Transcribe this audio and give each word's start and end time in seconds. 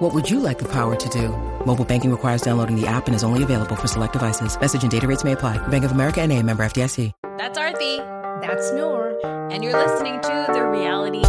What 0.00 0.14
would 0.14 0.30
you 0.30 0.40
like 0.40 0.58
the 0.58 0.64
power 0.64 0.96
to 0.96 1.08
do? 1.10 1.28
Mobile 1.66 1.84
banking 1.84 2.10
requires 2.10 2.40
downloading 2.40 2.74
the 2.74 2.86
app 2.86 3.06
and 3.06 3.14
is 3.14 3.22
only 3.22 3.42
available 3.42 3.76
for 3.76 3.86
select 3.86 4.14
devices. 4.14 4.58
Message 4.58 4.82
and 4.82 4.90
data 4.90 5.06
rates 5.06 5.24
may 5.24 5.32
apply. 5.32 5.58
Bank 5.68 5.84
of 5.84 5.92
America 5.92 6.22
and 6.22 6.32
a 6.32 6.42
member 6.42 6.62
FDIC. 6.62 7.12
That's 7.36 7.58
Aarti. 7.58 7.98
That's 8.40 8.72
Noor. 8.72 9.20
And 9.52 9.62
you're 9.62 9.76
listening 9.76 10.18
to 10.22 10.46
The 10.54 10.64
Reality 10.64 11.18
Is. 11.18 11.26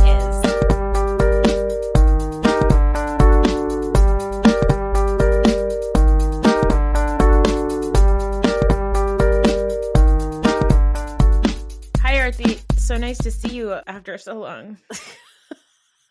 Hi, 12.00 12.14
Aarti. 12.16 12.62
So 12.80 12.96
nice 12.96 13.18
to 13.18 13.32
see 13.32 13.50
you 13.50 13.74
after 13.86 14.18
so 14.18 14.36
long. 14.36 14.78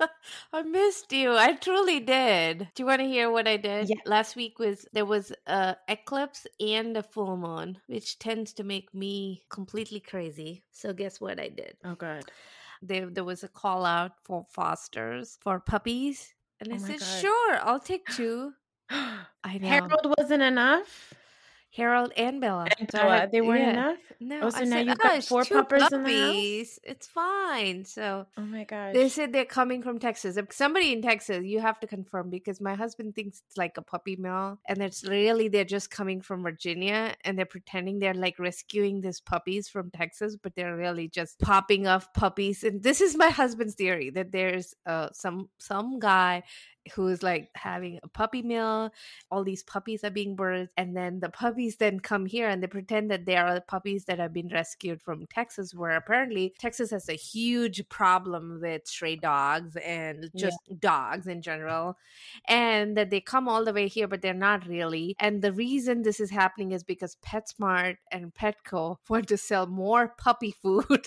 I 0.52 0.62
missed 0.62 1.12
you. 1.12 1.34
I 1.36 1.54
truly 1.54 2.00
did. 2.00 2.68
Do 2.74 2.82
you 2.82 2.86
want 2.86 3.00
to 3.00 3.06
hear 3.06 3.30
what 3.30 3.46
I 3.48 3.56
did? 3.56 3.88
Yeah. 3.88 3.96
Last 4.06 4.36
week 4.36 4.58
was 4.58 4.86
there 4.92 5.04
was 5.04 5.32
a 5.46 5.76
eclipse 5.88 6.46
and 6.58 6.96
a 6.96 7.02
full 7.02 7.36
moon, 7.36 7.78
which 7.86 8.18
tends 8.18 8.52
to 8.54 8.64
make 8.64 8.92
me 8.94 9.42
completely 9.50 10.00
crazy. 10.00 10.62
So 10.72 10.92
guess 10.92 11.20
what 11.20 11.38
I 11.40 11.48
did? 11.48 11.76
Oh, 11.84 11.94
God. 11.94 12.24
There 12.82 13.10
there 13.10 13.24
was 13.24 13.44
a 13.44 13.48
call 13.48 13.84
out 13.84 14.12
for 14.24 14.42
fosters 14.42 15.36
for 15.42 15.60
puppies, 15.60 16.32
and 16.60 16.72
I 16.72 16.76
Oh 16.76 16.78
said, 16.78 17.00
God. 17.00 17.20
"Sure, 17.20 17.58
I'll 17.62 17.80
take 17.80 18.06
two. 18.06 18.54
I 18.90 19.58
know. 19.58 19.68
Harold 19.68 20.14
wasn't 20.18 20.42
enough. 20.42 21.12
Harold 21.72 22.12
and 22.16 22.40
Bella. 22.40 22.66
And 22.78 22.90
So 22.90 22.98
Bella, 22.98 23.18
had- 23.20 23.32
they 23.32 23.40
weren't 23.40 23.60
yeah. 23.62 23.70
enough. 23.70 23.98
No, 24.18 24.40
Oh, 24.42 24.50
so 24.50 24.58
I 24.58 24.64
now 24.64 24.76
said, 24.76 24.86
you've 24.86 24.98
got 24.98 25.24
four 25.24 25.44
two 25.44 25.54
puppers 25.54 25.82
in 25.92 26.02
the 26.02 26.10
house? 26.10 26.26
puppies. 26.26 26.78
It's 26.82 27.06
fine. 27.06 27.84
So 27.84 28.26
Oh 28.36 28.42
my 28.42 28.64
gosh. 28.64 28.92
They 28.92 29.08
said 29.08 29.32
they're 29.32 29.44
coming 29.44 29.82
from 29.82 29.98
Texas. 29.98 30.36
If 30.36 30.52
somebody 30.52 30.92
in 30.92 31.00
Texas, 31.00 31.44
you 31.44 31.60
have 31.60 31.78
to 31.80 31.86
confirm 31.86 32.28
because 32.28 32.60
my 32.60 32.74
husband 32.74 33.14
thinks 33.14 33.42
it's 33.46 33.56
like 33.56 33.78
a 33.78 33.82
puppy 33.82 34.16
mill, 34.16 34.58
and 34.68 34.82
it's 34.82 35.06
really 35.08 35.48
they're 35.48 35.64
just 35.64 35.90
coming 35.90 36.20
from 36.20 36.42
Virginia 36.42 37.14
and 37.24 37.38
they're 37.38 37.46
pretending 37.46 37.98
they're 37.98 38.14
like 38.14 38.38
rescuing 38.38 39.00
these 39.00 39.20
puppies 39.20 39.68
from 39.68 39.90
Texas, 39.90 40.36
but 40.36 40.54
they're 40.56 40.76
really 40.76 41.08
just 41.08 41.38
popping 41.38 41.86
off 41.86 42.12
puppies. 42.12 42.62
And 42.64 42.82
this 42.82 43.00
is 43.00 43.16
my 43.16 43.28
husband's 43.30 43.74
theory 43.74 44.10
that 44.10 44.32
there's 44.32 44.74
uh, 44.86 45.08
some 45.12 45.48
some 45.58 45.98
guy 46.00 46.42
who 46.90 47.08
is 47.08 47.22
like 47.22 47.50
having 47.54 47.98
a 48.02 48.08
puppy 48.08 48.42
mill. 48.42 48.90
All 49.30 49.44
these 49.44 49.62
puppies 49.62 50.04
are 50.04 50.10
being 50.10 50.36
birthed, 50.36 50.68
and 50.76 50.96
then 50.96 51.20
the 51.20 51.28
puppies 51.28 51.76
then 51.76 52.00
come 52.00 52.26
here 52.26 52.48
and 52.48 52.62
they 52.62 52.66
pretend 52.66 53.10
that 53.10 53.26
they 53.26 53.36
are 53.36 53.54
the 53.54 53.60
puppies 53.60 54.04
that 54.04 54.18
have 54.18 54.32
been 54.32 54.48
rescued 54.48 55.00
from 55.00 55.26
Texas, 55.26 55.74
where 55.74 55.96
apparently 55.96 56.54
Texas 56.58 56.90
has 56.90 57.08
a 57.08 57.14
huge 57.14 57.88
problem 57.88 58.58
with 58.60 58.86
stray 58.86 59.16
dogs 59.16 59.76
and 59.76 60.30
just 60.36 60.58
dogs 60.78 61.26
in 61.26 61.42
general, 61.42 61.96
and 62.46 62.96
that 62.96 63.10
they 63.10 63.20
come 63.20 63.48
all 63.48 63.64
the 63.64 63.72
way 63.72 63.88
here, 63.88 64.08
but 64.08 64.22
they're 64.22 64.34
not 64.34 64.66
really. 64.66 65.14
And 65.18 65.42
the 65.42 65.52
reason 65.52 66.02
this 66.02 66.20
is 66.20 66.30
happening 66.30 66.72
is 66.72 66.82
because 66.82 67.16
PetSmart 67.24 67.96
and 68.10 68.34
Petco 68.34 68.96
want 69.08 69.28
to 69.28 69.36
sell 69.36 69.66
more 69.66 70.14
puppy 70.18 70.54
food. 70.62 71.06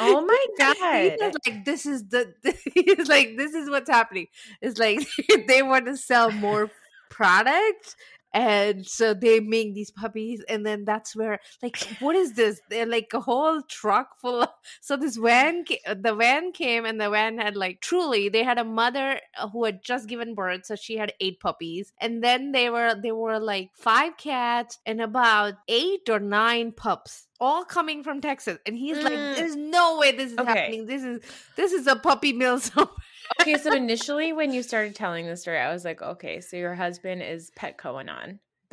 Oh 0.00 0.20
my 0.24 0.46
God. 0.58 1.16
was 1.20 1.36
like 1.46 1.64
this 1.64 1.86
is 1.86 2.08
the 2.08 2.32
he's 2.74 3.08
like 3.08 3.36
this 3.36 3.54
is 3.54 3.70
what's 3.70 3.90
happening. 3.90 4.26
It's 4.60 4.78
like 4.78 5.06
they 5.48 5.62
want 5.62 5.86
to 5.86 5.96
sell 5.96 6.30
more 6.30 6.70
product 7.10 7.96
and 8.34 8.84
so 8.86 9.14
they 9.14 9.38
make 9.40 9.74
these 9.74 9.90
puppies 9.92 10.42
and 10.48 10.66
then 10.66 10.84
that's 10.84 11.14
where 11.14 11.38
like 11.62 11.76
what 12.00 12.16
is 12.16 12.34
this 12.34 12.60
they're 12.68 12.84
like 12.84 13.08
a 13.14 13.20
whole 13.20 13.62
truck 13.62 14.18
full 14.20 14.42
of 14.42 14.48
so 14.80 14.96
this 14.96 15.16
van 15.16 15.64
the 15.96 16.14
van 16.14 16.50
came 16.52 16.84
and 16.84 17.00
the 17.00 17.08
van 17.08 17.38
had 17.38 17.56
like 17.56 17.80
truly 17.80 18.28
they 18.28 18.42
had 18.42 18.58
a 18.58 18.64
mother 18.64 19.20
uh, 19.38 19.48
who 19.48 19.64
had 19.64 19.82
just 19.82 20.08
given 20.08 20.34
birth 20.34 20.66
so 20.66 20.74
she 20.74 20.96
had 20.96 21.12
eight 21.20 21.38
puppies 21.40 21.92
and 22.00 22.22
then 22.24 22.50
they 22.52 22.68
were 22.68 22.94
they 23.00 23.12
were 23.12 23.38
like 23.38 23.70
five 23.74 24.16
cats 24.16 24.78
and 24.84 25.00
about 25.00 25.54
eight 25.68 26.08
or 26.10 26.18
nine 26.18 26.72
pups 26.72 27.28
all 27.40 27.64
coming 27.64 28.02
from 28.02 28.20
texas 28.20 28.58
and 28.66 28.76
he's 28.76 28.98
like 29.02 29.14
Mm. 29.14 29.36
there's 29.36 29.54
no 29.56 29.98
way 29.98 30.10
this 30.12 30.32
is 30.32 30.38
Okay. 30.38 30.48
happening 30.48 30.86
this 30.86 31.04
is 31.04 31.20
this 31.56 31.72
is 31.72 31.86
a 31.86 31.94
puppy 31.94 32.32
mill 32.32 32.58
somewhere 32.68 32.88
okay, 33.40 33.56
so 33.56 33.72
initially 33.72 34.32
when 34.32 34.52
you 34.52 34.62
started 34.62 34.94
telling 34.94 35.26
the 35.26 35.36
story, 35.36 35.58
I 35.58 35.72
was 35.72 35.84
like, 35.84 36.02
okay, 36.02 36.40
so 36.40 36.56
your 36.56 36.74
husband 36.74 37.22
is 37.22 37.50
Petco 37.58 38.00
and 38.00 38.10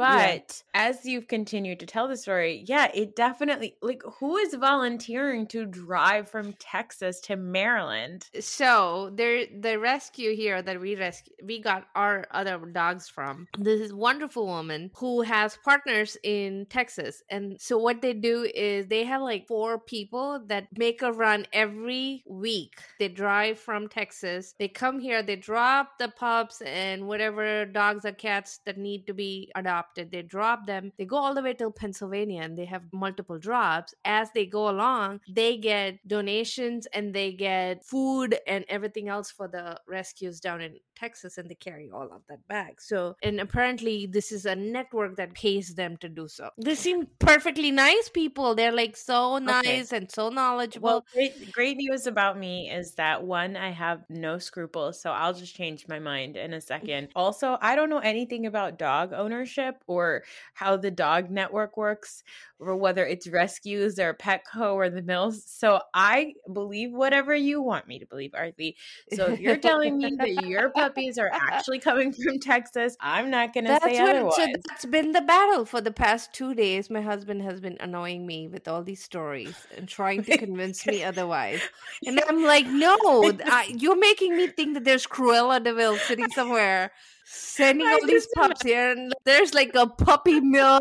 But 0.01 0.63
as 0.73 1.05
you've 1.05 1.27
continued 1.27 1.79
to 1.81 1.85
tell 1.85 2.07
the 2.07 2.17
story, 2.17 2.63
yeah, 2.67 2.89
it 2.93 3.15
definitely 3.15 3.75
like 3.81 4.01
who 4.19 4.37
is 4.37 4.53
volunteering 4.55 5.47
to 5.47 5.65
drive 5.65 6.29
from 6.29 6.53
Texas 6.53 7.19
to 7.21 7.35
Maryland? 7.35 8.27
so 8.39 9.11
there 9.13 9.45
the 9.59 9.77
rescue 9.77 10.35
here 10.35 10.61
that 10.61 10.79
we 10.79 10.95
rescue 10.95 11.33
we 11.43 11.61
got 11.61 11.87
our 11.95 12.25
other 12.31 12.57
dogs 12.57 13.07
from 13.09 13.47
this 13.57 13.79
is 13.79 13.93
wonderful 13.93 14.45
woman 14.45 14.89
who 14.95 15.21
has 15.21 15.57
partners 15.63 16.17
in 16.23 16.65
texas. 16.69 17.21
And 17.29 17.59
so 17.59 17.77
what 17.77 18.01
they 18.01 18.13
do 18.13 18.49
is 18.55 18.87
they 18.87 19.03
have 19.03 19.21
like 19.21 19.47
four 19.47 19.79
people 19.79 20.41
that 20.47 20.67
make 20.77 21.01
a 21.01 21.11
run 21.11 21.45
every 21.53 22.23
week. 22.25 22.75
They 22.99 23.07
drive 23.07 23.59
from 23.59 23.87
texas. 23.87 24.55
They 24.57 24.67
come 24.67 24.99
here 24.99 25.21
they 25.21 25.35
drop 25.35 25.99
the 25.99 26.09
pups 26.09 26.61
and 26.61 27.07
whatever 27.07 27.65
dogs 27.65 28.05
or 28.05 28.13
cats 28.13 28.59
that 28.65 28.77
need 28.77 29.07
to 29.07 29.13
be 29.13 29.51
adopted 29.55 29.90
they 29.95 30.21
drop 30.21 30.65
them 30.65 30.91
they 30.97 31.05
go 31.05 31.17
all 31.17 31.33
the 31.33 31.41
way 31.41 31.53
till 31.53 31.71
pennsylvania 31.71 32.41
and 32.41 32.57
they 32.57 32.65
have 32.65 32.83
multiple 32.93 33.37
drops. 33.37 33.93
As 34.05 34.29
they 34.33 34.45
go 34.45 34.69
along 34.69 35.21
they 35.29 35.57
get 35.57 36.05
donations 36.07 36.87
and 36.93 37.13
they 37.13 37.31
get 37.33 37.83
food 37.85 38.37
and 38.47 38.65
everything 38.69 39.07
else 39.09 39.31
for 39.31 39.47
the 39.47 39.77
rescues 39.87 40.39
down 40.39 40.61
in 40.61 40.75
texas 41.01 41.37
and 41.37 41.49
they 41.49 41.55
carry 41.55 41.87
all 41.95 42.09
of 42.17 42.21
that 42.29 42.41
back 42.47 42.73
so 42.79 43.15
and 43.23 43.39
apparently 43.39 44.05
this 44.05 44.31
is 44.31 44.45
a 44.45 44.55
network 44.55 45.15
that 45.15 45.33
pays 45.33 45.67
them 45.75 45.97
to 45.97 46.07
do 46.07 46.27
so 46.27 46.49
they 46.57 46.75
seem 46.75 47.07
perfectly 47.19 47.71
nice 47.71 48.07
people 48.09 48.55
they're 48.55 48.71
like 48.83 48.95
so 48.95 49.37
nice 49.37 49.91
and 49.91 50.11
so 50.11 50.29
knowledgeable 50.29 50.87
Well, 50.87 51.05
great, 51.13 51.51
great 51.51 51.77
news 51.77 52.07
about 52.07 52.37
me 52.37 52.69
is 52.69 52.93
that 52.95 53.23
one, 53.23 53.55
I 53.55 53.71
have 53.71 54.03
no 54.09 54.37
scruples, 54.37 55.01
so 55.01 55.11
I'll 55.11 55.33
just 55.33 55.55
change 55.55 55.87
my 55.87 55.99
mind 55.99 56.37
in 56.37 56.53
a 56.53 56.61
second. 56.61 57.09
Also, 57.15 57.57
I 57.61 57.75
don't 57.75 57.89
know 57.89 57.99
anything 57.99 58.45
about 58.45 58.79
dog 58.79 59.13
ownership 59.13 59.75
or 59.87 60.23
how 60.53 60.77
the 60.77 60.91
dog 60.91 61.29
network 61.29 61.77
works, 61.77 62.23
or 62.59 62.75
whether 62.75 63.05
it's 63.05 63.27
rescues 63.27 63.99
or 63.99 64.13
Petco 64.13 64.73
or 64.73 64.89
the 64.89 65.01
mills. 65.01 65.43
So 65.45 65.81
I 65.93 66.33
believe 66.51 66.91
whatever 66.93 67.35
you 67.35 67.61
want 67.61 67.87
me 67.87 67.99
to 67.99 68.05
believe, 68.05 68.31
Aarti. 68.31 68.75
So 69.13 69.27
if 69.27 69.39
you're 69.39 69.57
telling 69.57 69.97
me 69.97 70.15
that 70.17 70.33
your 70.45 70.69
puppies 70.91 71.17
are 71.17 71.29
actually 71.33 71.79
coming 71.79 72.11
from 72.23 72.39
Texas, 72.39 72.97
I'm 72.99 73.29
not 73.29 73.53
going 73.53 73.65
to 73.65 73.79
say 73.83 73.99
what, 73.99 74.09
otherwise. 74.09 74.35
so 74.35 74.45
that's 74.67 74.85
been 74.85 75.11
the 75.11 75.21
battle 75.21 75.65
for 75.65 75.81
the 75.81 75.91
past 75.91 76.33
two 76.33 76.53
days. 76.53 76.89
My 76.89 77.01
husband 77.01 77.41
has 77.43 77.59
been 77.59 77.77
annoying 77.79 78.25
me 78.25 78.47
with 78.47 78.67
all 78.67 78.83
these 78.83 79.03
stories 79.03 79.55
and 79.77 79.87
trying 79.87 80.23
to 80.23 80.37
convince 80.45 80.85
me 80.85 81.03
otherwise. 81.03 81.61
And 82.05 82.21
I'm 82.29 82.43
like, 82.43 82.67
no, 82.67 82.97
I, 83.45 83.73
you're 83.77 83.97
making 83.97 84.35
me 84.35 84.47
think 84.47 84.73
that 84.73 84.83
there's 84.83 85.07
Cruella 85.07 85.63
de 85.63 85.73
Vil 85.73 85.97
sitting 85.97 86.29
somewhere 86.31 86.91
sending 87.25 87.87
I 87.87 87.93
all 87.93 88.07
these 88.07 88.27
pups 88.35 88.61
here, 88.63 88.91
and 88.91 89.13
there's 89.23 89.53
like 89.53 89.73
a 89.75 89.87
puppy 89.87 90.41
mill 90.41 90.79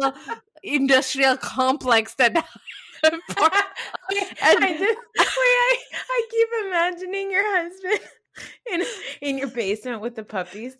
industrial 0.62 1.37
complex 1.37 2.15
that. 2.15 2.34
And- 3.03 3.22
I 4.43 4.73
just, 4.73 4.81
wait, 4.81 4.99
I, 5.17 5.76
I 5.94 6.26
keep 6.31 6.49
imagining 6.67 7.31
your 7.31 7.44
husband 7.62 8.00
in 8.72 8.82
in 9.20 9.38
your 9.38 9.48
basement 9.48 10.00
with 10.00 10.14
the 10.16 10.25
puppies 10.25 10.76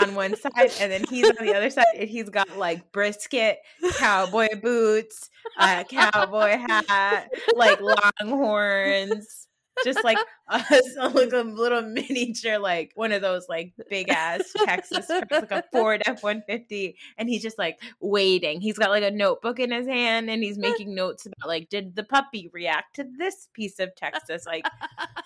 on 0.00 0.14
one 0.14 0.36
side, 0.36 0.72
and 0.80 0.90
then 0.92 1.04
he's 1.08 1.28
on 1.28 1.44
the 1.44 1.54
other 1.54 1.70
side, 1.70 1.84
and 1.96 2.08
he's 2.08 2.28
got 2.28 2.56
like 2.56 2.92
brisket, 2.92 3.58
cowboy 3.96 4.48
boots, 4.60 5.30
a 5.58 5.84
cowboy 5.84 6.58
hat, 6.58 7.30
like 7.54 7.80
longhorns. 8.20 9.48
Just 9.84 10.04
like 10.04 10.18
a, 10.50 11.08
like 11.10 11.32
a 11.32 11.42
little 11.42 11.82
miniature, 11.82 12.58
like 12.58 12.92
one 12.96 13.12
of 13.12 13.22
those 13.22 13.48
like 13.48 13.72
big 13.88 14.08
ass 14.08 14.52
Texas 14.64 15.06
trucks, 15.06 15.30
like 15.30 15.50
a 15.52 15.64
Ford 15.72 16.02
F 16.06 16.22
one 16.22 16.42
fifty, 16.46 16.96
and 17.18 17.28
he's 17.28 17.42
just 17.42 17.58
like 17.58 17.80
waiting. 18.00 18.60
He's 18.60 18.76
got 18.76 18.90
like 18.90 19.04
a 19.04 19.10
notebook 19.10 19.60
in 19.60 19.70
his 19.70 19.86
hand, 19.86 20.28
and 20.28 20.42
he's 20.42 20.58
making 20.58 20.94
notes 20.94 21.26
about 21.26 21.48
like, 21.48 21.68
did 21.68 21.94
the 21.94 22.02
puppy 22.02 22.50
react 22.52 22.96
to 22.96 23.06
this 23.16 23.48
piece 23.54 23.78
of 23.78 23.94
Texas? 23.94 24.44
Like, 24.46 24.66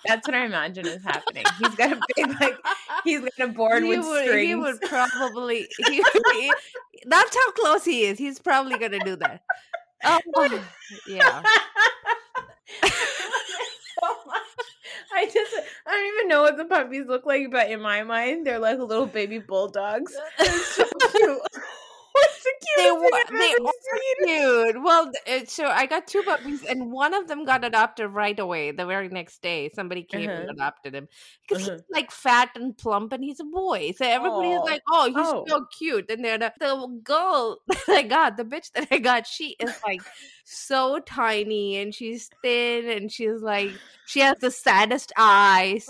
that's 0.05 0.27
what 0.27 0.35
I 0.35 0.45
imagine 0.45 0.85
is 0.85 1.03
happening. 1.03 1.43
He's 1.59 1.75
got 1.75 1.93
a 1.93 2.01
big 2.15 2.39
like, 2.39 2.57
he's 3.03 3.21
got 3.21 3.49
a 3.49 3.51
board 3.51 3.83
he 3.83 3.89
with 3.89 4.05
would, 4.05 4.25
strings. 4.25 4.47
He 4.47 4.55
would 4.55 4.81
probably. 4.81 5.67
He, 5.87 6.03
he- 6.33 6.53
that's 7.07 7.35
how 7.35 7.51
close 7.51 7.83
he 7.83 8.03
is. 8.03 8.17
He's 8.17 8.39
probably 8.39 8.77
gonna 8.77 8.99
do 8.99 9.15
that. 9.17 9.41
Oh, 10.03 10.19
yeah. 11.07 11.41
Oh 12.83 14.15
so 14.23 14.27
much. 14.27 14.44
I 15.13 15.25
just 15.25 15.53
I 15.85 15.91
don't 15.91 16.17
even 16.17 16.27
know 16.29 16.41
what 16.41 16.57
the 16.57 16.65
puppies 16.65 17.05
look 17.07 17.25
like, 17.25 17.51
but 17.51 17.69
in 17.69 17.81
my 17.81 18.03
mind, 18.03 18.45
they're 18.45 18.59
like 18.59 18.79
little 18.79 19.05
baby 19.07 19.39
bulldogs. 19.39 20.15
They're 20.37 20.59
so 20.59 20.85
cute. 21.11 21.39
What's 22.15 22.43
the 22.43 22.53
They, 22.77 22.83
cutest 22.83 23.01
wa- 23.01 23.19
thing 23.39 23.39
they 23.39 23.53
are 23.65 23.99
cute. 24.73 24.83
Well, 24.83 25.11
uh, 25.27 25.45
so 25.45 25.65
I 25.65 25.85
got 25.85 26.07
two 26.07 26.23
puppies, 26.23 26.63
and 26.63 26.91
one 26.91 27.13
of 27.13 27.27
them 27.27 27.45
got 27.45 27.63
adopted 27.65 28.09
right 28.11 28.37
away. 28.39 28.71
The 28.71 28.85
very 28.85 29.09
next 29.09 29.41
day, 29.41 29.69
somebody 29.73 30.03
came 30.03 30.29
and 30.35 30.49
Uh-huh. 30.49 30.51
adopted 30.51 30.95
him 30.95 31.07
because 31.47 31.63
Uh-huh. 31.63 31.71
he's 31.77 31.83
like 31.91 32.11
fat 32.11 32.49
and 32.55 32.77
plump, 32.77 33.13
and 33.13 33.23
he's 33.23 33.39
a 33.39 33.45
boy. 33.45 33.91
So 33.97 34.05
everybody 34.05 34.51
is 34.51 34.61
like, 34.65 34.81
"Oh, 34.91 35.09
he's 35.09 35.33
Oh. 35.33 35.45
so 35.47 35.65
cute." 35.77 36.09
And 36.09 36.23
then 36.23 36.39
the, 36.41 36.53
the 36.59 36.99
girl 37.03 37.59
that 37.67 37.83
I 37.89 38.03
got, 38.03 38.37
the 38.37 38.43
bitch 38.45 38.71
that 38.73 38.87
I 38.91 38.97
got, 38.99 39.27
she 39.27 39.55
is 39.59 39.73
like 39.85 40.01
so 40.43 40.99
tiny, 40.99 41.77
and 41.77 41.93
she's 41.93 42.29
thin, 42.41 42.89
and 42.89 43.11
she's 43.11 43.41
like, 43.41 43.81
she 44.05 44.19
has 44.21 44.35
the 44.41 44.51
saddest 44.51 45.11
eyes. 45.17 45.87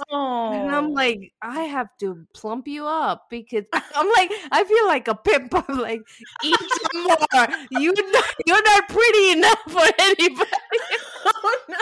And 0.47 0.69
I'm 0.69 0.89
Oh. 0.89 0.93
like, 0.93 1.33
I 1.41 1.61
have 1.63 1.87
to 2.01 2.25
plump 2.35 2.67
you 2.67 2.85
up 2.85 3.23
because 3.31 3.65
I'm 3.95 4.07
like, 4.11 4.31
I 4.51 4.63
feel 4.63 4.87
like 4.87 5.07
a 5.07 5.15
pimp. 5.15 5.53
I'm 5.69 5.79
like, 5.79 6.01
eat 6.43 6.55
some 6.59 7.03
more. 7.03 7.47
You 7.71 7.93
not, 8.11 8.25
you're 8.45 8.63
not 8.63 8.89
pretty 8.89 9.31
enough 9.31 9.59
for 9.67 9.85
anybody. 9.99 10.49
oh 11.25 11.57
no. 11.69 11.77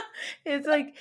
It's 0.45 0.67
like 0.67 0.95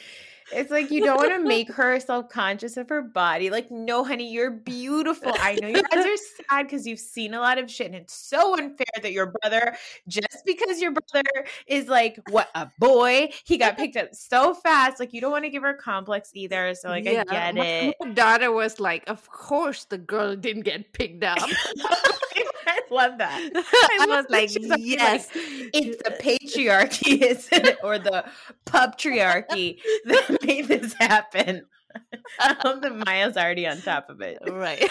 it's 0.53 0.71
like 0.71 0.91
you 0.91 1.05
don't 1.05 1.17
want 1.17 1.33
to 1.33 1.41
make 1.41 1.71
her 1.73 1.99
self-conscious 1.99 2.77
of 2.77 2.89
her 2.89 3.03
body. 3.03 3.51
Like, 3.51 3.71
no, 3.71 4.05
honey, 4.05 4.31
you're 4.31 4.51
beautiful. 4.51 5.33
I 5.41 5.55
know 5.61 5.69
you 5.69 5.83
guys 5.83 6.05
are 6.05 6.17
sad 6.51 6.65
because 6.65 6.87
you've 6.87 6.99
seen 6.99 7.35
a 7.35 7.41
lot 7.41 7.59
of 7.59 7.71
shit, 7.71 7.87
and 7.87 7.95
it's 7.95 8.15
so 8.15 8.55
unfair 8.55 8.87
that 9.01 9.13
your 9.13 9.33
brother, 9.41 9.77
just 10.09 10.43
because 10.45 10.81
your 10.81 10.93
brother 10.93 11.47
is 11.67 11.89
like 11.89 12.19
what 12.29 12.51
a 12.55 12.71
boy, 12.79 13.31
he 13.45 13.57
got 13.57 13.77
picked 13.77 13.97
up 13.97 14.15
so 14.15 14.55
fast. 14.55 15.01
Like, 15.01 15.13
you 15.13 15.21
don't 15.21 15.33
want 15.33 15.45
to 15.45 15.51
give 15.51 15.63
her 15.63 15.75
complex 15.75 16.31
either. 16.35 16.75
So, 16.75 16.89
like, 16.89 17.07
I 17.07 17.25
get 17.25 17.55
my, 17.55 17.67
it. 17.67 17.97
my 18.01 18.11
daughter 18.11 18.53
was 18.53 18.79
like, 18.79 19.09
of 19.09 19.29
course 19.31 19.85
the 19.85 19.99
girl 19.99 20.37
didn't 20.37 20.63
get 20.63 20.93
picked 20.93 21.25
up. 21.25 21.39
I 22.67 22.81
love 22.91 23.19
that. 23.19 23.51
I, 24.01 24.07
love 24.07 24.25
was 24.25 24.27
like, 24.31 24.49
she's 24.51 24.69
like, 24.69 24.81
yes. 24.83 25.29
It's 25.35 26.03
the 26.03 26.11
patriarchy, 26.11 27.21
isn't 27.23 27.67
it? 27.67 27.79
Or 27.83 27.99
the 27.99 28.25
puptriarchy 28.67 29.79
that 30.05 30.39
made 30.45 30.69
this 30.69 30.95
happen. 30.95 31.63
I 32.39 32.57
love 32.65 32.81
that 32.83 32.97
Maya's 33.05 33.37
already 33.37 33.67
on 33.67 33.81
top 33.81 34.09
of 34.09 34.21
it. 34.21 34.39
right. 34.47 34.91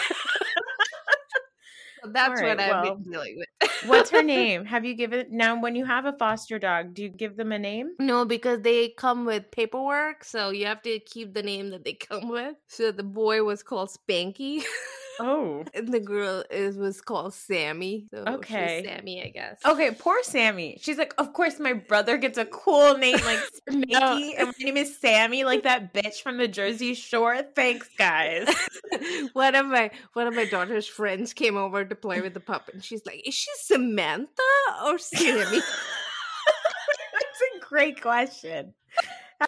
So 2.02 2.10
That's 2.10 2.40
right, 2.40 2.48
what 2.48 2.60
I've 2.60 2.84
well, 2.84 2.96
been 2.96 3.12
dealing 3.12 3.36
with. 3.38 3.70
What's 3.86 4.10
her 4.10 4.22
name? 4.22 4.64
Have 4.64 4.84
you 4.84 4.94
given 4.94 5.26
now 5.30 5.60
when 5.60 5.76
you 5.76 5.84
have 5.84 6.04
a 6.04 6.12
foster 6.14 6.58
dog, 6.58 6.94
do 6.94 7.04
you 7.04 7.08
give 7.08 7.36
them 7.36 7.52
a 7.52 7.58
name? 7.58 7.92
No, 8.00 8.24
because 8.24 8.60
they 8.62 8.88
come 8.88 9.24
with 9.24 9.50
paperwork, 9.52 10.24
so 10.24 10.50
you 10.50 10.66
have 10.66 10.82
to 10.82 10.98
keep 10.98 11.32
the 11.32 11.42
name 11.42 11.70
that 11.70 11.84
they 11.84 11.92
come 11.92 12.28
with. 12.28 12.56
So 12.66 12.90
the 12.90 13.04
boy 13.04 13.44
was 13.44 13.62
called 13.62 13.90
Spanky, 13.90 14.64
Oh. 15.20 15.64
and 15.74 15.88
the 15.92 16.00
girl 16.00 16.42
is 16.50 16.76
was 16.76 17.00
called 17.00 17.34
Sammy. 17.34 18.06
So 18.10 18.24
Okay. 18.26 18.82
Sammy, 18.84 19.22
I 19.22 19.28
guess. 19.28 19.60
Okay, 19.64 19.90
poor 19.92 20.22
Sammy. 20.22 20.78
She's 20.80 20.98
like, 20.98 21.14
of 21.18 21.32
course 21.32 21.58
my 21.60 21.72
brother 21.72 22.16
gets 22.16 22.38
a 22.38 22.44
cool 22.46 22.96
name 22.96 23.18
like 23.24 23.40
Mickey, 23.70 24.34
and 24.36 24.48
my 24.48 24.54
name 24.60 24.76
is 24.76 24.98
Sammy, 24.98 25.44
like 25.44 25.62
that 25.64 25.92
bitch 25.94 26.22
from 26.22 26.38
the 26.38 26.48
Jersey 26.48 26.94
Shore. 26.94 27.42
Thanks, 27.54 27.88
guys. 27.98 28.48
one 29.32 29.54
of 29.54 29.66
my 29.66 29.90
one 30.14 30.26
of 30.26 30.34
my 30.34 30.44
daughter's 30.46 30.86
friends 30.86 31.32
came 31.32 31.56
over 31.56 31.84
to 31.84 31.94
play 31.94 32.20
with 32.20 32.34
the 32.34 32.40
pup, 32.40 32.70
and 32.72 32.82
she's 32.84 33.04
like, 33.06 33.26
"Is 33.26 33.34
she 33.34 33.50
Samantha 33.56 34.28
or 34.84 34.98
Sammy?" 34.98 35.60
That's 37.12 37.40
a 37.56 37.60
great 37.68 38.00
question. 38.00 38.74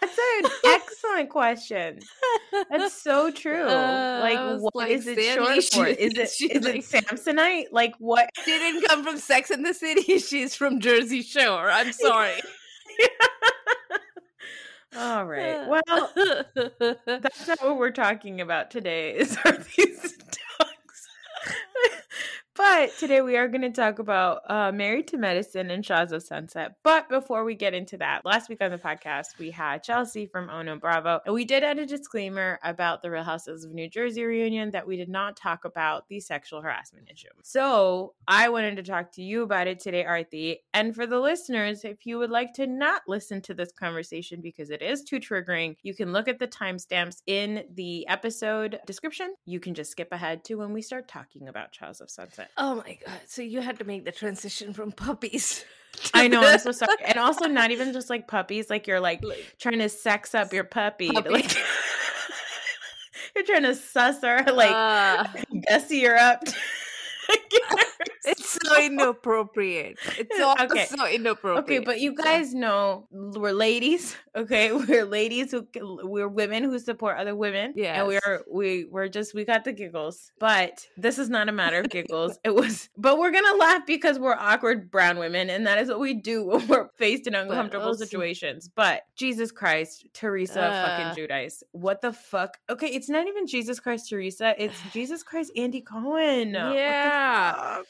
That's 0.01 0.17
an 0.17 0.51
excellent 0.65 1.29
question. 1.29 1.99
That's 2.69 3.01
so 3.01 3.31
true. 3.31 3.63
Uh, 3.63 4.19
like, 4.21 4.61
what 4.61 4.75
like, 4.75 4.91
is 4.91 5.07
it 5.07 5.17
Sammy, 5.17 5.61
short 5.61 5.63
for? 5.95 6.01
Is 6.01 6.13
it 6.17 6.29
she's 6.29 6.63
like- 6.63 6.75
it 6.75 6.83
Samsonite? 6.85 7.65
Like 7.71 7.93
what? 7.99 8.29
she 8.43 8.51
didn't 8.51 8.87
come 8.87 9.03
from 9.03 9.17
Sex 9.17 9.51
in 9.51 9.63
the 9.63 9.73
City. 9.73 10.17
She's 10.25 10.55
from 10.55 10.79
Jersey 10.79 11.21
Shore. 11.21 11.69
I'm 11.69 11.91
sorry. 11.93 12.33
All 14.97 15.25
right. 15.25 15.67
Well, 15.67 16.09
that's 17.05 17.47
not 17.47 17.61
what 17.61 17.77
we're 17.77 17.91
talking 17.91 18.39
about 18.41 18.71
today. 18.71 19.11
Is 19.15 19.37
are 19.45 19.57
these? 19.75 20.17
But 22.67 22.97
today 22.97 23.21
we 23.21 23.37
are 23.37 23.47
going 23.47 23.61
to 23.61 23.69
talk 23.69 23.99
about 23.99 24.41
uh, 24.49 24.71
Married 24.71 25.07
to 25.09 25.17
Medicine 25.17 25.69
and 25.69 25.85
Shahs 25.85 26.11
of 26.11 26.23
Sunset. 26.23 26.77
But 26.81 27.07
before 27.09 27.45
we 27.45 27.53
get 27.53 27.75
into 27.75 27.95
that, 27.97 28.25
last 28.25 28.49
week 28.49 28.59
on 28.59 28.71
the 28.71 28.79
podcast 28.79 29.37
we 29.37 29.51
had 29.51 29.83
Chelsea 29.83 30.25
from 30.25 30.49
Ono 30.49 30.75
Bravo, 30.75 31.19
and 31.27 31.35
we 31.35 31.45
did 31.45 31.63
add 31.63 31.77
a 31.77 31.85
disclaimer 31.85 32.59
about 32.63 33.03
the 33.03 33.11
Real 33.11 33.23
Houses 33.23 33.63
of 33.63 33.71
New 33.71 33.87
Jersey 33.87 34.23
reunion 34.23 34.71
that 34.71 34.87
we 34.87 34.97
did 34.97 35.09
not 35.09 35.37
talk 35.37 35.63
about 35.63 36.09
the 36.09 36.19
sexual 36.19 36.59
harassment 36.59 37.07
issue. 37.13 37.27
So 37.43 38.15
I 38.27 38.49
wanted 38.49 38.77
to 38.77 38.83
talk 38.83 39.11
to 39.13 39.21
you 39.21 39.43
about 39.43 39.67
it 39.67 39.79
today, 39.79 40.03
Aarti. 40.03 40.57
And 40.73 40.95
for 40.95 41.05
the 41.05 41.19
listeners, 41.19 41.85
if 41.85 42.07
you 42.07 42.17
would 42.17 42.31
like 42.31 42.53
to 42.53 42.65
not 42.65 43.03
listen 43.07 43.43
to 43.43 43.53
this 43.53 43.71
conversation 43.73 44.41
because 44.41 44.71
it 44.71 44.81
is 44.81 45.03
too 45.03 45.19
triggering, 45.19 45.75
you 45.83 45.93
can 45.93 46.11
look 46.11 46.27
at 46.27 46.39
the 46.39 46.47
timestamps 46.47 47.21
in 47.27 47.65
the 47.75 48.07
episode 48.07 48.79
description. 48.87 49.35
You 49.45 49.59
can 49.59 49.75
just 49.75 49.91
skip 49.91 50.11
ahead 50.11 50.43
to 50.45 50.55
when 50.55 50.73
we 50.73 50.81
start 50.81 51.07
talking 51.07 51.47
about 51.47 51.71
Trials 51.71 52.01
of 52.01 52.09
Sunset. 52.09 52.49
Oh 52.57 52.75
my 52.75 52.97
god! 53.05 53.19
So 53.27 53.41
you 53.41 53.61
had 53.61 53.79
to 53.79 53.85
make 53.85 54.05
the 54.05 54.11
transition 54.11 54.73
from 54.73 54.91
puppies. 54.91 55.63
I 56.13 56.27
know, 56.27 56.41
I'm 56.41 56.59
so 56.59 56.71
sorry. 56.71 56.91
And 57.05 57.17
also, 57.17 57.45
not 57.47 57.71
even 57.71 57.93
just 57.93 58.09
like 58.09 58.27
puppies, 58.27 58.69
like 58.69 58.85
you're 58.87 58.99
like 58.99 59.23
trying 59.59 59.79
to 59.79 59.89
sex 59.89 60.35
up 60.35 60.51
your 60.51 60.65
puppy. 60.65 61.09
Puppy. 61.09 61.29
Like, 61.29 61.55
you're 63.35 63.45
trying 63.45 63.63
to 63.63 63.75
suss 63.75 64.21
her, 64.21 64.43
like, 64.51 64.71
Uh, 64.71 65.25
gussy 65.69 66.03
her 66.03 66.17
up. 66.17 66.43
It's 68.55 68.69
so 68.69 68.81
inappropriate. 68.81 69.97
It's 70.17 70.39
all 70.39 70.55
Okay. 70.59 70.85
so 70.85 71.07
inappropriate. 71.07 71.63
Okay, 71.65 71.79
but 71.79 71.99
you 71.99 72.13
guys 72.15 72.53
know 72.53 73.07
we're 73.11 73.51
ladies. 73.53 74.15
Okay, 74.35 74.73
we're 74.73 75.05
ladies 75.05 75.51
who 75.53 75.65
we're 76.03 76.27
women 76.27 76.61
who 76.65 76.77
support 76.77 77.15
other 77.17 77.33
women. 77.33 77.71
Yeah, 77.73 77.99
and 77.99 78.07
we're 78.09 78.43
we 78.51 78.83
we're 78.83 79.07
just 79.07 79.33
we 79.33 79.45
got 79.45 79.63
the 79.63 79.71
giggles. 79.71 80.29
But 80.39 80.85
this 80.97 81.17
is 81.17 81.29
not 81.29 81.47
a 81.47 81.53
matter 81.53 81.79
of 81.79 81.89
giggles. 81.89 82.37
it 82.43 82.53
was, 82.53 82.89
but 82.97 83.17
we're 83.17 83.31
gonna 83.31 83.55
laugh 83.55 83.83
because 83.87 84.19
we're 84.19 84.35
awkward 84.35 84.91
brown 84.91 85.19
women, 85.19 85.49
and 85.49 85.65
that 85.67 85.77
is 85.77 85.87
what 85.87 86.01
we 86.01 86.15
do 86.15 86.43
when 86.43 86.67
we're 86.67 86.89
faced 86.97 87.27
in 87.27 87.33
uncomfortable 87.33 87.85
also- 87.87 88.03
situations. 88.03 88.67
But 88.75 89.03
Jesus 89.15 89.53
Christ, 89.53 90.05
Teresa 90.13 90.61
Uh. 90.61 90.85
fucking 91.13 91.23
Giudice, 91.29 91.63
what 91.71 92.01
the 92.01 92.11
fuck? 92.11 92.57
Okay, 92.69 92.87
it's 92.87 93.07
not 93.07 93.27
even 93.27 93.47
Jesus 93.47 93.79
Christ 93.79 94.09
Teresa. 94.09 94.53
It's 94.61 94.75
Jesus 94.91 95.23
Christ 95.23 95.53
Andy 95.55 95.79
Cohen. 95.79 96.49
Yeah. 96.55 97.83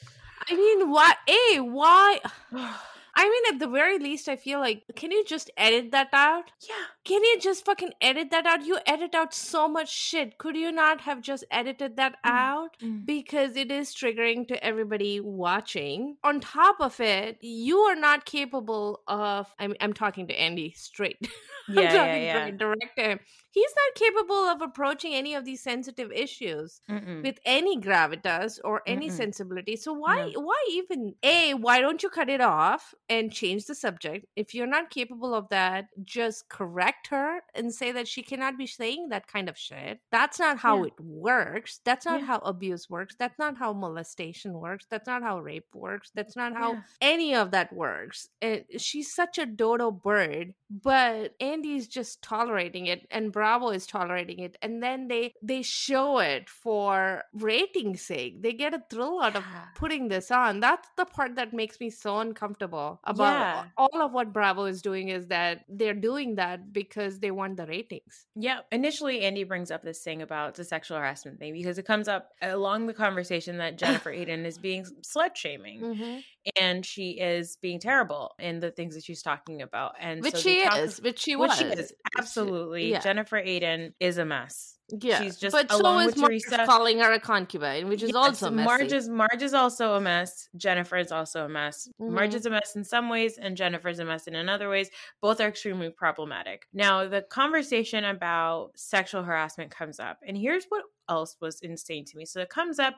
I 0.48 0.54
mean, 0.56 0.90
why? 0.90 1.14
A 1.28 1.60
why? 1.60 2.20
I 3.18 3.30
mean, 3.30 3.54
at 3.54 3.58
the 3.60 3.68
very 3.68 3.98
least, 3.98 4.28
I 4.28 4.36
feel 4.36 4.60
like 4.60 4.82
can 4.94 5.10
you 5.10 5.24
just 5.24 5.50
edit 5.56 5.90
that 5.92 6.08
out? 6.12 6.50
yeah. 6.68 6.74
Can 7.04 7.24
you 7.24 7.38
just 7.40 7.64
fucking 7.64 7.92
edit 8.02 8.30
that 8.30 8.44
out? 8.44 8.66
You 8.66 8.78
edit 8.86 9.14
out 9.14 9.32
so 9.32 9.66
much 9.68 9.90
shit. 9.90 10.36
Could 10.36 10.54
you 10.54 10.70
not 10.70 11.00
have 11.00 11.22
just 11.22 11.42
edited 11.50 11.96
that 11.96 12.16
Mm. 12.24 12.30
out? 12.30 12.76
Because 13.06 13.56
it 13.56 13.70
is 13.72 13.94
triggering 13.94 14.46
to 14.48 14.62
everybody 14.62 15.20
watching. 15.20 16.18
On 16.24 16.40
top 16.40 16.76
of 16.80 17.00
it, 17.00 17.38
you 17.40 17.78
are 17.78 17.96
not 17.96 18.26
capable 18.26 19.00
of. 19.08 19.46
I'm, 19.58 19.74
I'm 19.80 19.94
talking 19.94 20.26
to 20.28 20.34
Andy 20.38 20.74
straight. 20.76 21.16
I'm 21.68 21.74
Yeah, 21.74 21.80
yeah, 21.82 21.96
talking 21.96 22.22
yeah. 22.22 22.38
straight 22.42 22.58
direct 22.58 22.96
to 22.98 23.02
him. 23.02 23.20
He's 23.56 23.72
not 23.74 23.94
capable 23.94 24.44
of 24.52 24.60
approaching 24.60 25.14
any 25.14 25.34
of 25.34 25.46
these 25.46 25.62
sensitive 25.62 26.12
issues 26.12 26.82
Mm-mm. 26.90 27.22
with 27.22 27.38
any 27.46 27.80
gravitas 27.80 28.58
or 28.62 28.82
any 28.86 29.08
Mm-mm. 29.08 29.16
sensibility. 29.16 29.76
So 29.76 29.94
why 29.94 30.32
why 30.36 30.62
even 30.72 31.14
a 31.22 31.54
why 31.54 31.80
don't 31.80 32.02
you 32.02 32.10
cut 32.10 32.28
it 32.28 32.42
off 32.42 32.92
and 33.08 33.32
change 33.32 33.64
the 33.64 33.74
subject? 33.74 34.26
If 34.36 34.52
you're 34.54 34.66
not 34.66 34.90
capable 34.90 35.34
of 35.34 35.48
that, 35.48 35.86
just 36.04 36.50
correct 36.50 37.06
her 37.06 37.40
and 37.54 37.72
say 37.72 37.92
that 37.92 38.06
she 38.06 38.22
cannot 38.22 38.58
be 38.58 38.66
saying 38.66 39.08
that 39.08 39.26
kind 39.26 39.48
of 39.48 39.56
shit. 39.56 40.00
That's 40.12 40.38
not 40.38 40.58
how 40.58 40.80
Yeah. 40.82 40.88
it 40.88 41.00
works. 41.00 41.80
That's 41.82 42.04
not 42.04 42.20
Yeah. 42.20 42.26
how 42.26 42.38
abuse 42.40 42.90
works. 42.90 43.16
That's 43.18 43.38
not 43.38 43.56
how 43.56 43.72
molestation 43.72 44.52
works. 44.52 44.84
That's 44.90 45.06
not 45.06 45.22
how 45.22 45.40
rape 45.40 45.74
works. 45.74 46.10
That's 46.14 46.36
not 46.36 46.52
how 46.52 46.72
Yeah. 46.74 46.82
any 47.00 47.34
of 47.34 47.52
that 47.52 47.72
works. 47.72 48.28
And 48.42 48.66
she's 48.76 49.14
such 49.14 49.38
a 49.38 49.46
dodo 49.46 49.90
bird 49.90 50.52
but 50.70 51.34
Andy's 51.40 51.86
just 51.88 52.22
tolerating 52.22 52.86
it 52.86 53.06
and 53.10 53.32
Bravo 53.32 53.68
is 53.70 53.86
tolerating 53.86 54.40
it 54.40 54.56
and 54.62 54.82
then 54.82 55.08
they 55.08 55.32
they 55.42 55.62
show 55.62 56.18
it 56.18 56.48
for 56.48 57.22
rating 57.32 57.96
sake. 57.96 58.42
They 58.42 58.52
get 58.52 58.74
a 58.74 58.82
thrill 58.90 59.20
out 59.22 59.36
of 59.36 59.44
putting 59.74 60.08
this 60.08 60.30
on. 60.30 60.60
That's 60.60 60.88
the 60.96 61.04
part 61.04 61.36
that 61.36 61.52
makes 61.52 61.78
me 61.80 61.90
so 61.90 62.18
uncomfortable 62.18 63.00
about 63.04 63.26
Yeah. 63.32 63.64
all 63.76 64.02
of 64.02 64.12
what 64.12 64.32
Bravo 64.32 64.64
is 64.64 64.82
doing 64.82 65.08
is 65.08 65.28
that 65.28 65.64
they're 65.68 65.94
doing 65.94 66.34
that 66.36 66.72
because 66.72 67.20
they 67.20 67.30
want 67.30 67.56
the 67.56 67.66
ratings. 67.66 68.26
Yeah, 68.34 68.60
initially 68.72 69.20
Andy 69.22 69.44
brings 69.44 69.70
up 69.70 69.82
this 69.82 70.00
thing 70.02 70.22
about 70.22 70.54
the 70.54 70.64
sexual 70.64 70.98
harassment 70.98 71.38
thing 71.38 71.52
because 71.52 71.78
it 71.78 71.86
comes 71.86 72.08
up 72.08 72.30
along 72.42 72.86
the 72.86 72.94
conversation 72.94 73.58
that 73.58 73.78
Jennifer 73.78 74.10
Aydin 74.18 74.44
is 74.44 74.58
being 74.58 74.84
slut 75.02 75.36
shaming 75.36 75.80
Mm-hmm. 75.80 76.18
and 76.60 76.84
she 76.86 77.10
is 77.20 77.56
being 77.60 77.78
terrible 77.78 78.34
in 78.38 78.60
the 78.60 78.70
things 78.70 78.94
that 78.94 79.04
she's 79.04 79.22
talking 79.22 79.62
about. 79.62 79.94
And 80.00 80.22
Which 80.22 80.34
so 80.34 80.40
she 80.40 80.55
is, 80.58 81.00
which 81.00 81.18
she 81.18 81.36
was. 81.36 81.56
she 81.56 81.64
is 81.64 81.92
absolutely. 82.18 82.90
yeah. 82.90 83.00
Jennifer 83.00 83.36
Aydin 83.40 83.92
is 84.00 84.18
a 84.18 84.24
mess. 84.24 84.72
Yeah, 85.00 85.20
She's 85.20 85.36
just 85.36 85.52
but 85.52 85.68
so 85.68 85.78
along 85.80 86.02
is 86.02 86.06
with 86.06 86.18
Marge 86.18 86.30
Teresa- 86.48 86.64
calling 86.64 87.00
her 87.00 87.10
a 87.12 87.18
concubine, 87.18 87.88
which 87.88 88.04
is 88.04 88.10
Yes, 88.10 88.14
also 88.16 88.50
messy. 88.50 88.64
Marge 88.66 88.92
is 88.92 89.08
Marge 89.08 89.42
is 89.42 89.52
also 89.52 89.94
a 89.94 90.00
mess. 90.00 90.48
Jennifer 90.56 90.96
is 90.96 91.10
also 91.10 91.44
a 91.44 91.48
mess. 91.48 91.88
Marge 91.98 92.30
Mhm. 92.30 92.36
is 92.36 92.46
a 92.46 92.50
mess 92.50 92.76
in 92.76 92.84
some 92.84 93.08
ways, 93.08 93.36
and 93.36 93.56
Jennifer 93.56 93.88
is 93.88 93.98
a 93.98 94.04
mess 94.04 94.28
in 94.28 94.36
another 94.36 94.68
ways. 94.68 94.88
Both 95.20 95.40
are 95.40 95.48
extremely 95.48 95.90
problematic. 95.90 96.68
Now, 96.72 97.08
the 97.08 97.22
conversation 97.22 98.04
about 98.04 98.70
sexual 98.76 99.24
harassment 99.24 99.72
comes 99.72 99.98
up, 99.98 100.20
and 100.24 100.36
here's 100.38 100.66
what 100.68 100.84
else 101.08 101.36
was 101.40 101.58
insane 101.62 102.04
to 102.04 102.16
me. 102.16 102.24
So 102.24 102.40
it 102.40 102.48
comes 102.48 102.78
up. 102.78 102.94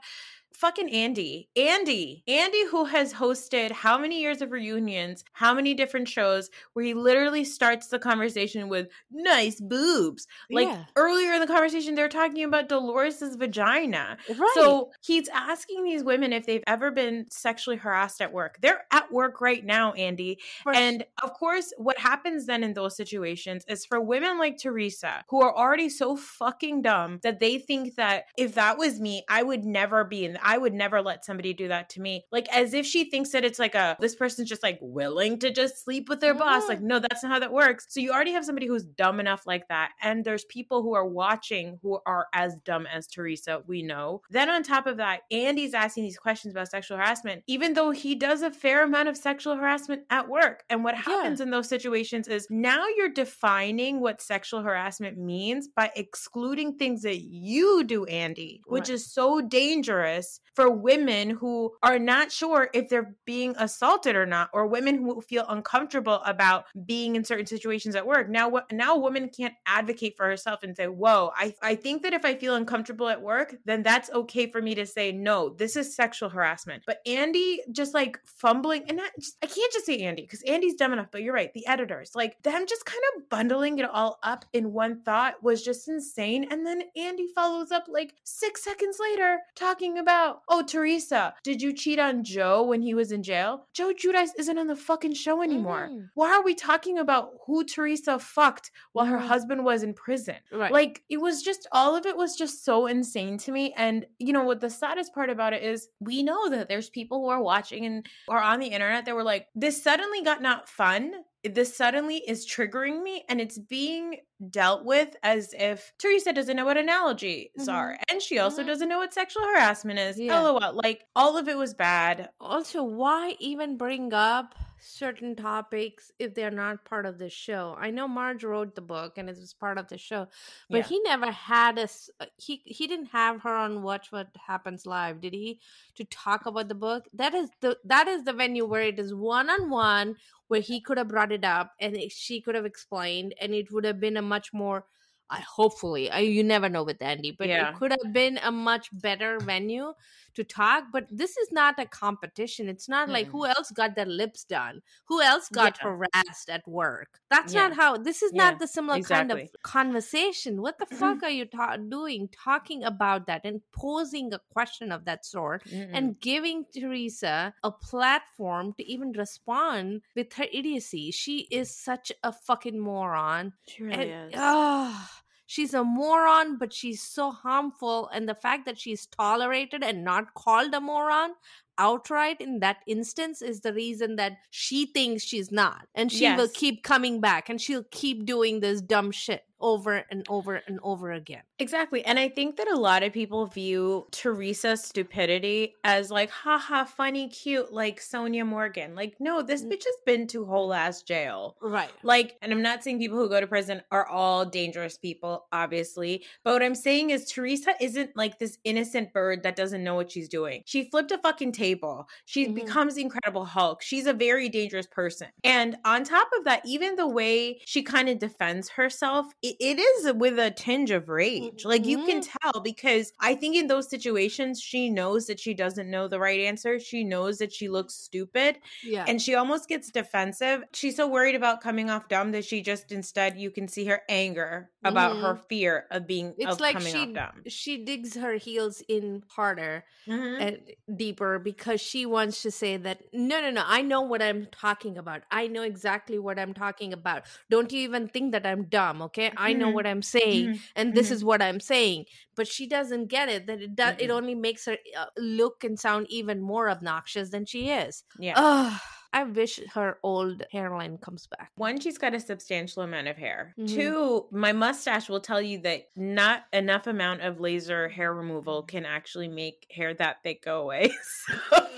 Fucking 0.55 0.90
Andy. 0.90 1.49
Andy. 1.57 2.25
Andy, 2.26 2.67
who 2.67 2.87
has 2.87 3.12
hosted 3.14 3.71
how 3.71 3.97
many 3.97 4.21
years 4.21 4.43
of 4.43 4.50
reunions, 4.50 5.25
how 5.33 5.55
many 5.55 5.73
different 5.75 6.09
shows, 6.09 6.50
where 6.73 6.85
he 6.85 6.95
literally 6.95 7.45
starts 7.45 7.88
the 7.88 7.99
conversation 7.99 8.69
with 8.69 8.88
nice 9.11 9.61
boobs. 9.61 10.26
Like 10.50 10.67
Yeah. 10.67 10.85
earlier 10.97 11.33
in 11.35 11.40
the 11.40 11.47
conversation, 11.47 11.95
they're 11.95 12.09
talking 12.09 12.43
about 12.43 12.69
Dolores's 12.69 13.37
vagina. 13.37 14.17
right. 14.28 14.50
So 14.55 14.90
he's 15.00 15.28
asking 15.28 15.85
these 15.85 16.02
women 16.02 16.33
if 16.33 16.45
they've 16.47 16.64
ever 16.67 16.90
been 16.90 17.26
sexually 17.31 17.76
harassed 17.76 18.21
at 18.21 18.33
work. 18.33 18.59
They're 18.61 18.85
at 18.90 19.12
work 19.12 19.40
right 19.40 19.64
now, 19.64 19.93
Andy. 19.93 20.40
And 20.75 21.05
of 21.23 21.35
course, 21.35 21.73
what 21.76 21.99
happens 21.99 22.47
then 22.47 22.64
in 22.64 22.73
those 22.75 22.97
situations 22.97 23.64
is 23.69 23.85
for 23.87 24.00
women 24.00 24.38
like 24.38 24.59
Teresa, 24.59 25.25
who 25.28 25.40
are 25.43 25.55
already 25.57 25.88
so 25.88 26.17
fucking 26.17 26.83
dumb 26.83 27.21
that 27.23 27.38
they 27.38 27.59
think 27.59 27.95
that 27.97 28.25
if 28.37 28.55
that 28.55 28.76
was 28.78 28.99
me, 28.99 29.23
I 29.28 29.43
would 29.43 29.64
never 29.64 30.02
be 30.05 30.25
in, 30.25 30.38
I 30.42 30.59
would 30.59 30.75
never 30.75 31.00
let 31.02 31.25
somebody 31.25 31.52
do 31.52 31.68
that 31.68 31.88
to 31.90 32.00
me. 32.00 32.25
Like 32.33 32.49
as 32.54 32.75
if 32.75 32.87
she 32.87 33.04
thinks 33.11 33.30
that 33.30 33.45
it's 33.45 33.59
like 33.59 33.75
a, 33.75 33.97
this 34.00 34.14
person's 34.14 34.49
just 34.49 34.62
like 34.62 34.78
willing 34.80 35.38
to 35.40 35.50
just 35.50 35.85
sleep 35.85 36.09
with 36.09 36.21
their 36.21 36.35
boss. 36.35 36.64
Mhm. 36.64 36.68
Like, 36.68 36.80
no, 36.80 36.99
that's 36.99 37.23
not 37.23 37.33
how 37.33 37.38
that 37.38 37.52
works. 37.52 37.87
So 37.88 38.00
you 38.00 38.12
already 38.12 38.33
have 38.33 38.45
somebody 38.45 38.66
who's 38.66 38.85
dumb 38.85 39.21
enough 39.21 39.47
like 39.47 39.68
that. 39.68 39.92
And 40.02 40.25
there's 40.25 40.45
people 40.47 40.83
who 40.83 40.95
are 40.95 41.07
watching 41.07 41.78
who 41.83 42.00
are 42.07 42.26
as 42.33 42.57
dumb 42.64 42.87
as 42.87 43.07
Teresa, 43.07 43.62
we 43.66 43.83
know. 43.83 44.23
Then 44.30 44.49
on 44.50 44.62
top 44.62 44.87
of 44.87 44.97
that, 44.99 45.21
Andy's 45.30 45.75
asking 45.75 46.04
these 46.04 46.18
questions 46.18 46.52
about 46.52 46.68
sexual 46.68 46.97
harassment, 46.97 47.42
even 47.47 47.75
though 47.75 47.90
he 47.90 48.14
does 48.14 48.42
a 48.42 48.50
fair 48.50 48.85
amount 48.85 49.09
of 49.09 49.16
sexual 49.16 49.57
harassment 49.57 50.02
at 50.11 50.28
work. 50.28 50.64
And 50.71 50.85
what 50.85 50.95
happens 50.95 51.40
in 51.40 51.50
those 51.50 51.68
situations 51.68 52.28
is 52.28 52.47
now 52.50 52.85
you're 52.97 53.09
defining 53.09 54.00
what 54.00 54.21
sexual 54.21 54.62
harassment 54.62 55.16
means 55.18 55.68
by 55.68 55.90
excluding 55.97 56.75
things 56.76 57.02
that 57.02 57.21
you 57.21 57.85
do, 57.85 58.04
Andy, 58.07 58.62
which 58.66 58.88
Right. 58.88 58.95
is 58.95 59.07
so 59.12 59.40
dangerous 59.40 60.27
for 60.54 60.70
women 60.70 61.30
who 61.30 61.73
are 61.82 61.99
not 61.99 62.32
sure 62.32 62.68
if 62.75 62.88
they're 62.88 63.14
being 63.25 63.54
assaulted 63.58 64.16
or 64.16 64.26
not, 64.26 64.50
or 64.52 64.66
women 64.66 64.97
who 64.97 65.20
feel 65.20 65.44
uncomfortable 65.49 66.20
about 66.25 66.64
being 66.87 67.16
in 67.16 67.25
certain 67.25 67.47
situations 67.47 67.94
at 67.94 68.06
work. 68.06 68.28
Now, 68.28 68.52
now 68.73 68.97
a 68.97 68.99
woman 68.99 69.28
can't 69.28 69.54
advocate 69.66 70.16
for 70.16 70.26
herself 70.26 70.62
and 70.62 70.76
say, 70.76 70.87
"Whoa, 70.87 71.30
I 71.37 71.54
I 71.62 71.75
think 71.75 72.02
that 72.02 72.14
if 72.14 72.25
I 72.25 72.35
feel 72.35 72.54
uncomfortable 72.54 73.08
at 73.08 73.23
work, 73.23 73.54
then 73.64 73.82
that's 73.82 74.11
okay 74.11 74.50
for 74.50 74.61
me 74.61 74.75
to 74.75 74.87
say 74.87 75.12
no. 75.12 75.50
This 75.50 75.76
is 75.76 75.94
sexual 75.94 76.28
harassment." 76.28 76.82
But 76.87 77.00
Andy 77.06 77.62
just 77.70 77.94
like 77.94 78.18
fumbling, 78.25 78.85
and 78.88 78.97
not 78.97 79.12
just, 79.18 79.37
I 79.42 79.47
can't 79.47 79.73
just 79.73 79.87
say 79.87 79.99
Andy 79.99 80.23
because 80.23 80.42
Andy's 80.42 80.75
dumb 80.75 80.92
enough. 80.92 81.08
But 81.11 81.23
you're 81.23 81.35
right, 81.35 81.52
the 81.54 81.66
editors 81.66 82.12
like 82.14 82.42
them 82.42 82.64
just 82.66 82.85
kind 82.85 83.02
of 83.16 83.28
bundling 83.28 83.78
it 83.78 83.88
all 83.90 84.18
up 84.23 84.44
in 84.52 84.73
one 84.73 85.02
thought 85.02 85.42
was 85.42 85.62
just 85.62 85.88
insane. 85.88 86.47
And 86.50 86.66
then 86.66 86.82
Andy 86.97 87.28
follows 87.35 87.70
up 87.70 87.85
like 87.88 88.14
six 88.25 88.64
seconds 88.64 88.99
later 89.00 89.38
talking 89.54 89.99
about, 89.99 90.18
"Oh, 90.49 90.63
Teresa, 90.67 91.35
did 91.45 91.61
you 91.63 91.73
cheat 91.73 91.99
on 91.99 92.25
Joe 92.25 92.63
when 92.63 92.83
he 92.83 92.95
was 92.95 93.13
in 93.13 93.23
jail?" 93.23 93.67
Joe 93.75 93.93
Giudice 93.93 94.31
isn't 94.39 94.59
on 94.59 94.67
the 94.67 94.77
fucking 94.77 95.15
show 95.15 95.43
anymore. 95.43 95.89
Mhm. 95.93 96.11
Why 96.15 96.33
are 96.33 96.43
we 96.43 96.55
talking 96.55 96.99
about 96.99 97.31
who 97.47 97.65
Teresa 97.65 98.19
fucked 98.19 98.71
while 98.93 99.07
her 99.07 99.19
Mhm. 99.19 99.27
husband 99.27 99.65
was 99.65 99.83
in 99.83 99.95
prison? 99.95 100.37
Right. 100.53 100.73
Like 100.73 101.03
it 101.09 101.19
was 101.21 101.43
just 101.43 101.67
all 101.73 101.95
of 101.97 102.07
it 102.07 102.17
was 102.17 102.37
just 102.37 102.65
so 102.65 102.87
insane 102.87 103.39
to 103.39 103.53
me. 103.53 103.73
And 103.77 104.07
you 104.19 104.33
know 104.33 104.45
what 104.45 104.61
the 104.61 104.71
saddest 104.71 105.15
part 105.15 105.31
about 105.31 105.53
it 105.53 105.63
is 105.63 105.89
we 106.01 106.23
know 106.23 106.49
that 106.51 106.69
there's 106.69 106.91
people 106.91 107.21
who 107.21 107.29
are 107.29 107.43
watching 107.43 107.85
and 107.87 108.07
are 108.29 108.41
on 108.43 108.61
the 108.61 108.69
internet 108.69 109.05
that 109.05 109.15
were 109.15 109.23
like, 109.23 109.49
this 109.55 109.83
suddenly 109.83 110.23
got 110.23 110.43
not 110.43 110.69
fun. 110.69 111.13
This 111.55 111.76
suddenly 111.76 112.17
is 112.28 112.47
triggering 112.47 113.02
me 113.02 113.25
and 113.28 113.40
it's 113.40 113.59
being 113.59 114.21
dealt 114.50 114.85
with 114.85 115.17
as 115.23 115.52
if 115.59 115.93
Teresa 115.99 116.33
doesn't 116.33 116.57
know 116.57 116.64
what 116.64 116.76
analogies 116.76 117.50
Mhm. 117.59 117.73
are. 117.73 117.99
And 118.11 118.23
she 118.23 118.38
also 118.38 118.62
Mhm. 118.62 118.67
doesn't 118.67 118.88
know 118.88 118.99
what 118.99 119.12
sexual 119.12 119.43
harassment 119.43 119.99
is. 119.99 120.19
Yeah. 120.19 120.38
LOL. 120.40 120.73
Like 120.85 121.07
all 121.17 121.37
of 121.37 121.49
it 121.49 121.57
was 121.57 121.75
bad. 121.75 122.31
also 122.40 122.83
why 122.85 123.37
even 123.40 123.76
bring 123.76 124.12
up 124.12 124.55
certain 124.81 125.35
topics 125.35 126.12
if 126.21 126.35
they're 126.35 126.52
not 126.52 126.85
part 126.85 127.05
of 127.05 127.19
the 127.19 127.28
show 127.28 127.76
i 127.81 127.90
know 127.90 128.07
marge 128.07 128.45
wrote 128.45 128.76
the 128.76 128.81
book 128.81 129.19
and 129.19 129.28
it 129.28 129.37
was 129.37 129.52
part 129.52 129.76
of 129.76 129.88
the 129.88 129.99
show 129.99 130.28
but 130.71 130.78
Yeah. 130.78 130.83
he 130.85 131.00
never 131.00 131.33
had 131.33 131.81
us 131.81 132.09
he 132.37 132.62
he 132.64 132.87
didn't 132.87 133.07
have 133.07 133.40
her 133.43 133.52
on 133.57 133.83
watch 133.83 134.12
what 134.12 134.28
happens 134.47 134.87
live 134.87 135.21
did 135.21 135.35
he 135.35 135.61
to 135.97 136.05
talk 136.05 136.47
about 136.47 136.69
the 136.69 136.76
book 136.76 137.09
that 137.12 137.35
is 137.35 137.50
the 137.61 137.76
that 137.85 138.07
is 138.07 138.23
the 138.23 138.33
venue 138.33 138.64
where 138.67 138.83
it 138.83 139.00
is 139.00 139.12
one-on-one 139.12 140.17
where 140.49 140.61
he 140.61 140.81
could 140.81 140.99
have 140.99 141.09
brought 141.09 141.33
it 141.33 141.45
up 141.45 141.73
and 141.81 141.97
it, 141.97 142.12
she 142.12 142.40
could 142.40 142.55
have 142.55 142.67
explained 142.67 143.35
and 143.40 143.55
it 143.55 143.71
would 143.73 143.85
have 143.85 144.00
been 144.00 144.17
a 144.17 144.23
much 144.23 144.52
more 144.52 144.87
I 145.31 145.40
hopefully 145.40 146.11
I, 146.11 146.21
you 146.21 146.43
never 146.43 146.69
know 146.71 146.85
with 146.85 147.02
Andy, 147.02 147.33
but 147.33 147.50
Yeah. 147.50 147.71
it 147.71 147.75
could 147.75 147.90
have 147.93 148.12
been 148.14 148.38
a 148.38 148.50
much 148.50 148.88
better 148.93 149.40
venue 149.40 149.93
to 150.38 150.45
talk. 150.45 150.85
But 150.92 151.07
this 151.11 151.37
is 151.37 151.49
not 151.52 151.78
a 151.78 151.87
competition. 151.87 152.68
It's 152.68 152.88
not 152.88 153.09
like 153.11 153.26
who 153.35 153.45
else 153.47 153.71
got 153.71 153.95
their 153.95 154.07
lips 154.23 154.45
done, 154.45 154.80
who 155.11 155.21
else 155.21 155.49
got 155.50 155.76
Yeah. 155.78 155.85
harassed 155.90 156.49
at 156.57 156.66
work. 156.66 157.21
That's 157.30 157.52
Yeah. 157.52 157.68
not 157.68 157.76
how. 157.76 157.90
This 157.99 158.23
is 158.23 158.33
Yeah, 158.33 158.45
not 158.50 158.59
the 158.59 158.66
similar 158.66 159.02
kind 159.02 159.30
of 159.33 159.40
conversation. 159.62 160.62
What 160.62 160.78
the 160.78 160.87
fuck 160.87 161.23
are 161.23 161.30
you 161.38 161.45
ta- 161.47 161.76
doing, 161.76 162.28
talking 162.28 162.85
about 162.85 163.26
that 163.26 163.42
and 163.45 163.61
posing 163.73 164.33
a 164.33 164.40
question 164.57 164.92
of 164.92 165.04
that 165.04 165.25
sort? 165.25 165.64
Mm-mm. 165.64 165.90
and 165.92 166.18
giving 166.21 166.64
Teresa 166.73 167.54
a 167.62 167.71
platform 167.73 168.73
to 168.78 168.83
even 168.85 169.12
respond 169.12 170.02
with 170.14 170.33
her 170.35 170.47
idiocy. 170.52 171.11
She 171.11 171.49
is 171.50 171.75
such 171.75 172.12
a 172.23 172.33
fucking 172.33 172.78
moron. 172.78 173.52
she 173.66 173.83
really 173.85 174.12
and, 174.12 174.35
is. 174.35 174.40
ah, 174.40 175.23
she's 175.49 175.75
a 175.75 175.83
moron, 175.83 176.59
but 176.59 176.73
she's 176.73 177.02
so 177.02 177.33
harmful. 177.33 178.09
And 178.12 178.28
the 178.28 178.35
fact 178.35 178.67
that 178.67 178.78
she's 178.78 179.07
tolerated 179.07 179.83
and 179.83 180.05
not 180.05 180.35
called 180.35 180.75
a 180.75 180.81
moron 180.81 181.31
outright 181.78 182.40
in 182.40 182.61
that 182.61 182.78
instance 182.87 183.40
is 183.40 183.61
the 183.61 183.73
reason 183.73 184.17
that 184.17 184.38
she 184.50 184.87
thinks 184.87 185.25
she's 185.25 185.50
not. 185.50 185.88
And 185.95 186.12
she 186.12 186.31
will 186.35 186.49
keep 186.52 186.83
coming 186.85 187.21
back 187.21 187.49
and 187.49 187.61
she'll 187.61 187.87
keep 187.90 188.26
doing 188.26 188.61
this 188.61 188.83
dumb 188.83 189.11
shit 189.11 189.43
over 189.61 190.05
and 190.11 190.25
over 190.29 190.57
and 190.67 190.79
over 190.83 191.12
again. 191.12 191.43
Exactly. 191.59 192.05
And 192.05 192.19
I 192.19 192.29
think 192.29 192.57
that 192.57 192.69
a 192.69 192.77
lot 192.77 193.03
of 193.03 193.12
people 193.12 193.47
view 193.47 194.07
Teresa's 194.12 194.85
stupidity 194.85 195.75
as 195.85 196.11
like, 196.11 196.31
haha, 196.31 196.85
funny, 196.85 197.29
cute, 197.29 197.73
like 197.73 198.00
Sonja 198.00 198.47
Morgan. 198.47 198.95
Like, 198.95 199.15
no, 199.19 199.43
this 199.43 199.65
bitch 199.65 199.85
has 199.85 199.97
been 200.07 200.27
to 200.29 200.45
whole 200.45 200.73
ass 200.73 201.03
jail. 201.03 201.57
Right. 201.61 201.91
Like, 202.03 202.37
and 202.43 202.53
I'm 202.53 202.62
not 202.62 202.85
saying 202.85 202.99
people 202.99 203.19
who 203.19 203.29
go 203.29 203.41
to 203.41 203.47
prison 203.47 203.83
are 203.91 204.07
all 204.07 204.45
dangerous 204.45 204.97
people, 204.97 205.47
obviously. 205.53 206.25
But 206.45 206.53
what 206.53 206.62
I'm 206.62 206.75
saying 206.75 207.11
is 207.11 207.31
Teresa 207.31 207.75
isn't 207.81 208.17
like 208.17 208.38
this 208.38 208.59
innocent 208.65 209.12
bird 209.12 209.43
that 209.43 209.57
doesn't 209.57 209.83
know 209.83 209.95
what 209.95 210.11
she's 210.12 210.29
doing. 210.29 210.62
She 210.67 210.88
flipped 210.91 211.11
a 211.11 211.19
fucking 211.19 211.53
table. 211.53 212.09
She 212.25 212.47
Mhm. 212.47 212.55
becomes 212.55 212.95
the 212.95 213.03
Incredible 213.03 213.45
Hulk. 213.45 213.83
She's 213.83 214.07
a 214.07 214.12
very 214.12 214.49
dangerous 214.49 214.87
person. 214.87 215.29
And 215.45 215.77
on 215.85 216.05
top 216.05 216.29
of 216.38 216.45
that, 216.45 216.62
even 216.65 216.97
the 216.97 217.09
way 217.09 217.61
she 217.65 217.83
kind 217.83 218.09
of 218.09 218.19
defends 218.19 218.69
herself 218.69 219.27
it, 219.61 219.78
is 219.78 220.12
with 220.14 220.38
a 220.38 220.50
tinge 220.50 220.90
of 220.90 221.09
rage. 221.09 221.64
Like 221.64 221.87
you 221.87 221.99
can 221.99 222.21
Mhm. 222.21 222.28
tell 222.43 222.61
because 222.61 223.12
I 223.21 223.35
think 223.35 223.57
in 223.57 223.67
those 223.69 223.88
situations 223.90 224.61
she 224.61 224.90
knows 224.90 225.26
that 225.26 225.40
she 225.40 225.55
doesn't 225.55 225.90
know 225.90 226.09
the 226.09 226.21
right 226.21 226.40
answer. 226.40 226.78
She 226.81 227.05
knows 227.05 227.38
that 227.38 227.52
she 227.52 227.69
looks 227.69 227.95
stupid 227.95 228.59
Yeah. 228.83 229.07
and 229.07 229.21
she 229.21 229.35
almost 229.35 229.69
gets 229.69 229.90
defensive. 229.90 230.62
She's 230.73 230.97
so 230.97 231.07
worried 231.09 231.35
about 231.35 231.61
coming 231.61 231.90
off 231.90 232.09
dumb 232.09 232.33
that 232.33 232.45
she 232.45 232.62
just 232.62 232.93
instead 232.93 233.38
you 233.38 233.50
can 233.50 233.69
see 233.69 233.85
her 233.87 234.02
anger 234.09 234.71
about 234.85 235.16
her 235.18 235.35
fear 235.49 235.87
of 235.90 236.06
being 236.06 236.35
it's 236.38 236.52
of 236.54 236.61
like 236.61 236.75
coming 236.75 236.92
she 236.92 236.99
off 237.02 237.14
dumb. 237.14 237.42
she 237.49 237.85
digs 237.85 238.14
her 238.14 238.35
heels 238.35 238.80
in 238.88 239.23
harder 239.28 239.85
Mhm. 240.06 240.40
and 240.40 240.97
deeper 240.97 241.38
because 241.38 241.80
she 241.80 242.06
wants 242.06 242.42
to 242.42 242.50
say 242.50 242.76
that 242.76 243.00
no 243.12 243.40
no 243.40 243.50
no 243.50 243.62
i 243.66 243.82
know 243.82 244.00
what 244.02 244.23
i'm 244.23 244.47
talking 244.52 244.97
about 244.97 245.23
i 245.32 245.49
know 245.49 245.62
exactly 245.62 246.18
what 246.18 246.38
i'm 246.38 246.54
talking 246.54 246.92
about 246.92 247.25
don't 247.50 247.73
you 247.73 247.80
even 247.80 248.08
think 248.08 248.32
that 248.32 248.47
i'm 248.47 248.64
dumb 248.64 249.02
okay 249.02 249.32
i 249.37 249.52
know 249.52 249.68
Mhm. 249.68 249.75
what 249.75 249.87
i'm 249.87 250.02
saying 250.02 250.50
Mhm. 250.50 250.61
and 250.76 250.94
this 250.94 251.11
is 251.11 251.25
what 251.25 251.42
i'm 251.42 251.58
saying 251.61 252.04
but 252.37 252.47
she 252.47 252.66
doesn't 252.66 253.06
get 253.08 253.28
it 253.28 253.47
that 253.49 253.61
it 253.61 253.75
does 253.75 253.94
it 253.99 254.11
only 254.11 254.35
makes 254.37 254.64
her 254.66 254.78
uh, 254.97 255.06
look 255.18 255.64
and 255.64 255.78
sound 255.78 256.06
even 256.08 256.40
more 256.40 256.70
obnoxious 256.70 257.30
than 257.30 257.44
she 257.44 257.68
is 257.70 258.04
Yeah. 258.18 258.35
Ugh, 258.37 258.80
i 259.12 259.25
wish 259.25 259.61
her 259.75 259.99
old 260.03 260.43
hairline 260.53 260.99
comes 260.99 261.27
back 261.27 261.50
One, 261.57 261.81
she's 261.81 261.99
got 261.99 262.15
a 262.15 262.21
substantial 262.21 262.83
amount 262.83 263.09
of 263.09 263.17
hair. 263.17 263.55
Mhm. 263.59 263.69
Two, 263.75 264.27
my 264.31 264.53
mustache 264.53 265.09
will 265.09 265.21
tell 265.21 265.41
you 265.43 265.59
that 265.62 265.88
not 265.97 266.45
enough 266.53 266.87
amount 266.87 267.23
of 267.23 267.41
laser 267.41 267.88
hair 267.88 268.15
removal 268.15 268.62
can 268.62 268.85
actually 268.85 269.29
make 269.29 269.67
hair 269.71 269.95
that 269.95 270.23
thick 270.23 270.45
go 270.45 270.62
away. 270.62 270.93
So, 271.03 271.67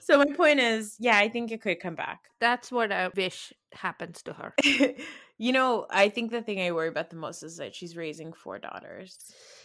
so 0.00 0.18
my 0.18 0.26
point 0.34 0.58
is, 0.60 0.96
yeah, 0.98 1.18
I 1.18 1.28
think 1.28 1.50
it 1.52 1.60
could 1.62 1.80
come 1.80 1.94
back. 1.94 2.20
that's 2.40 2.70
what 2.72 2.90
i 2.92 3.08
wish 3.16 3.52
happens 3.72 4.22
to 4.22 4.32
her 4.32 4.54
you 5.40 5.52
know, 5.52 5.86
I 5.90 6.08
think 6.08 6.30
the 6.32 6.42
thing 6.42 6.60
I 6.60 6.72
worry 6.72 6.88
about 6.88 7.10
the 7.10 7.16
most 7.16 7.42
is 7.44 7.58
that 7.58 7.72
she's 7.74 7.96
raising 7.96 8.32
four 8.32 8.58
daughters. 8.58 9.16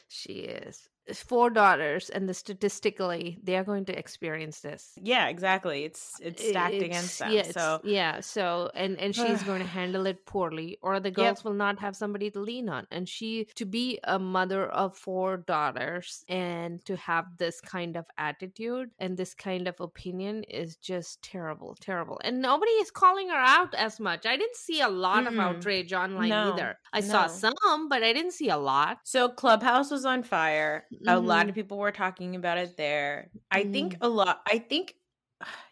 she 0.08 0.34
is 0.34 0.88
four 1.13 1.50
daughters 1.50 2.10
and 2.10 2.29
the 2.29 2.33
statistically 2.33 3.38
they 3.43 3.55
are 3.57 3.63
going 3.63 3.86
to 3.86 3.98
experience 3.98 4.62
this 4.62 4.93
Yeah, 5.01 5.27
exactly. 5.27 5.83
It's 5.83 6.19
uh, 6.22 6.27
it's 6.29 6.48
stacked 6.48 6.75
It's- 6.75 6.89
against 6.89 7.19
them. 7.19 7.31
yeah, 7.31 7.43
so 7.51 7.81
yeah 7.83 8.19
so 8.22 8.72
and 8.75 8.98
and 9.00 9.15
she's 9.15 9.43
going 9.43 9.62
to 9.62 9.67
handle 9.79 10.05
it 10.05 10.25
poorly 10.25 10.77
or 10.81 11.00
the 11.00 11.12
girls 11.12 11.43
will 11.43 11.53
not 11.65 11.79
have 11.79 11.95
somebody 11.95 12.29
to 12.31 12.39
lean 12.39 12.69
on 12.69 12.88
and 12.91 13.07
she 13.10 13.48
to 13.55 13.65
be 13.65 14.00
a 14.05 14.17
mother 14.19 14.67
of 14.67 14.95
four 14.98 15.38
daughters 15.38 16.24
and 16.29 16.83
to 16.86 16.95
have 16.95 17.25
this 17.38 17.60
kind 17.62 17.98
of 17.98 18.05
attitude 18.17 18.89
and 19.00 19.17
this 19.17 19.33
kind 19.33 19.67
of 19.67 19.79
opinion 19.81 20.43
is 20.45 20.77
just 20.77 21.22
terrible 21.22 21.75
terrible 21.79 22.19
and 22.24 22.41
nobody 22.41 22.72
is 22.83 22.91
calling 22.91 23.29
her 23.29 23.36
out 23.36 23.74
as 23.75 24.00
much 24.00 24.25
i 24.25 24.38
didn't 24.38 24.55
see 24.55 24.81
a 24.81 24.88
lot 24.89 25.27
of 25.27 25.33
Mm-mm. 25.33 25.41
outrage 25.43 25.93
online 25.93 26.29
No, 26.29 26.53
either 26.53 26.77
i 26.93 27.00
saw 27.01 27.27
some 27.27 27.89
but 27.89 28.03
i 28.03 28.13
didn't 28.13 28.31
see 28.33 28.50
a 28.50 28.57
lot 28.57 29.00
So 29.03 29.29
Clubhouse 29.29 29.91
was 29.91 30.05
on 30.05 30.24
fire. 30.24 30.86
A 31.08 31.20
lot 31.20 31.44
of 31.44 31.50
mm-hmm. 31.50 31.56
people 31.56 31.78
were 31.78 31.92
talking 31.92 32.36
about 32.36 32.58
it 32.58 32.78
there. 32.78 33.30
I 33.52 33.64
think 33.64 33.94
mm-hmm. 33.94 34.06
a 34.06 34.10
lot 34.10 34.42
I 34.48 34.60
think 34.60 34.96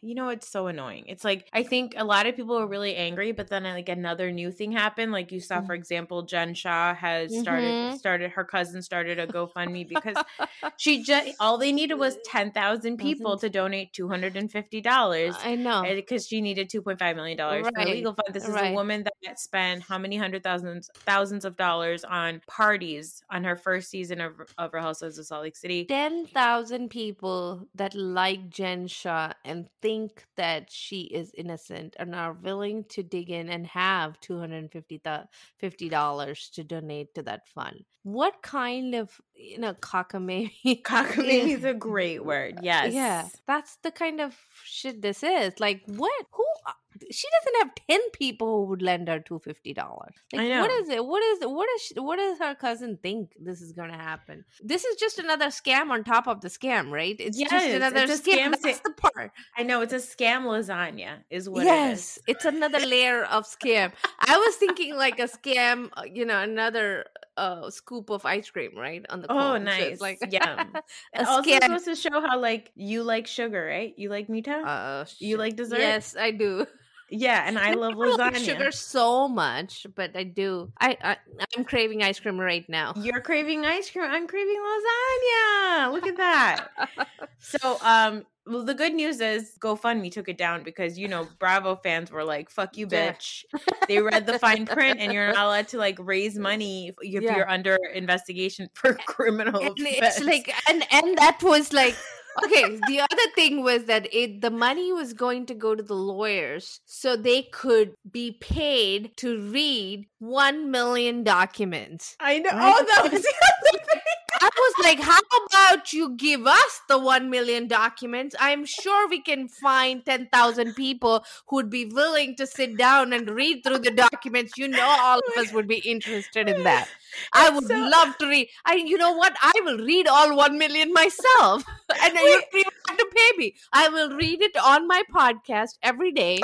you 0.01 0.16
know 0.16 0.30
it's 0.30 0.48
so 0.48 0.68
annoying. 0.68 1.06
It's 1.08 1.24
like 1.24 1.48
I 1.54 1.63
think 1.63 1.94
a 1.98 2.04
lot 2.04 2.28
of 2.28 2.36
people 2.36 2.58
are 2.58 2.68
really 2.68 2.96
angry, 2.96 3.32
but 3.32 3.48
then 3.48 3.63
like 3.63 3.90
another 3.90 4.32
new 4.32 4.51
thing 4.51 4.72
happened. 4.72 5.12
Like 5.12 5.32
you 5.32 5.40
saw, 5.40 5.60
for 5.62 5.63
mm-hmm. 5.63 5.74
example, 5.74 6.24
Jen 6.24 6.54
Shah 6.54 6.94
has 6.94 7.38
started 7.38 7.72
Mhm. 7.72 7.98
started 7.98 8.32
her 8.32 8.44
cousin 8.44 8.82
started 8.82 9.20
a 9.20 9.28
GoFundMe 9.28 9.88
because 9.88 10.18
she 10.78 11.04
just 11.04 11.32
all 11.40 11.58
they 11.58 11.72
needed 11.72 11.96
was 11.96 12.18
ten 12.25 12.51
thousand 12.51 12.98
people 12.98 13.32
mm-hmm. 13.32 13.42
to 13.42 13.50
donate 13.50 13.94
two 13.94 14.08
hundred 14.08 14.36
and 14.36 14.51
fifty 14.51 14.82
dollars. 14.82 15.36
i 15.44 15.56
know 15.56 15.82
eh, 15.84 15.96
Because 15.96 16.28
she 16.28 16.42
needed 16.42 16.70
two 16.70 16.82
point 16.82 17.00
five 17.00 17.16
million 17.16 17.38
dollars 17.38 17.66
for 17.68 17.72
Right, 17.75 17.88
legal 17.88 18.13
fund. 18.13 18.34
This 18.34 18.48
is 18.48 18.56
a 18.56 18.74
woman 18.74 19.04
that 19.04 19.40
spent 19.40 19.84
how 19.84 19.98
many 19.98 20.18
hundred 20.18 20.44
thousands 20.44 20.90
thousands 20.94 21.46
of 21.46 21.56
dollars 21.58 22.04
on 22.04 22.42
parties 22.48 23.24
on 23.30 23.44
her 23.44 23.56
first 23.56 23.90
season 23.90 24.22
of, 24.22 24.34
of 24.58 24.74
Real 24.74 24.84
Housewives 24.84 25.18
of 25.18 25.25
Salt 25.25 25.44
Lake 25.44 25.56
City. 25.56 25.86
10,000 25.86 26.90
people 26.90 27.68
that 27.75 27.96
like 27.96 28.50
Jen 28.50 28.88
Shah 28.88 29.34
and 29.46 29.61
think 29.82 30.25
that 30.38 30.72
she 30.72 31.01
is 31.01 31.34
innocent 31.38 31.98
and 32.00 32.15
are 32.15 32.34
willing 32.34 32.86
to 32.89 33.03
dig 33.03 33.30
in 33.30 33.50
and 33.50 33.68
have 33.68 34.20
$250 34.22 36.51
to 36.53 36.63
donate 36.63 37.13
to 37.15 37.24
that 37.24 37.48
fund. 37.48 37.84
What 38.03 38.41
kind 38.41 38.96
of, 38.96 39.20
you 39.34 39.60
know, 39.60 39.74
cockamamie? 39.75 40.51
Cockamamie 40.84 41.56
is 41.56 41.63
a 41.63 41.74
great 41.74 42.25
word. 42.25 42.60
Yes. 42.62 42.94
Yeah, 42.94 43.27
that's 43.48 43.77
the 43.84 43.91
kind 43.91 44.22
of 44.22 44.36
shit 44.63 45.01
this 45.01 45.24
is. 45.24 45.60
Like, 45.60 45.82
what? 45.86 46.25
Who? 46.32 46.46
Uh, 46.65 46.72
She 47.10 47.27
doesn't 47.39 47.60
have 47.60 47.75
ten 47.89 48.00
people 48.12 48.62
who 48.62 48.70
would 48.70 48.81
lend 48.81 49.08
her 49.08 49.20
two 49.20 49.39
fifty 49.39 49.74
dollars. 49.74 50.13
Like, 50.31 50.41
I 50.41 50.48
know. 50.50 50.65
is 50.81 50.89
it? 50.89 51.05
What 51.05 51.22
is 51.24 51.39
what 51.43 51.70
is 51.75 51.81
she, 51.81 52.00
what 52.00 52.17
does 52.17 52.39
her 52.39 52.55
cousin 52.55 52.98
think 53.01 53.31
this 53.39 53.62
is 53.62 53.72
going 53.72 53.89
to 53.91 53.98
happen? 53.98 54.46
This 54.63 54.84
is 54.86 54.96
just 54.98 55.20
another 55.20 55.48
scam 55.48 55.89
on 55.89 56.03
top 56.03 56.27
of 56.27 56.41
the 56.41 56.48
scam, 56.48 56.91
right? 56.91 57.15
It's 57.20 57.38
just 57.38 57.51
Yes, 57.51 57.74
another 57.75 58.03
it's 58.03 58.22
scam. 58.22 58.38
scam 58.38 58.62
That's 58.62 58.79
the 58.81 58.91
part. 58.91 59.31
I 59.58 59.63
know 59.63 59.81
it's 59.81 59.93
a 59.93 59.98
scam 59.98 60.43
lasagna, 60.43 61.20
is 61.29 61.50
what 61.50 61.63
yes, 61.63 62.17
it 62.17 62.22
is. 62.22 62.24
it's 62.27 62.46
another 62.46 62.79
layer 62.86 63.24
of 63.25 63.46
scam. 63.46 63.91
I 64.20 64.38
was 64.38 64.55
thinking 64.55 64.96
like 64.96 65.20
a 65.20 65.24
scam, 65.27 65.89
uh, 65.98 66.03
you 66.12 66.25
know, 66.25 66.39
another 66.41 67.05
uh 67.38 67.70
scoop 67.70 68.10
of 68.10 68.25
ice 68.25 68.50
cream, 68.50 68.72
right? 68.77 69.05
On 69.10 69.22
the 69.22 69.27
Oh, 69.29 69.58
cone. 69.58 69.62
So 69.62 69.65
nice. 69.65 69.93
it's 69.93 70.01
like 70.01 70.20
And 70.22 70.79
also 71.27 71.41
scam. 71.50 71.62
supposed 71.62 71.86
to 71.86 71.96
show 71.96 72.22
how 72.22 72.39
like 72.39 72.72
you 72.75 73.03
like 73.03 73.27
sugar, 73.27 73.65
right? 73.65 73.93
You 73.98 74.10
like 74.10 74.29
Mita? 74.29 74.51
Uh, 74.51 75.05
You 75.20 75.38
like 75.38 75.55
dessert? 75.55 75.79
Yes, 75.79 76.15
I 76.20 76.31
do. 76.31 76.65
Yeah, 77.12 77.44
and 77.46 77.60
I 77.60 77.74
love 77.74 77.96
like 77.98 78.18
lasagna. 78.34 78.38
sugar 78.46 78.72
so 78.72 79.27
much, 79.27 79.86
but 79.96 80.15
I 80.15 80.24
do. 80.24 80.72
I, 80.80 80.98
I 81.03 81.18
I'm 81.57 81.66
craving 81.66 82.01
ice 82.01 82.20
cream 82.20 82.40
right 82.40 82.68
now. 82.70 82.94
You're 82.96 83.20
craving 83.22 83.66
ice 83.66 83.92
cream. 83.92 84.05
I'm 84.09 84.25
craving 84.27 84.57
lasagna. 84.57 85.92
Look 85.94 86.07
at 86.07 86.18
that. 86.18 86.68
So, 87.44 87.79
um, 87.81 88.24
well, 88.46 88.64
the 88.64 88.75
good 88.75 88.94
news 88.94 89.20
is 89.20 89.57
GoFundMe 89.59 90.12
took 90.12 90.29
it 90.29 90.38
down 90.38 90.62
because 90.64 90.98
you 90.98 91.07
know 91.07 91.27
Bravo 91.40 91.75
fans 91.75 92.12
were 92.12 92.24
like, 92.24 92.50
"Fuck 92.51 92.77
you, 92.77 92.88
Yeah. 92.90 93.14
bitch." 93.14 93.44
They 93.88 94.00
read 94.00 94.25
the 94.27 94.38
fine 94.40 94.66
print, 94.68 95.00
and 95.00 95.12
you're 95.12 95.33
not 95.33 95.46
allowed 95.48 95.68
to 95.70 95.77
like 95.77 95.98
raise 96.00 96.38
money 96.38 96.90
if 96.90 96.96
if 97.01 97.24
Yeah. 97.24 97.35
you're 97.38 97.50
under 97.50 97.77
investigation 97.94 98.70
for 98.74 98.94
criminal 99.07 99.59
and 99.59 99.72
offense. 99.79 100.18
it's 100.18 100.20
like 100.24 100.53
and 100.70 100.85
and 100.92 101.18
that 101.18 101.42
was 101.42 101.74
like 101.74 101.96
okay 102.44 102.79
the 102.87 103.00
other 103.00 103.31
thing 103.35 103.63
was 103.63 103.85
that 103.85 104.07
it 104.13 104.41
the 104.41 104.50
money 104.51 104.91
was 104.94 105.13
going 105.13 105.46
to 105.46 105.53
go 105.53 105.75
to 105.75 105.83
the 105.83 105.96
lawyers 105.96 106.79
so 106.85 107.15
they 107.15 107.44
could 107.44 107.94
be 108.09 108.37
paid 108.39 109.15
to 109.17 109.39
read 109.50 110.05
1 110.20 110.72
million 110.72 111.24
documents 111.24 112.15
I 112.20 112.39
know. 112.39 112.50
Right? 112.51 112.75
Oh, 112.79 112.85
that 112.85 113.11
was 113.11 113.22
the 113.22 113.33
other 113.74 113.85
thing. 113.85 114.00
I 114.42 114.50
was 114.58 114.74
like, 114.84 115.00
how 115.00 115.20
about 115.46 115.94
you 115.94 116.16
give 116.16 116.48
us 116.48 116.82
the 116.88 116.98
1 116.98 117.30
million 117.30 117.68
documents? 117.68 118.36
I'm 118.40 118.66
sure 118.66 119.08
we 119.08 119.22
can 119.22 119.48
find 119.48 120.04
10,000 120.04 120.74
people 120.74 121.24
who 121.48 121.58
would 121.58 121.70
be 121.70 121.86
willing 121.86 122.36
to 122.38 122.48
sit 122.48 122.75
down 122.75 123.14
and 123.14 123.30
read 123.30 123.64
through 123.64 123.80
the 123.80 123.92
documents. 123.92 124.58
You 124.58 124.68
know, 124.68 124.96
all 125.00 125.20
of 125.20 125.38
us 125.38 125.54
would 125.54 125.68
be 125.68 125.77
interested 125.77 126.50
in 126.50 126.64
that. 126.64 126.90
I 127.34 127.51
would 127.51 127.68
so- 127.68 127.75
love 127.75 128.18
to 128.18 128.27
read. 128.27 128.50
I, 128.66 128.75
you 128.75 128.98
know 128.98 129.14
what? 129.14 129.36
I 129.42 129.51
will 129.64 129.77
read 129.77 130.08
all 130.08 130.36
1 130.36 130.58
million 130.58 130.92
myself. 130.92 131.64
And 132.04 132.16
then 132.16 132.25
you 132.25 132.64
don't 132.64 132.74
have 132.88 132.98
to 132.98 133.08
pay 133.14 133.38
me. 133.38 133.56
I 133.74 133.90
will 133.90 134.16
read 134.16 134.42
it 134.42 134.56
on 134.58 134.88
my 134.88 135.04
podcast 135.14 135.77
every 135.84 136.12
day 136.14 136.40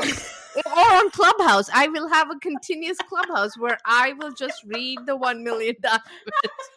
or 0.66 0.92
on 1.00 1.10
Clubhouse. 1.12 1.70
I 1.74 1.88
will 1.88 2.10
have 2.10 2.30
a 2.30 2.36
continuous 2.40 2.98
Clubhouse 2.98 3.58
where 3.58 3.78
I 3.86 4.14
will 4.14 4.34
just 4.34 4.62
read 4.66 5.00
the 5.06 5.16
1 5.16 5.44
million 5.44 5.76
documents. 5.82 6.70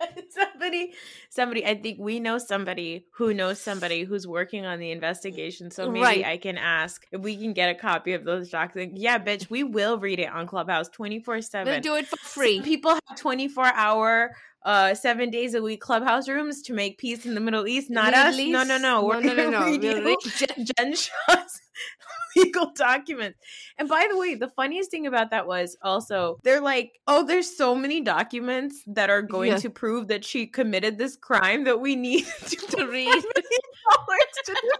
somebody 0.64 0.92
somebody 1.30 1.66
i 1.66 1.74
think 1.74 1.98
we 1.98 2.20
know 2.20 2.38
somebody 2.38 3.04
who 3.12 3.34
knows 3.34 3.60
somebody 3.60 4.04
who's 4.04 4.26
working 4.26 4.64
on 4.64 4.78
the 4.78 4.90
investigation 4.90 5.70
so 5.70 5.90
maybe 5.90 6.02
Right. 6.02 6.24
i 6.24 6.36
can 6.36 6.56
ask 6.58 7.06
if 7.12 7.20
we 7.20 7.36
can 7.36 7.52
get 7.52 7.70
a 7.70 7.74
copy 7.74 8.12
of 8.12 8.24
those 8.24 8.50
documents 8.50 9.00
yeah 9.00 9.18
bitch 9.18 9.50
we 9.50 9.62
will 9.62 9.98
read 9.98 10.18
it 10.20 10.30
on 10.30 10.46
clubhouse 10.46 10.88
24 10.88 11.34
We'll 11.34 11.42
7 11.42 11.82
do 11.82 11.94
it 11.96 12.06
for 12.06 12.16
free. 12.16 12.60
people 12.62 12.92
have 12.92 13.18
24 13.18 13.66
hour 13.74 14.34
uh 14.64 14.94
seven 14.94 15.28
days 15.30 15.54
a 15.54 15.60
week 15.60 15.80
clubhouse 15.80 16.28
rooms 16.28 16.62
to 16.62 16.72
make 16.72 16.96
peace 16.98 17.26
in 17.26 17.34
the 17.34 17.40
middle 17.40 17.66
east 17.66 17.90
not 17.90 18.12
Middle 18.12 18.28
us 18.28 18.36
no 18.38 18.64
no 18.64 18.78
no 18.78 19.00
No, 19.00 19.04
we're 19.06 19.20
no, 19.20 19.34
no, 19.34 19.36
gonna 19.36 19.50
no. 19.50 19.64
read 19.66 19.82
We'll 19.82 20.04
read- 20.04 20.18
Jen, 20.36 20.66
Jen 20.78 20.94
Shah's 20.96 21.60
legal 22.36 22.72
documents 22.74 23.38
and 23.78 23.88
by 23.88 24.08
the 24.10 24.18
way 24.18 24.34
the 24.34 24.48
funniest 24.48 24.90
thing 24.90 25.06
about 25.06 25.30
that 25.30 25.46
was 25.46 25.76
also 25.82 26.36
they're 26.42 26.60
like 26.60 26.90
oh 27.06 27.24
there's 27.24 27.56
so 27.56 27.74
many 27.76 28.00
documents 28.00 28.82
that 28.88 29.08
are 29.08 29.22
going 29.22 29.52
Yeah. 29.52 29.58
to 29.58 29.70
prove 29.70 30.08
that 30.08 30.24
she 30.24 30.46
committed 30.46 30.63
this 30.72 31.16
crime 31.16 31.64
that 31.64 31.80
we 31.80 31.96
need 31.96 32.24
to, 32.46 32.86
read. 32.86 33.08
$25 33.08 33.24
million 33.26 34.26
to 34.44 34.54
defend 34.54 34.70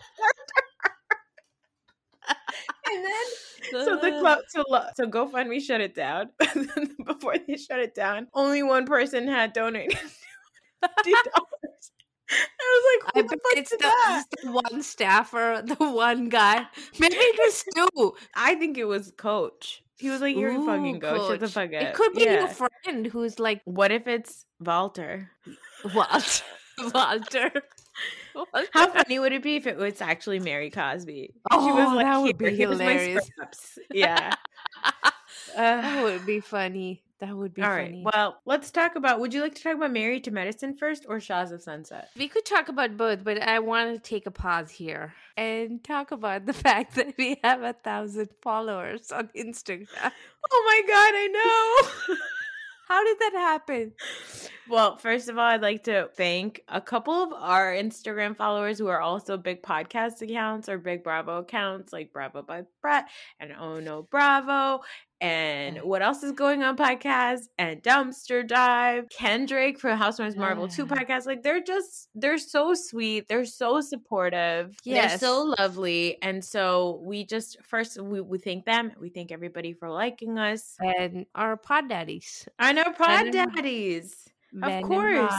her. 2.28 2.36
and 2.92 3.04
then 3.04 3.84
so 3.86 3.96
the 3.96 4.14
uh. 4.16 4.20
club, 4.20 4.38
so 4.48 4.64
so 4.94 5.06
GoFundMe 5.06 5.60
shut 5.60 5.80
it 5.80 5.94
down. 5.94 6.30
Before 7.04 7.34
they 7.46 7.56
shut 7.56 7.80
it 7.80 7.94
down, 7.94 8.28
only 8.34 8.62
one 8.62 8.86
person 8.86 9.28
had 9.28 9.52
donated 9.52 9.98
fifty 9.98 11.12
dollars. 11.12 11.92
I 12.30 12.36
was 12.60 13.04
like, 13.04 13.16
I 13.16 13.20
"What 13.20 13.30
the 13.30 13.36
bet 13.36 13.42
fuck 13.42 13.58
it's 13.58 13.72
is 13.72 13.78
the, 13.78 13.82
that?" 13.84 14.24
it's 14.32 14.42
the 14.44 14.52
one 14.52 14.82
staffer, 14.82 15.62
the 15.64 15.76
one 15.76 16.28
guy. 16.28 16.66
Maybe 16.98 17.14
it 17.16 17.38
was 17.38 17.64
two. 17.74 18.14
I 18.34 18.54
think 18.54 18.78
it 18.78 18.86
was 18.86 19.12
Coach. 19.16 19.83
He 19.98 20.10
was 20.10 20.20
like, 20.20 20.36
"You're 20.36 20.50
a 20.60 20.64
fucking 20.66 20.96
Ooh, 20.96 20.98
goat. 20.98 21.28
Shut 21.28 21.40
the 21.40 21.46
coach. 21.46 21.52
fuck 21.54 21.72
up." 21.74 21.82
It 21.82 21.94
could 21.94 22.12
be 22.14 22.22
Yeah. 22.24 22.40
your 22.40 22.48
friend 22.48 23.06
who's 23.06 23.38
like 23.38 23.62
What 23.64 23.92
if 23.92 24.06
it's 24.08 24.44
Walter? 24.60 25.30
Walter. 25.94 26.42
Walter. 26.92 27.62
How 28.72 28.88
funny 28.90 29.20
would 29.20 29.32
it 29.32 29.42
be 29.44 29.54
if 29.54 29.68
it 29.68 29.76
was 29.76 30.00
actually 30.00 30.40
Mary 30.40 30.68
Cosby? 30.70 31.28
she 31.32 31.38
Oh, 31.52 31.96
that 32.02 32.18
would 32.18 32.36
be 32.38 32.46
"Here, 32.50 32.66
here's 32.68 32.78
my 32.80 32.84
hilarious." 32.92 33.26
scraps." 33.26 33.78
Yeah. 33.92 34.34
that 35.54 36.00
Uh, 36.00 36.02
would 36.02 36.26
be 36.26 36.40
funny. 36.40 37.03
That 37.20 37.36
would 37.36 37.54
be 37.54 37.62
all 37.62 37.70
right. 37.70 37.86
funny. 37.90 38.04
Well, 38.12 38.40
let's 38.44 38.70
talk 38.70 38.96
about. 38.96 39.20
Would 39.20 39.32
you 39.32 39.40
like 39.40 39.54
to 39.54 39.62
talk 39.62 39.76
about 39.76 39.92
Married 39.92 40.24
to 40.24 40.30
Medicine 40.30 40.76
first 40.76 41.06
or 41.08 41.20
Shahs 41.20 41.52
of 41.52 41.62
Sunset? 41.62 42.08
we 42.18 42.28
could 42.28 42.44
talk 42.44 42.68
about 42.68 42.96
both, 42.96 43.22
but 43.24 43.40
I 43.40 43.60
want 43.60 43.94
to 43.94 44.10
take 44.10 44.26
a 44.26 44.30
pause 44.30 44.70
here 44.70 45.14
and 45.36 45.82
talk 45.82 46.10
about 46.10 46.46
the 46.46 46.52
fact 46.66 46.96
that 46.96 47.14
we 47.16 47.38
have 47.44 47.62
a 47.62 47.72
thousand 47.72 48.28
followers 48.42 49.12
on 49.12 49.30
Instagram. 49.36 49.86
Oh 50.50 50.64
my 50.66 50.82
god, 50.86 51.12
I 51.14 52.06
know. 52.08 52.16
How 52.88 53.02
did 53.02 53.18
that 53.18 53.32
happen? 53.32 53.92
Well, 54.68 54.98
first 54.98 55.30
of 55.30 55.38
all, 55.38 55.44
I'd 55.44 55.62
like 55.62 55.84
to 55.84 56.10
thank 56.14 56.62
a 56.68 56.82
couple 56.82 57.14
of 57.14 57.32
our 57.32 57.72
Instagram 57.72 58.36
followers 58.36 58.78
who 58.78 58.88
are 58.88 59.00
also 59.00 59.38
big 59.38 59.62
podcast 59.62 60.20
accounts 60.20 60.68
or 60.68 60.76
big 60.76 61.02
Bravo 61.02 61.38
accounts, 61.38 61.94
like 61.94 62.12
Bravo 62.12 62.42
by 62.42 62.64
Brett 62.82 63.08
and 63.40 63.52
Oh 63.58 63.80
No 63.80 64.02
Bravo. 64.02 64.82
And 65.20 65.78
what 65.82 66.02
else 66.02 66.22
is 66.22 66.32
going 66.32 66.62
on 66.62 66.76
podcast 66.76 67.42
and 67.56 67.82
Dumpster 67.82 68.46
Dive, 68.46 69.08
Kendrick 69.08 69.78
from 69.78 69.96
Housewives 69.96 70.36
Marvel 70.36 70.68
2 70.68 70.82
Ah. 70.82 70.94
podcast. 70.94 71.26
Like 71.26 71.42
they're 71.42 71.62
just 71.62 72.08
they're 72.14 72.36
so 72.38 72.74
sweet. 72.74 73.26
They're 73.28 73.44
so 73.46 73.80
supportive. 73.80 74.76
They're 74.84 75.18
so 75.18 75.54
lovely. 75.58 76.18
And 76.22 76.44
so 76.44 77.00
we 77.04 77.24
just 77.24 77.56
first 77.62 78.00
we, 78.00 78.20
we 78.20 78.38
thank 78.38 78.66
them. 78.66 78.92
We 79.00 79.08
thank 79.08 79.32
everybody 79.32 79.72
for 79.72 79.90
liking 79.90 80.38
us. 80.38 80.76
And 80.80 81.26
our 81.34 81.56
pod 81.56 81.88
daddies, 81.88 82.46
I 82.58 82.72
know 82.72 82.84
Prod 82.84 82.96
Ben 82.98 83.26
and- 83.36 83.54
Daddies. 83.54 84.28
Ben 84.52 84.70
and 84.70 84.86
course. 84.86 85.32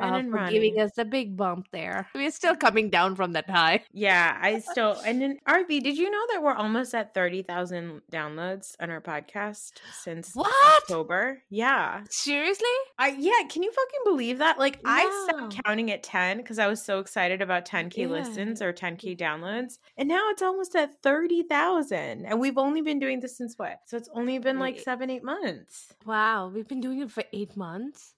Ronnie, 0.00 0.12
Ben 0.12 0.14
uh, 0.14 0.18
and 0.18 0.30
for 0.46 0.50
giving 0.52 0.80
us 0.80 0.92
the 0.96 1.04
big 1.04 1.36
bump 1.36 1.68
there. 1.72 2.08
We're 2.14 2.30
still 2.30 2.56
coming 2.56 2.90
down 2.90 3.14
from 3.16 3.32
that 3.32 3.48
high. 3.48 3.84
Yeah, 3.92 4.38
I 4.40 4.58
still 4.60 5.00
and 5.04 5.20
then 5.20 5.38
RV, 5.48 5.68
did 5.82 5.96
you 5.98 6.10
know 6.10 6.22
that 6.32 6.42
we're 6.42 6.54
almost 6.54 6.94
at 6.94 7.14
thirty 7.14 7.42
thousand 7.42 8.02
downloads 8.10 8.74
on 8.80 8.90
our 8.90 9.00
podcast 9.00 9.72
since 10.02 10.34
What? 10.34 10.52
October? 10.82 11.42
Yeah. 11.50 12.02
Seriously? 12.10 12.66
I 12.98 13.08
yeah, 13.18 13.46
can 13.48 13.62
you 13.62 13.70
fucking 13.70 14.00
believe 14.04 14.38
that? 14.38 14.58
Like 14.58 14.80
I 14.84 15.26
stopped 15.28 15.60
counting 15.64 15.90
at 15.90 16.02
10 16.02 16.38
because 16.38 16.58
I 16.58 16.66
was 16.66 16.82
so 16.82 16.98
excited 16.98 17.42
about 17.42 17.66
10k 17.66 17.96
Yeah. 17.98 18.06
listens 18.08 18.62
or 18.62 18.72
10k 18.72 19.16
downloads. 19.18 19.78
And 19.96 20.08
now 20.08 20.28
it's 20.30 20.42
almost 20.42 20.74
at 20.74 21.02
30,000. 21.02 22.26
And 22.26 22.40
we've 22.40 22.58
only 22.58 22.80
been 22.82 22.98
doing 22.98 23.20
this 23.20 23.36
since 23.36 23.58
what? 23.58 23.80
So 23.86 23.96
it's 23.96 24.08
only 24.14 24.38
been 24.38 24.58
like 24.58 24.80
7 24.80 25.10
8 25.10 25.22
months. 25.24 25.92
Wow, 26.06 26.48
we've 26.48 26.68
been 26.68 26.80
doing 26.80 27.00
it 27.00 27.10
for 27.10 27.24
eight 27.32 27.56
months. 27.56 28.14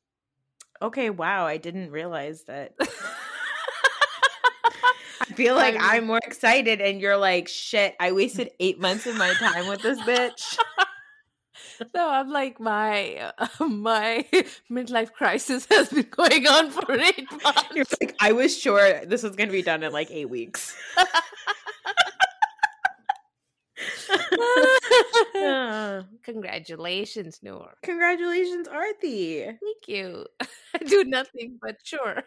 Okay, 0.82 1.10
wow, 1.10 1.46
I 1.46 1.56
didn't 1.56 1.90
realize 1.90 2.44
that. 2.44 2.74
I 5.20 5.26
feel 5.34 5.54
like 5.54 5.74
I'm- 5.74 5.82
I'm 6.02 6.06
more 6.06 6.20
excited, 6.24 6.80
and 6.80 7.00
you're 7.00 7.16
like, 7.16 7.48
shit, 7.48 7.94
I 7.98 8.12
wasted 8.12 8.50
eight 8.60 8.78
months 8.80 9.06
of 9.06 9.16
my 9.16 9.32
time 9.34 9.68
with 9.68 9.82
this 9.82 10.00
bitch. 10.00 10.58
No, 11.92 12.08
I'm 12.08 12.30
like 12.30 12.60
my 12.60 13.32
uh, 13.36 13.46
my 13.66 14.24
midlife 14.70 15.12
crisis 15.12 15.66
has 15.70 15.88
been 15.88 16.06
going 16.08 16.46
on 16.46 16.70
for 16.70 16.92
eight 16.92 17.26
months. 17.42 17.64
You're 17.74 17.84
like, 18.00 18.14
I 18.20 18.30
was 18.30 18.56
sure 18.56 19.04
this 19.04 19.24
was 19.24 19.34
going 19.34 19.48
to 19.48 19.52
be 19.52 19.62
done 19.62 19.82
in 19.82 19.92
like 19.92 20.08
eight 20.12 20.30
weeks. 20.30 20.72
Congratulations, 26.22 27.40
Noor. 27.42 27.74
Congratulations, 27.82 28.68
Aarti. 28.68 29.44
Thank 29.44 29.88
you. 29.88 30.26
I 30.74 30.78
do 30.84 31.04
nothing 31.04 31.58
but 31.60 31.76
sure. 31.84 32.22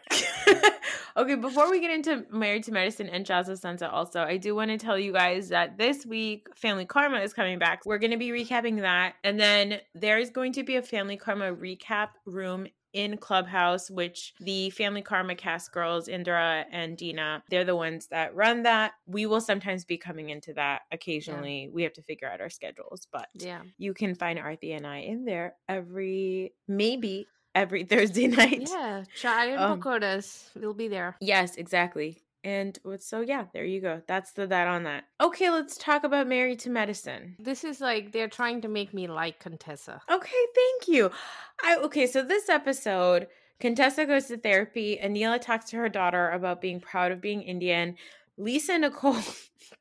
okay, 1.16 1.34
before 1.34 1.70
we 1.70 1.80
get 1.80 1.90
into 1.90 2.24
Married 2.30 2.64
to 2.64 2.72
Medicine 2.72 3.08
and 3.08 3.26
Shahs 3.26 3.48
of 3.48 3.58
Sunset, 3.58 3.90
also, 3.90 4.22
I 4.22 4.36
do 4.36 4.54
want 4.54 4.70
to 4.70 4.78
tell 4.78 4.98
you 4.98 5.12
guys 5.12 5.48
that 5.50 5.76
this 5.78 6.06
week, 6.06 6.48
Family 6.54 6.86
Karma 6.86 7.20
is 7.20 7.34
coming 7.34 7.58
back. 7.58 7.82
We're 7.84 7.98
going 7.98 8.12
to 8.12 8.16
be 8.16 8.30
recapping 8.30 8.80
that. 8.80 9.14
And 9.24 9.38
then 9.38 9.80
there's 9.94 10.30
going 10.30 10.52
to 10.54 10.62
be 10.62 10.76
a 10.76 10.82
Family 10.82 11.16
Karma 11.16 11.54
recap 11.54 12.08
room 12.24 12.66
in 12.98 13.16
Clubhouse, 13.16 13.88
which 13.88 14.34
the 14.40 14.70
Family 14.70 15.02
Karma 15.02 15.36
cast 15.36 15.70
girls, 15.72 16.08
Indra 16.08 16.64
and 16.72 16.96
Dina, 16.96 17.44
they're 17.48 17.64
the 17.64 17.76
ones 17.76 18.08
that 18.08 18.34
run 18.34 18.64
that. 18.64 18.90
We 19.06 19.24
will 19.26 19.40
sometimes 19.40 19.84
be 19.84 19.96
coming 19.98 20.30
into 20.30 20.52
that 20.54 20.80
occasionally. 20.90 21.70
We 21.72 21.84
have 21.84 21.92
to 21.92 22.02
figure 22.02 22.28
out 22.28 22.40
our 22.40 22.50
schedules, 22.50 23.06
but 23.12 23.28
Yeah. 23.34 23.60
you 23.78 23.94
can 23.94 24.16
find 24.16 24.36
Aarti 24.36 24.76
and 24.76 24.84
I 24.84 24.98
in 24.98 25.24
there 25.24 25.54
every, 25.68 26.54
maybe 26.66 27.28
every 27.54 27.84
Thursday 27.92 28.26
night. 28.26 28.68
Yeah. 28.68 29.04
Chai 29.14 29.46
and 29.52 29.60
Um. 29.60 29.80
We'll 30.56 30.74
be 30.74 30.88
there. 30.88 31.16
Yes, 31.20 31.54
exactly. 31.54 32.20
And 32.44 32.78
so, 32.98 33.20
yeah, 33.20 33.46
there 33.52 33.64
you 33.64 33.80
go. 33.80 34.00
That's 34.06 34.32
the 34.32 34.46
that 34.46 34.68
on 34.68 34.84
that. 34.84 35.04
Okay, 35.20 35.50
let's 35.50 35.76
talk 35.76 36.04
about 36.04 36.26
Married 36.28 36.60
to 36.60 36.70
Medicine. 36.70 37.34
This 37.38 37.64
is 37.64 37.80
like 37.80 38.12
they're 38.12 38.28
trying 38.28 38.60
to 38.62 38.68
make 38.68 38.94
me 38.94 39.06
like 39.08 39.40
Contessa. 39.40 40.00
Okay, 40.10 40.36
thank 40.54 40.88
you. 40.88 41.10
I 41.64 41.76
okay, 41.76 42.06
so 42.06 42.22
this 42.22 42.48
episode, 42.48 43.26
Contessa 43.60 44.06
goes 44.06 44.26
to 44.26 44.36
therapy. 44.36 44.98
Anila 45.02 45.40
talks 45.40 45.66
to 45.70 45.76
her 45.78 45.88
daughter 45.88 46.30
about 46.30 46.60
being 46.60 46.80
proud 46.80 47.10
of 47.12 47.20
being 47.20 47.42
Indian. 47.42 47.96
Lisa 48.36 48.78
Nicole 48.78 49.16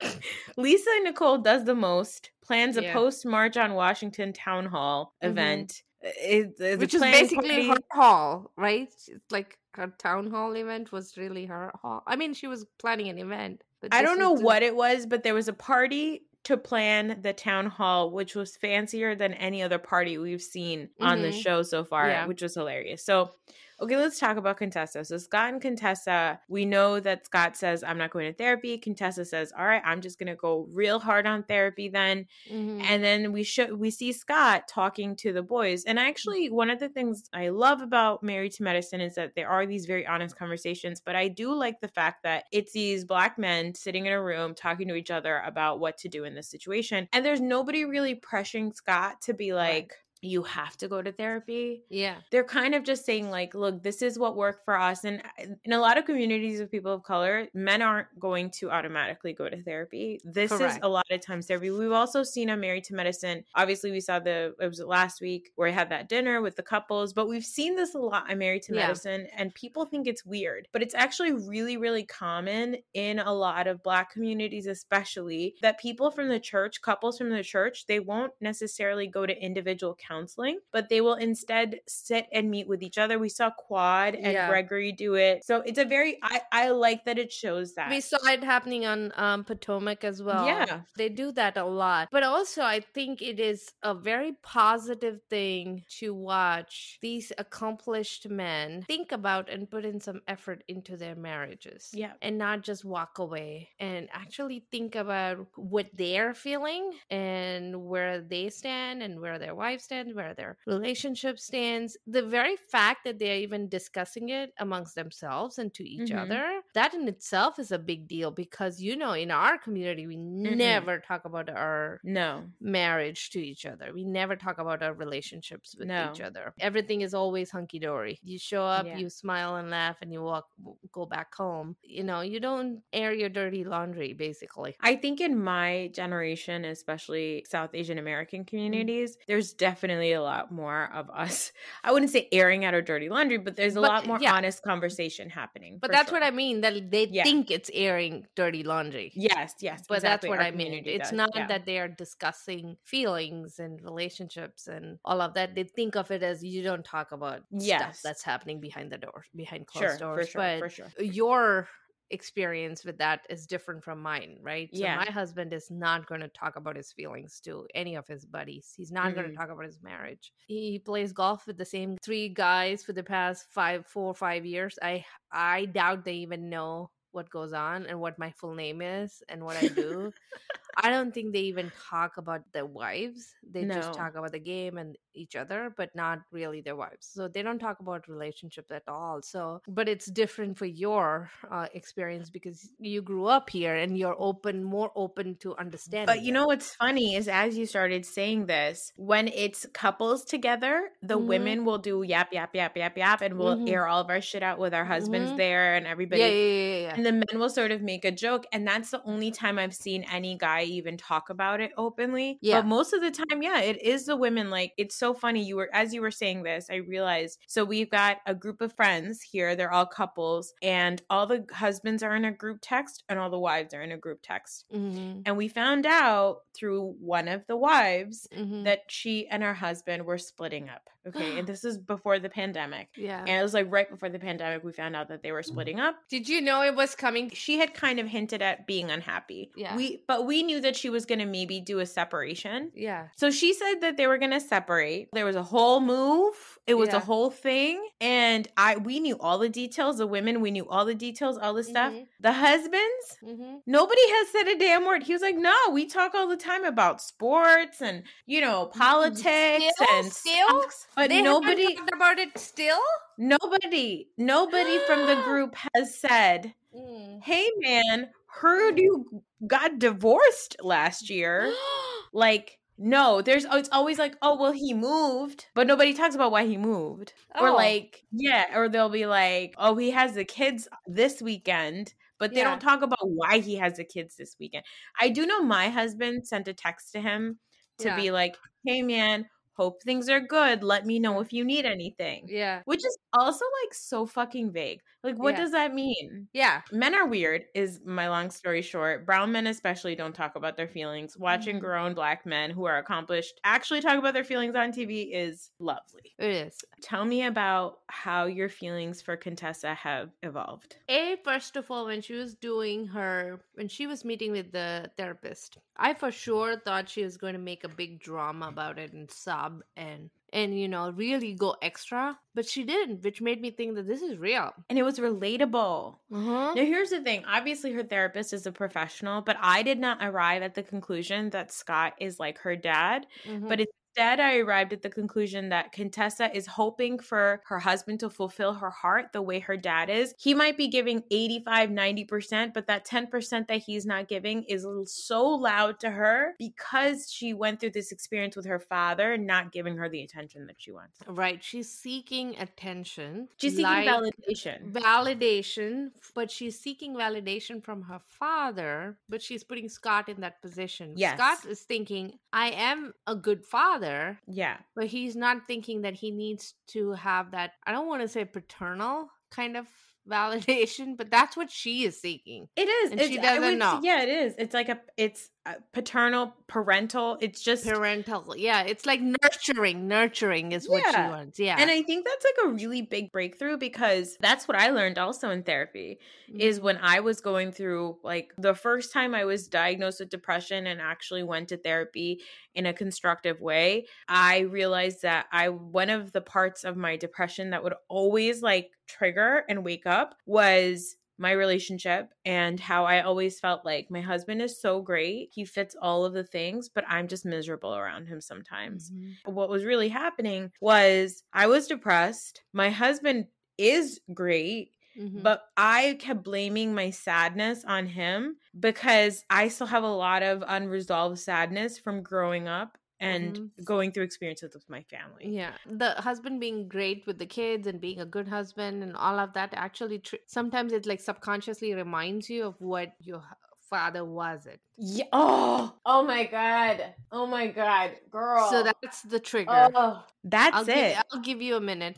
Lisa 0.57 0.89
Nicole 1.03 1.37
does 1.37 1.63
the 1.63 1.75
most, 1.75 2.31
plans 2.43 2.77
a 2.77 2.81
Yeah. 2.83 2.93
post 2.93 3.25
march 3.25 3.55
on 3.57 3.73
Washington 3.75 4.33
town 4.33 4.65
hall 4.65 5.13
Mhm. 5.23 5.29
event. 5.29 5.83
It- 6.01 6.79
Which 6.79 6.93
is 6.93 7.01
basically 7.01 7.67
party- 7.67 7.67
her 7.69 7.77
hall, 7.91 8.51
right? 8.55 8.87
It's 9.07 9.31
like 9.31 9.57
her 9.73 9.87
town 9.97 10.29
hall 10.31 10.55
event 10.55 10.91
was 10.91 11.17
really 11.17 11.45
her 11.45 11.71
hall. 11.81 12.03
I 12.07 12.15
mean, 12.15 12.33
she 12.33 12.47
was 12.47 12.65
planning 12.79 13.07
an 13.09 13.17
event. 13.17 13.63
I 13.91 14.01
don't 14.01 14.19
know 14.19 14.31
what 14.31 14.63
it 14.63 14.75
was, 14.75 15.05
but 15.05 15.23
there 15.23 15.33
was 15.33 15.47
a 15.47 15.53
party 15.53 16.23
to 16.43 16.55
plan 16.57 17.19
the 17.21 17.33
town 17.33 17.65
hall, 17.67 18.11
which 18.11 18.33
was 18.35 18.55
fancier 18.57 19.15
than 19.15 19.33
any 19.33 19.61
other 19.61 19.77
party 19.77 20.17
we've 20.17 20.41
seen 20.41 20.89
on 21.01 21.21
the 21.21 21.29
Mhm. 21.29 21.41
show 21.43 21.61
so 21.63 21.83
far, 21.83 22.07
Yeah. 22.07 22.25
which 22.25 22.41
was 22.41 22.55
hilarious. 22.55 23.03
So, 23.03 23.31
okay, 23.79 23.95
let's 23.95 24.19
talk 24.19 24.37
about 24.37 24.57
Contessa. 24.57 25.05
So, 25.05 25.17
Scott 25.17 25.53
and 25.53 25.61
Contessa, 25.61 26.39
we 26.47 26.65
know 26.65 26.99
that 26.99 27.25
Scott 27.25 27.55
says, 27.55 27.83
I'm 27.83 27.97
not 27.97 28.11
going 28.11 28.25
to 28.25 28.37
therapy. 28.37 28.77
Contessa 28.77 29.23
says, 29.25 29.53
All 29.57 29.65
right, 29.65 29.81
I'm 29.85 30.01
just 30.01 30.17
going 30.19 30.27
to 30.27 30.35
go 30.35 30.67
real 30.71 30.99
hard 30.99 31.27
on 31.27 31.43
therapy 31.43 31.89
then. 31.89 32.25
Mhm. 32.51 32.83
And 32.83 33.03
then 33.03 33.31
we 33.31 33.43
show 33.43 33.73
we 33.73 33.91
see 33.91 34.11
Scott 34.11 34.67
talking 34.67 35.15
to 35.17 35.31
the 35.31 35.43
boys. 35.43 35.83
And 35.85 35.99
actually, 35.99 36.49
one 36.49 36.69
of 36.69 36.79
the 36.79 36.89
things 36.89 37.29
I 37.33 37.49
love 37.49 37.81
about 37.81 38.23
Married 38.23 38.53
to 38.53 38.63
Medicine 38.63 39.01
is 39.01 39.15
that 39.15 39.35
there 39.35 39.49
are 39.49 39.65
these 39.65 39.85
very 39.85 40.05
honest 40.05 40.37
conversations. 40.37 40.99
But 40.99 41.15
I 41.15 41.27
do 41.27 41.53
like 41.53 41.79
the 41.79 41.87
fact 41.87 42.23
that 42.23 42.45
it's 42.51 42.71
these 42.71 43.05
black 43.05 43.37
men 43.37 43.75
sitting 43.75 44.05
in 44.05 44.13
a 44.13 44.21
room 44.21 44.55
talking 44.55 44.87
to 44.87 44.95
each 44.95 45.11
other 45.11 45.41
about 45.45 45.79
what 45.79 45.97
to 45.99 46.09
do 46.09 46.23
in 46.23 46.35
this 46.35 46.49
situation. 46.49 47.07
And 47.13 47.23
there's 47.25 47.41
nobody 47.41 47.85
really 47.85 48.15
pressuring 48.15 48.75
Scott 48.75 49.21
to 49.23 49.33
be 49.33 49.53
like, 49.53 49.93
you 50.21 50.43
have 50.43 50.75
to 50.77 50.87
go 50.87 51.01
to 51.01 51.11
therapy. 51.11 51.83
Yeah. 51.89 52.15
they're 52.31 52.43
kind 52.43 52.75
of 52.75 52.83
just 52.83 53.05
saying 53.05 53.29
like 53.29 53.53
look 53.53 53.83
this 53.83 54.01
is 54.01 54.17
what 54.17 54.35
worked 54.35 54.63
for 54.65 54.77
us 54.79 55.03
and 55.03 55.21
uh, 55.39 55.45
in 55.63 55.73
a 55.73 55.79
lot 55.79 55.97
of 55.97 56.05
communities 56.05 56.59
of 56.59 56.71
people 56.71 56.93
of 56.93 57.03
color 57.03 57.47
men 57.53 57.81
aren't 57.81 58.07
going 58.19 58.49
to 58.51 58.69
automatically 58.71 59.33
go 59.33 59.49
to 59.49 59.61
therapy. 59.63 60.19
This 60.23 60.51
is 60.51 60.79
a 60.81 60.89
lot 60.89 61.05
of 61.11 61.21
times 61.21 61.47
therapy. 61.47 61.69
We've 61.71 61.91
also 61.91 62.23
seen 62.23 62.49
on 62.49 62.59
married 62.59 62.83
to 62.85 62.95
medicine. 62.95 63.43
Obviously 63.55 63.91
we 63.91 63.99
saw 63.99 64.19
the 64.19 64.53
it 64.59 64.67
was 64.67 64.79
last 64.79 65.21
week 65.21 65.51
where 65.55 65.67
i 65.67 65.71
had 65.71 65.89
that 65.89 66.09
dinner 66.09 66.41
with 66.41 66.55
the 66.55 66.63
couples 66.63 67.13
but 67.13 67.27
we've 67.27 67.45
seen 67.45 67.75
this 67.75 67.93
a 67.95 67.99
lot 67.99 68.29
on 68.29 68.37
married 68.37 68.63
to 68.63 68.73
Yeah. 68.73 68.87
medicine 68.87 69.27
and 69.37 69.53
people 69.53 69.85
think 69.85 70.07
it's 70.07 70.25
weird 70.25 70.67
but 70.71 70.81
it's 70.81 70.95
actually 70.95 71.31
really 71.33 71.77
really 71.77 72.03
common 72.03 72.77
in 72.93 73.19
a 73.19 73.33
lot 73.33 73.67
of 73.67 73.83
black 73.83 74.11
communities 74.11 74.67
especially 74.67 75.55
that 75.61 75.79
people 75.79 76.11
from 76.11 76.29
the 76.29 76.39
church 76.39 76.81
couples 76.81 77.17
from 77.17 77.29
the 77.29 77.43
church 77.43 77.85
they 77.87 77.99
won't 77.99 78.33
necessarily 78.41 79.07
go 79.07 79.25
to 79.25 79.37
individual 79.43 79.93
counseling 80.07 80.59
but 80.71 80.89
they 80.89 81.01
will 81.01 81.15
instead 81.15 81.79
sit 81.87 82.25
and 82.31 82.49
meet 82.49 82.67
with 82.67 82.81
each 82.83 82.97
other 82.97 83.19
we 83.19 83.29
saw 83.29 83.49
quad 83.49 84.15
and 84.15 84.33
Yeah. 84.33 84.47
gregory 84.49 84.91
do 84.91 85.15
it 85.15 85.43
so 85.45 85.61
it's 85.65 85.79
a 85.79 85.85
very 85.85 86.17
i 86.21 86.41
i 86.51 86.69
like 86.69 87.05
that 87.05 87.17
it 87.17 87.31
shows 87.31 87.73
that 87.75 87.89
We 87.89 88.01
saw 88.01 88.17
it 88.35 88.43
happening 88.43 88.85
on 88.85 89.11
um, 89.15 89.43
Potomac 89.43 90.03
as 90.03 90.21
well. 90.21 90.45
Yeah. 90.45 90.81
They 90.97 91.09
do 91.09 91.31
that 91.33 91.57
a 91.57 91.65
lot. 91.65 92.09
But 92.11 92.23
also, 92.23 92.61
I 92.61 92.79
think 92.79 93.21
it 93.21 93.39
is 93.39 93.59
a 93.83 93.93
very 93.93 94.33
positive 94.43 95.17
thing 95.29 95.83
to 95.99 96.13
watch 96.13 96.97
these 97.01 97.31
accomplished 97.37 98.23
men 98.29 98.83
think 98.87 99.11
about 99.11 99.49
and 99.49 99.69
put 99.69 99.83
in 99.91 99.99
some 99.99 100.21
effort 100.27 100.59
into 100.67 100.93
their 100.97 101.15
marriages. 101.15 101.89
Yeah. 101.93 102.13
And 102.21 102.37
not 102.37 102.61
just 102.69 102.85
walk 102.85 103.13
away 103.25 103.69
and 103.79 104.01
actually 104.13 104.59
think 104.71 104.95
about 104.95 105.37
what 105.55 105.87
they're 105.93 106.33
feeling 106.33 106.83
and 107.09 107.63
where 107.91 108.15
they 108.21 108.49
stand 108.49 109.01
and 109.01 109.13
where 109.21 109.39
their 109.39 109.55
wives 109.55 109.83
stand 109.85 109.96
stands, 109.97 110.13
where 110.15 110.33
their 110.33 110.57
relationship 110.65 111.39
stands. 111.39 111.97
The 112.05 112.21
very 112.23 112.55
fact 112.55 113.03
that 113.05 113.19
they're 113.19 113.37
even 113.37 113.69
discussing 113.69 114.29
it 114.29 114.53
amongst 114.59 114.95
themselves 114.95 115.57
and 115.57 115.73
to 115.73 115.83
each 115.87 116.11
Mhm. 116.11 116.19
other, 116.23 116.61
that 116.73 116.93
in 116.93 117.07
itself 117.07 117.59
is 117.59 117.71
a 117.71 117.79
big 117.79 118.07
deal 118.07 118.31
because, 118.31 118.81
you 118.81 118.95
know, 118.95 119.13
in 119.13 119.31
our 119.31 119.57
community, 119.57 120.05
we 120.07 120.17
never 120.17 120.99
talk 120.99 121.25
about 121.25 121.49
our 121.49 121.99
No. 122.03 122.45
marriage 122.59 123.29
to 123.31 123.39
each 123.39 123.65
other. 123.65 123.91
We 123.93 124.03
never 124.03 124.35
talk 124.35 124.57
about 124.59 124.83
our 124.83 124.93
relationships 124.93 125.75
with 125.77 125.87
No. 125.87 126.11
each 126.11 126.21
other. 126.21 126.53
Everything 126.59 127.01
is 127.01 127.13
always 127.13 127.51
hunky 127.51 127.79
dory. 127.79 128.19
You 128.23 128.37
show 128.39 128.63
up, 128.63 128.85
Yeah. 128.85 128.97
you 128.97 129.09
smile 129.09 129.55
and 129.55 129.69
laugh, 129.69 129.97
and 130.01 130.11
you 130.13 130.21
walk, 130.21 130.47
go 130.91 131.05
back 131.05 131.33
home. 131.33 131.75
You 131.81 132.03
know, 132.03 132.21
you 132.21 132.39
don't 132.39 132.83
air 132.93 133.13
your 133.13 133.29
dirty 133.29 133.63
laundry, 133.63 134.13
basically. 134.13 134.75
I 134.81 134.95
think 134.95 135.19
in 135.21 135.41
my 135.41 135.89
generation, 135.93 136.65
especially 136.65 137.43
South 137.47 137.71
Asian 137.73 137.97
American 137.97 138.43
Mm. 138.43 138.47
communities, 138.47 139.17
there's 139.27 139.53
definitely 139.53 139.86
a 139.91 140.17
lot 140.17 140.51
more 140.51 140.89
of 140.93 141.09
us. 141.09 141.51
I 141.83 141.91
wouldn't 141.91 142.11
say 142.11 142.27
airing 142.31 142.65
out 142.65 142.73
our 142.73 142.81
dirty 142.81 143.09
laundry, 143.09 143.37
but 143.37 143.55
there's 143.55 143.75
a 143.75 143.81
But, 143.81 143.87
lot 143.89 144.07
more 144.07 144.19
yeah. 144.19 144.33
honest 144.33 144.63
conversation 144.63 145.29
happening. 145.29 145.79
But 145.81 145.91
that's 145.91 146.11
what. 146.11 146.23
I 146.23 146.31
mean. 146.31 146.61
That 146.61 146.91
they 146.91 147.07
Yeah. 147.07 147.23
think 147.23 147.51
it's 147.51 147.69
airing 147.73 148.27
dirty 148.35 148.63
laundry. 148.63 149.11
Yes, 149.15 149.55
yes. 149.61 149.83
But 149.87 149.95
exactly. 149.97 150.29
that's 150.29 150.29
what 150.29 150.39
Our 150.39 150.45
I 150.45 150.51
mean. 150.51 150.83
It's 150.85 151.09
does, 151.09 151.17
not 151.17 151.31
yeah. 151.35 151.47
that 151.47 151.65
they 151.65 151.79
are 151.79 151.87
discussing 151.87 152.77
feelings 152.83 153.59
and 153.59 153.81
relationships 153.83 154.67
and 154.67 154.99
all 155.05 155.21
of 155.21 155.33
that. 155.35 155.55
They 155.55 155.63
think 155.63 155.95
of 155.95 156.11
it 156.11 156.23
as 156.23 156.43
you 156.43 156.63
don't 156.63 156.83
talk 156.85 157.11
about 157.11 157.41
Yes. 157.51 157.81
stuff 157.81 158.01
that's 158.03 158.23
happening 158.23 158.59
behind 158.59 158.91
the 158.91 158.97
door, 158.97 159.25
behind 159.35 159.67
closed 159.67 159.99
Sure, 159.99 160.15
doors. 160.15 160.27
for 160.27 160.31
sure, 160.31 160.41
but 160.41 160.59
for 160.59 160.69
sure. 160.69 160.91
your 161.03 161.67
experience 162.11 162.83
with 162.85 162.97
that 162.99 163.21
is 163.29 163.45
different 163.47 163.83
from 163.83 164.01
mine, 164.01 164.37
right? 164.41 164.69
So 164.75 164.79
Yeah. 164.79 164.95
my 164.95 165.09
husband 165.11 165.53
is 165.53 165.69
not 165.69 166.05
going 166.07 166.21
to 166.21 166.27
talk 166.29 166.55
about 166.55 166.75
his 166.75 166.91
feelings 166.91 167.39
to 167.41 167.67
any 167.75 167.95
of 167.95 168.07
his 168.07 168.25
buddies. 168.25 168.73
He's 168.75 168.91
not 168.91 169.13
going 169.13 169.25
Mhm. 169.25 169.31
to 169.31 169.35
talk 169.35 169.49
about 169.49 169.65
his 169.65 169.81
marriage. 169.81 170.31
He 170.47 170.79
plays 170.79 171.11
golf 171.13 171.45
with 171.47 171.57
the 171.57 171.65
same 171.65 171.97
three 172.03 172.29
guys 172.29 172.83
for 172.83 172.93
the 172.93 173.03
past 173.03 173.47
five, 173.51 173.85
four 173.87 174.07
or 174.07 174.15
five 174.15 174.45
years. 174.45 174.77
I 174.81 175.05
I 175.31 175.65
doubt 175.65 176.03
they 176.05 176.15
even 176.15 176.49
know 176.49 176.91
what 177.11 177.29
goes 177.29 177.53
on 177.53 177.85
and 177.87 177.99
what 177.99 178.19
my 178.19 178.31
full 178.31 178.53
name 178.55 178.81
is 178.81 179.21
and 179.29 179.43
what 179.43 179.57
I 179.57 179.69
do. 179.69 180.13
I 180.83 180.91
don't 180.91 181.11
think 181.13 181.33
they 181.33 181.41
even 181.41 181.71
talk 181.71 182.17
about 182.17 182.51
their 182.53 182.65
wives. 182.65 183.33
They 183.43 183.65
just 183.65 183.93
talk 183.93 184.15
about 184.15 184.31
the 184.31 184.39
game 184.39 184.77
and 184.77 184.95
each 185.13 185.35
other, 185.35 185.73
but 185.75 185.95
not 185.95 186.19
really 186.31 186.61
their 186.61 186.75
wives. 186.75 187.07
So 187.07 187.27
they 187.27 187.41
don't 187.41 187.59
talk 187.59 187.79
about 187.79 188.07
relationships 188.07 188.71
at 188.71 188.83
all. 188.87 189.21
So, 189.23 189.61
but 189.67 189.89
it's 189.89 190.05
different 190.05 190.57
for 190.57 190.65
your 190.65 191.31
uh, 191.49 191.67
experience 191.73 192.29
because 192.29 192.71
you 192.79 193.01
grew 193.01 193.25
up 193.25 193.49
here 193.49 193.75
and 193.75 193.97
you're 193.97 194.15
open, 194.19 194.63
more 194.63 194.91
open 194.95 195.35
to 195.37 195.55
understanding. 195.57 196.05
But 196.05 196.21
you 196.23 196.31
it. 196.31 196.33
know 196.33 196.45
what's 196.47 196.73
funny 196.75 197.15
is 197.15 197.27
as 197.27 197.57
you 197.57 197.65
started 197.65 198.05
saying 198.05 198.45
this, 198.45 198.91
when 198.95 199.27
it's 199.27 199.65
couples 199.73 200.23
together, 200.23 200.89
the 201.01 201.17
Mhm. 201.17 201.19
women 201.19 201.65
will 201.65 201.79
do 201.79 202.01
yap 202.03 202.31
yap 202.33 202.55
yap 202.55 202.77
yap 202.77 202.97
yap, 202.97 203.21
and 203.21 203.37
we'll 203.37 203.57
Mhm. 203.57 203.67
air 203.67 203.87
all 203.87 204.01
of 204.01 204.09
our 204.09 204.21
shit 204.21 204.41
out 204.43 204.57
with 204.59 204.73
our 204.73 204.85
husbands 204.85 205.33
Mhm. 205.33 205.35
there 205.35 205.75
and 205.75 205.85
everybody. 205.87 206.21
yeah, 206.21 206.27
yeah, 206.29 206.33
yeah, 206.33 206.77
yeah. 206.81 206.97
And 206.97 207.05
the 207.05 207.11
men 207.11 207.39
will 207.39 207.49
sort 207.49 207.71
of 207.71 207.81
make 207.81 208.05
a 208.05 208.11
joke, 208.11 208.45
and 208.51 208.67
that's 208.67 208.91
the 208.91 209.01
only 209.03 209.31
time 209.31 209.59
I've 209.59 209.75
seen 209.75 210.03
any 210.11 210.37
guy 210.37 210.61
even 210.67 210.97
talk 210.97 211.29
about 211.29 211.61
it 211.61 211.71
openly. 211.77 212.37
Yeah. 212.41 212.61
But 212.61 212.67
most 212.67 212.93
of 212.93 213.01
the 213.01 213.11
time, 213.11 213.41
yeah, 213.41 213.59
it 213.61 213.81
is 213.81 214.05
the 214.05 214.15
women. 214.15 214.49
Like 214.49 214.73
it's 214.77 214.95
so 214.95 215.13
funny. 215.13 215.43
You 215.43 215.55
were 215.57 215.69
as 215.73 215.93
you 215.93 216.01
were 216.01 216.11
saying 216.11 216.43
this, 216.43 216.67
I 216.69 216.75
realized. 216.75 217.39
So 217.47 217.63
we've 217.65 217.89
got 217.89 218.17
a 218.25 218.35
group 218.35 218.61
of 218.61 218.73
friends 218.73 219.21
here. 219.21 219.55
They're 219.55 219.71
all 219.71 219.85
couples, 219.85 220.53
and 220.61 221.01
all 221.09 221.27
the 221.27 221.45
husbands 221.51 222.03
are 222.03 222.15
in 222.15 222.25
a 222.25 222.31
group 222.31 222.59
text, 222.61 223.03
and 223.09 223.17
all 223.19 223.29
the 223.29 223.39
wives 223.39 223.73
are 223.73 223.81
in 223.81 223.91
a 223.91 223.97
group 223.97 224.19
text. 224.23 224.65
Mhm, 224.73 225.23
And 225.25 225.37
we 225.37 225.47
found 225.47 225.85
out 225.85 226.41
through 226.55 226.95
one 226.99 227.27
of 227.27 227.45
the 227.47 227.55
wives 227.57 228.27
mhm. 228.35 228.63
that 228.65 228.83
she 228.87 229.27
and 229.27 229.43
her 229.43 229.53
husband 229.53 230.05
were 230.05 230.17
splitting 230.17 230.69
up. 230.69 230.89
Okay. 231.07 231.39
and 231.39 231.47
this 231.47 231.63
is 231.63 231.77
before 231.77 232.19
the 232.19 232.27
pandemic. 232.29 232.89
yeah. 232.97 233.19
And 233.21 233.29
it 233.29 233.41
was 233.41 233.53
like 233.53 233.67
right 233.71 233.89
before 233.89 234.09
the 234.09 234.19
pandemic, 234.19 234.63
we 234.63 234.73
found 234.73 234.93
out 234.95 235.07
that 235.07 235.23
they 235.23 235.31
were 235.31 235.43
splitting 235.43 235.79
up. 235.79 235.95
Did 236.09 236.27
you 236.27 236.41
know 236.41 236.63
it 236.63 236.75
was 236.75 236.95
coming? 236.95 237.29
She 237.29 237.57
had 237.59 237.73
kind 237.73 237.99
of 237.99 238.07
hinted 238.07 238.41
at 238.41 238.67
being 238.67 238.91
unhappy. 238.91 239.51
Yeah. 239.55 239.75
We 239.75 240.03
but 240.07 240.25
we 240.25 240.43
knew 240.47 240.59
that 240.61 240.75
she 240.75 240.89
was 240.89 241.05
gonna 241.05 241.25
maybe 241.27 241.59
do 241.61 241.77
a 241.79 241.85
separation. 241.85 242.71
Yeah. 242.73 243.09
So 243.15 243.29
she 243.29 243.53
said 243.53 243.81
that 243.81 243.97
they 243.97 244.07
were 244.07 244.17
gonna 244.17 244.39
separate. 244.39 245.09
There 245.13 245.25
was 245.25 245.35
a 245.35 245.43
whole 245.43 245.79
move. 245.79 246.33
It 246.65 246.73
was 246.73 246.89
Yeah. 246.89 246.97
a 246.97 246.99
whole 246.99 247.29
thing. 247.29 247.87
And 248.01 248.47
I 248.57 248.77
we 248.77 248.99
knew 248.99 249.17
all 249.19 249.37
the 249.37 249.49
details. 249.49 249.99
The 249.99 250.07
women, 250.07 250.41
we 250.41 250.49
knew 250.51 250.67
all 250.67 250.85
the 250.85 250.95
details, 250.95 251.37
all 251.37 251.53
the 251.53 251.63
stuff. 251.63 251.93
Mhm. 251.93 252.07
The 252.19 252.33
husbands, 252.33 253.05
hmm 253.23 253.57
Nobody 253.67 254.05
has 254.15 254.29
said 254.29 254.47
a 254.47 254.57
damn 254.57 254.85
word. 254.85 255.03
He 255.03 255.13
was 255.13 255.21
like, 255.21 255.35
"No, 255.37 255.55
we 255.71 255.85
talk 255.85 256.15
all 256.15 256.27
the 256.27 256.37
time 256.37 256.63
about 256.65 257.01
sports 257.01 257.81
and 257.81 258.03
you 258.25 258.41
know 258.41 258.65
politics 258.67 259.65
Still? 259.75 259.87
and 259.97 260.11
Still? 260.11 260.47
stocks, 260.61 260.87
but 260.95 261.09
they 261.09 261.21
nobody, 261.21 261.75
talked 261.75 261.93
about 261.93 262.17
it 262.19 262.37
still. 262.37 262.79
nobody, 263.17 264.07
nobody 264.17 264.77
from 264.87 265.05
the 265.05 265.15
group 265.27 265.55
has 265.75 265.93
said, 265.99 266.53
Mm. 266.75 267.23
"Hey, 267.23 267.49
man, 267.57 268.09
heard 268.41 268.79
you 268.79 269.23
got 269.47 269.79
divorced 269.79 270.55
last 270.61 271.09
year." 271.09 271.59
Like, 272.13 272.59
no, 272.77 273.21
there's 273.21 273.45
oh, 273.45 273.57
it's 273.57 273.69
always 273.71 273.99
like, 273.99 274.15
"Oh, 274.21 274.37
well, 274.39 274.51
he 274.53 274.73
moved," 274.73 275.47
but 275.55 275.67
nobody 275.67 275.93
talks 275.93 276.15
about 276.15 276.31
why 276.31 276.45
he 276.45 276.57
moved. 276.57 277.13
Or 277.37 277.51
Oh. 277.51 277.51
like, 277.51 278.05
yeah, 278.11 278.57
or 278.57 278.69
they'll 278.69 278.89
be 278.89 279.05
like, 279.05 279.55
"Oh, 279.57 279.75
he 279.77 279.91
has 279.91 280.15
the 280.15 280.25
kids 280.25 280.67
this 280.87 281.21
weekend." 281.21 281.93
But 282.19 282.33
they 282.33 282.43
Yeah. 282.43 282.43
don't 282.43 282.61
talk 282.61 282.81
about 282.81 282.99
why 283.09 283.39
he 283.39 283.55
has 283.57 283.77
the 283.77 283.85
kids 283.85 284.15
this 284.15 284.35
weekend. 284.39 284.65
I 284.99 285.09
do 285.09 285.25
know 285.27 285.41
my 285.43 285.69
husband 285.69 286.27
sent 286.27 286.47
a 286.47 286.53
text 286.53 286.91
to 286.93 287.01
him 287.01 287.39
to 287.79 287.89
Yeah. 287.89 287.91
be 287.91 288.11
like, 288.11 288.37
"Hey 288.65 288.81
man, 288.83 289.29
hope 289.53 289.81
things 289.83 290.09
are 290.09 290.19
good. 290.21 290.63
Let 290.63 290.85
me 290.85 290.99
know 290.99 291.19
if 291.21 291.33
you 291.33 291.43
need 291.45 291.65
anything." 291.65 292.29
yeah. 292.29 292.63
Which 292.65 292.85
is 292.85 292.97
also 293.13 293.45
like 293.63 293.73
so 293.73 294.05
fucking 294.05 294.51
vague. 294.51 294.81
Like 295.07 295.17
what 295.17 295.35
Yeah. 295.35 295.37
does 295.37 295.51
that 295.51 295.73
mean? 295.73 296.27
Yeah. 296.33 296.61
Men 296.71 296.93
are 296.93 297.07
weird 297.07 297.45
is 297.55 297.79
my 297.85 298.09
long 298.09 298.29
story 298.29 298.61
short. 298.61 299.05
Brown 299.05 299.31
men 299.31 299.47
especially 299.47 299.95
don't 299.95 300.13
talk 300.13 300.35
about 300.35 300.57
their 300.57 300.67
feelings. 300.67 301.17
Watching 301.17 301.57
Mhm. 301.57 301.61
grown 301.61 301.93
black 301.93 302.25
men 302.25 302.51
who 302.51 302.65
are 302.65 302.77
accomplished 302.77 303.39
actually 303.45 303.79
talk 303.81 303.97
about 303.97 304.13
their 304.13 304.23
feelings 304.25 304.55
on 304.55 304.71
TV 304.71 305.13
is 305.13 305.51
lovely. 305.59 306.13
It 306.17 306.29
is. 306.31 306.57
Tell 306.81 307.05
me 307.05 307.23
about 307.23 307.79
how 307.87 308.25
your 308.25 308.49
feelings 308.49 309.01
for 309.01 309.15
Contessa 309.15 309.73
have 309.73 310.11
evolved. 310.23 310.75
A, 310.89 311.15
first 311.23 311.55
of 311.55 311.71
all, 311.71 311.85
when 311.85 312.01
she 312.01 312.13
was 312.13 312.35
doing 312.35 312.87
her, 312.87 313.39
when 313.53 313.67
she 313.69 313.87
was 313.87 314.03
meeting 314.05 314.31
with 314.33 314.51
the 314.51 314.91
therapist, 314.97 315.57
I 315.77 315.93
for 315.93 316.11
sure 316.11 316.57
thought 316.59 316.89
she 316.89 317.03
was 317.03 317.17
going 317.17 317.33
to 317.33 317.39
make 317.39 317.63
a 317.63 317.69
big 317.69 317.99
drama 317.99 318.47
about 318.49 318.77
it 318.79 318.93
and 318.93 319.09
sob 319.09 319.63
and, 319.77 320.09
and, 320.33 320.59
you 320.59 320.67
know, 320.67 320.91
really 320.91 321.33
go 321.33 321.55
extra. 321.61 322.17
But 322.35 322.47
she 322.47 322.63
didn't, 322.63 323.03
which 323.03 323.21
made 323.21 323.41
me 323.41 323.51
think 323.51 323.75
that 323.75 323.87
this 323.87 324.01
is 324.01 324.17
real. 324.17 324.51
And 324.69 324.77
it 324.77 324.83
was 324.83 324.99
relatable. 324.99 325.95
Uh-huh. 326.13 326.53
Now, 326.53 326.63
here's 326.63 326.91
the 326.91 327.01
thing. 327.01 327.23
Obviously, 327.25 327.71
her 327.73 327.83
therapist 327.83 328.33
is 328.33 328.45
a 328.45 328.51
professional, 328.51 329.21
but 329.21 329.37
I 329.39 329.63
did 329.63 329.79
not 329.79 329.97
arrive 330.01 330.43
at 330.43 330.53
the 330.53 330.63
conclusion 330.63 331.29
that 331.31 331.51
Scott 331.51 331.93
is 331.99 332.19
like 332.19 332.37
her 332.39 332.55
dad. 332.55 333.07
But 333.41 333.61
instead, 333.97 334.19
I 334.19 334.37
arrived 334.37 334.73
at 334.73 334.83
the 334.83 334.89
conclusion 334.89 335.49
that 335.49 335.71
Contessa 335.71 336.35
is 336.35 336.45
hoping 336.45 336.99
for 336.99 337.41
her 337.47 337.57
husband 337.57 337.99
to 338.01 338.09
fulfill 338.09 338.53
her 338.53 338.69
heart 338.69 339.07
the 339.11 339.23
way 339.23 339.39
her 339.39 339.57
dad 339.57 339.89
is. 339.89 340.13
He 340.19 340.35
might 340.35 340.55
be 340.55 340.67
giving 340.67 341.03
85, 341.09 341.69
90%, 341.69 342.53
but 342.53 342.67
that 342.67 342.85
10% 342.85 343.47
that 343.47 343.57
he's 343.57 343.87
not 343.87 344.07
giving 344.07 344.43
is 344.43 344.67
so 344.85 345.25
loud 345.25 345.79
to 345.79 345.89
her 345.89 346.35
because 346.37 347.11
she 347.11 347.33
went 347.33 347.59
through 347.59 347.71
this 347.71 347.91
experience 347.91 348.35
with 348.35 348.45
her 348.45 348.59
father, 348.59 349.17
not 349.17 349.51
giving 349.51 349.77
her 349.77 349.89
the 349.89 350.03
attention 350.03 350.45
that 350.45 350.57
she 350.59 350.71
wants. 350.71 350.99
Right. 351.07 351.43
She's 351.43 351.71
seeking 351.71 352.37
attention. 352.37 353.29
She's 353.37 353.55
seeking 353.55 353.63
like 353.63 353.87
validation. 353.87 354.73
validation, 354.73 355.87
but 356.13 356.29
she's 356.29 356.59
seeking 356.59 356.93
validation 356.93 357.63
from 357.63 357.81
her 357.81 357.99
father, 358.05 358.99
but 359.09 359.23
she's 359.23 359.43
putting 359.43 359.69
Scott 359.69 360.07
in 360.07 360.21
that 360.21 360.39
position. 360.39 360.93
Yes. 360.95 361.17
Scott 361.17 361.45
is 361.49 361.61
thinking, 361.61 362.13
I 362.31 362.51
am 362.51 362.93
a 363.07 363.15
good 363.15 363.43
father, 363.43 363.86
Yeah. 364.27 364.57
but 364.75 364.87
he's 364.87 365.15
not 365.15 365.47
thinking 365.47 365.81
that 365.81 365.93
he 365.95 366.11
needs 366.11 366.53
to 366.67 366.91
have 366.93 367.31
that, 367.31 367.51
I 367.65 367.71
don't 367.71 367.87
want 367.87 368.01
to 368.01 368.07
say 368.07 368.25
paternal 368.25 369.09
kind 369.31 369.57
of 369.57 369.65
validation, 370.09 370.95
but 370.97 371.11
that's 371.11 371.35
what 371.35 371.51
she 371.51 371.83
is 371.83 371.99
seeking. 371.99 372.47
It 372.55 372.69
is. 372.69 372.91
And 372.91 373.01
she 373.01 373.17
doesn't 373.17 373.43
would- 373.43 373.57
know. 373.59 373.79
Yeah, 373.83 374.03
it 374.03 374.09
is. 374.09 374.35
It's 374.37 374.53
like 374.53 374.69
a. 374.69 374.79
It's 374.95 375.29
paternal, 375.73 376.33
parental. 376.47 377.17
It's 377.21 377.41
just. 377.41 377.65
Parental. 377.67 378.35
Yeah, 378.37 378.63
it's 378.63 378.85
like 378.85 379.01
nurturing. 379.01 379.87
Nurturing 379.87 380.51
is 380.51 380.67
what 380.67 380.83
she 380.89 381.01
wants. 381.01 381.39
Yeah. 381.39 381.55
And 381.59 381.69
I 381.69 381.81
think 381.83 382.05
that's 382.05 382.25
like 382.25 382.45
a 382.45 382.53
really 382.53 382.81
big 382.81 383.11
breakthrough 383.11 383.57
because 383.57 384.17
that's 384.19 384.47
what 384.47 384.57
I 384.57 384.69
learned 384.69 384.97
also 384.97 385.29
in 385.29 385.43
therapy 385.43 385.99
is 386.37 386.59
Mhm. 386.59 386.63
when 386.63 386.77
I 386.81 386.99
was 386.99 387.21
going 387.21 387.51
through 387.51 387.97
like 388.03 388.33
the 388.37 388.53
first 388.55 388.91
time 388.91 389.15
I 389.15 389.25
was 389.25 389.47
diagnosed 389.47 389.99
with 389.99 390.09
depression 390.09 390.67
and 390.67 390.81
actually 390.81 391.23
went 391.23 391.49
to 391.49 391.57
therapy 391.57 392.21
in 392.53 392.65
a 392.65 392.73
constructive 392.73 393.39
way, 393.41 393.87
I 394.07 394.39
realized 394.39 395.01
that 395.03 395.27
I 395.31 395.49
one 395.49 395.89
of 395.89 396.11
the 396.11 396.21
parts 396.21 396.63
of 396.63 396.75
my 396.77 396.97
depression 396.97 397.51
that 397.51 397.63
would 397.63 397.75
always 397.87 398.41
like 398.41 398.71
trigger 398.87 399.43
and 399.49 399.63
wake 399.63 399.85
up 399.85 400.15
was 400.25 400.95
my 401.17 401.31
relationship 401.31 402.13
and 402.25 402.59
how 402.59 402.85
I 402.85 403.01
always 403.01 403.39
felt 403.39 403.65
like 403.65 403.89
my 403.89 404.01
husband 404.01 404.41
is 404.41 404.61
so 404.61 404.81
great. 404.81 405.29
He 405.33 405.45
fits 405.45 405.75
all 405.81 406.05
of 406.05 406.13
the 406.13 406.23
things, 406.23 406.69
but 406.69 406.83
I'm 406.87 407.07
just 407.07 407.25
miserable 407.25 407.75
around 407.75 408.07
him 408.07 408.21
sometimes. 408.21 408.91
Mhm. 408.91 409.33
What 409.33 409.49
was 409.49 409.65
really 409.65 409.89
happening 409.89 410.51
was 410.61 411.23
I 411.33 411.47
was 411.47 411.67
depressed. 411.67 412.43
My 412.53 412.69
husband 412.69 413.27
is 413.57 413.99
great. 414.13 414.71
Mhm. 414.97 415.21
But 415.21 415.43
I 415.55 415.97
kept 415.99 416.23
blaming 416.23 416.73
my 416.73 416.89
sadness 416.89 417.63
on 417.65 417.85
him 417.85 418.37
because 418.59 419.23
I 419.29 419.47
still 419.49 419.67
have 419.67 419.83
a 419.83 419.87
lot 419.87 420.23
of 420.23 420.43
unresolved 420.47 421.19
sadness 421.19 421.77
from 421.77 422.01
growing 422.01 422.47
up 422.47 422.79
and 422.99 423.37
Mhm. 423.37 423.63
going 423.65 423.91
through 423.91 424.03
experiences 424.03 424.53
with 424.53 424.67
my 424.69 424.81
family. 424.83 425.29
Yeah, 425.29 425.53
the 425.65 425.91
husband 426.01 426.39
being 426.39 426.67
great 426.67 427.05
with 427.05 427.17
the 427.19 427.25
kids 427.27 427.67
and 427.67 427.79
being 427.79 427.99
a 427.99 428.05
good 428.05 428.27
husband 428.27 428.83
and 428.83 428.95
all 428.95 429.19
of 429.19 429.33
that 429.33 429.53
actually 429.53 429.99
tr- 429.99 430.15
sometimes 430.25 430.73
it 430.73 430.85
like 430.85 430.99
subconsciously 431.01 431.73
reminds 431.73 432.29
you 432.29 432.45
of 432.45 432.55
what 432.59 432.93
your 432.99 433.21
father 433.69 434.03
wasn't. 434.05 434.59
Yeah. 434.77 435.05
Oh, 435.11 435.75
oh 435.85 436.03
my 436.03 436.25
god. 436.25 436.95
Oh 437.11 437.27
my 437.27 437.47
god, 437.47 437.91
girl. 438.09 438.49
So 438.49 438.63
that's 438.63 439.01
the 439.03 439.19
trigger. 439.19 439.69
oh, 439.75 440.03
that's 440.23 440.55
I'll 440.55 440.61
it. 440.63 440.73
Give, 440.95 441.03
I'll 441.11 441.21
give 441.21 441.41
you 441.41 441.55
a 441.57 441.61
minute. 441.61 441.97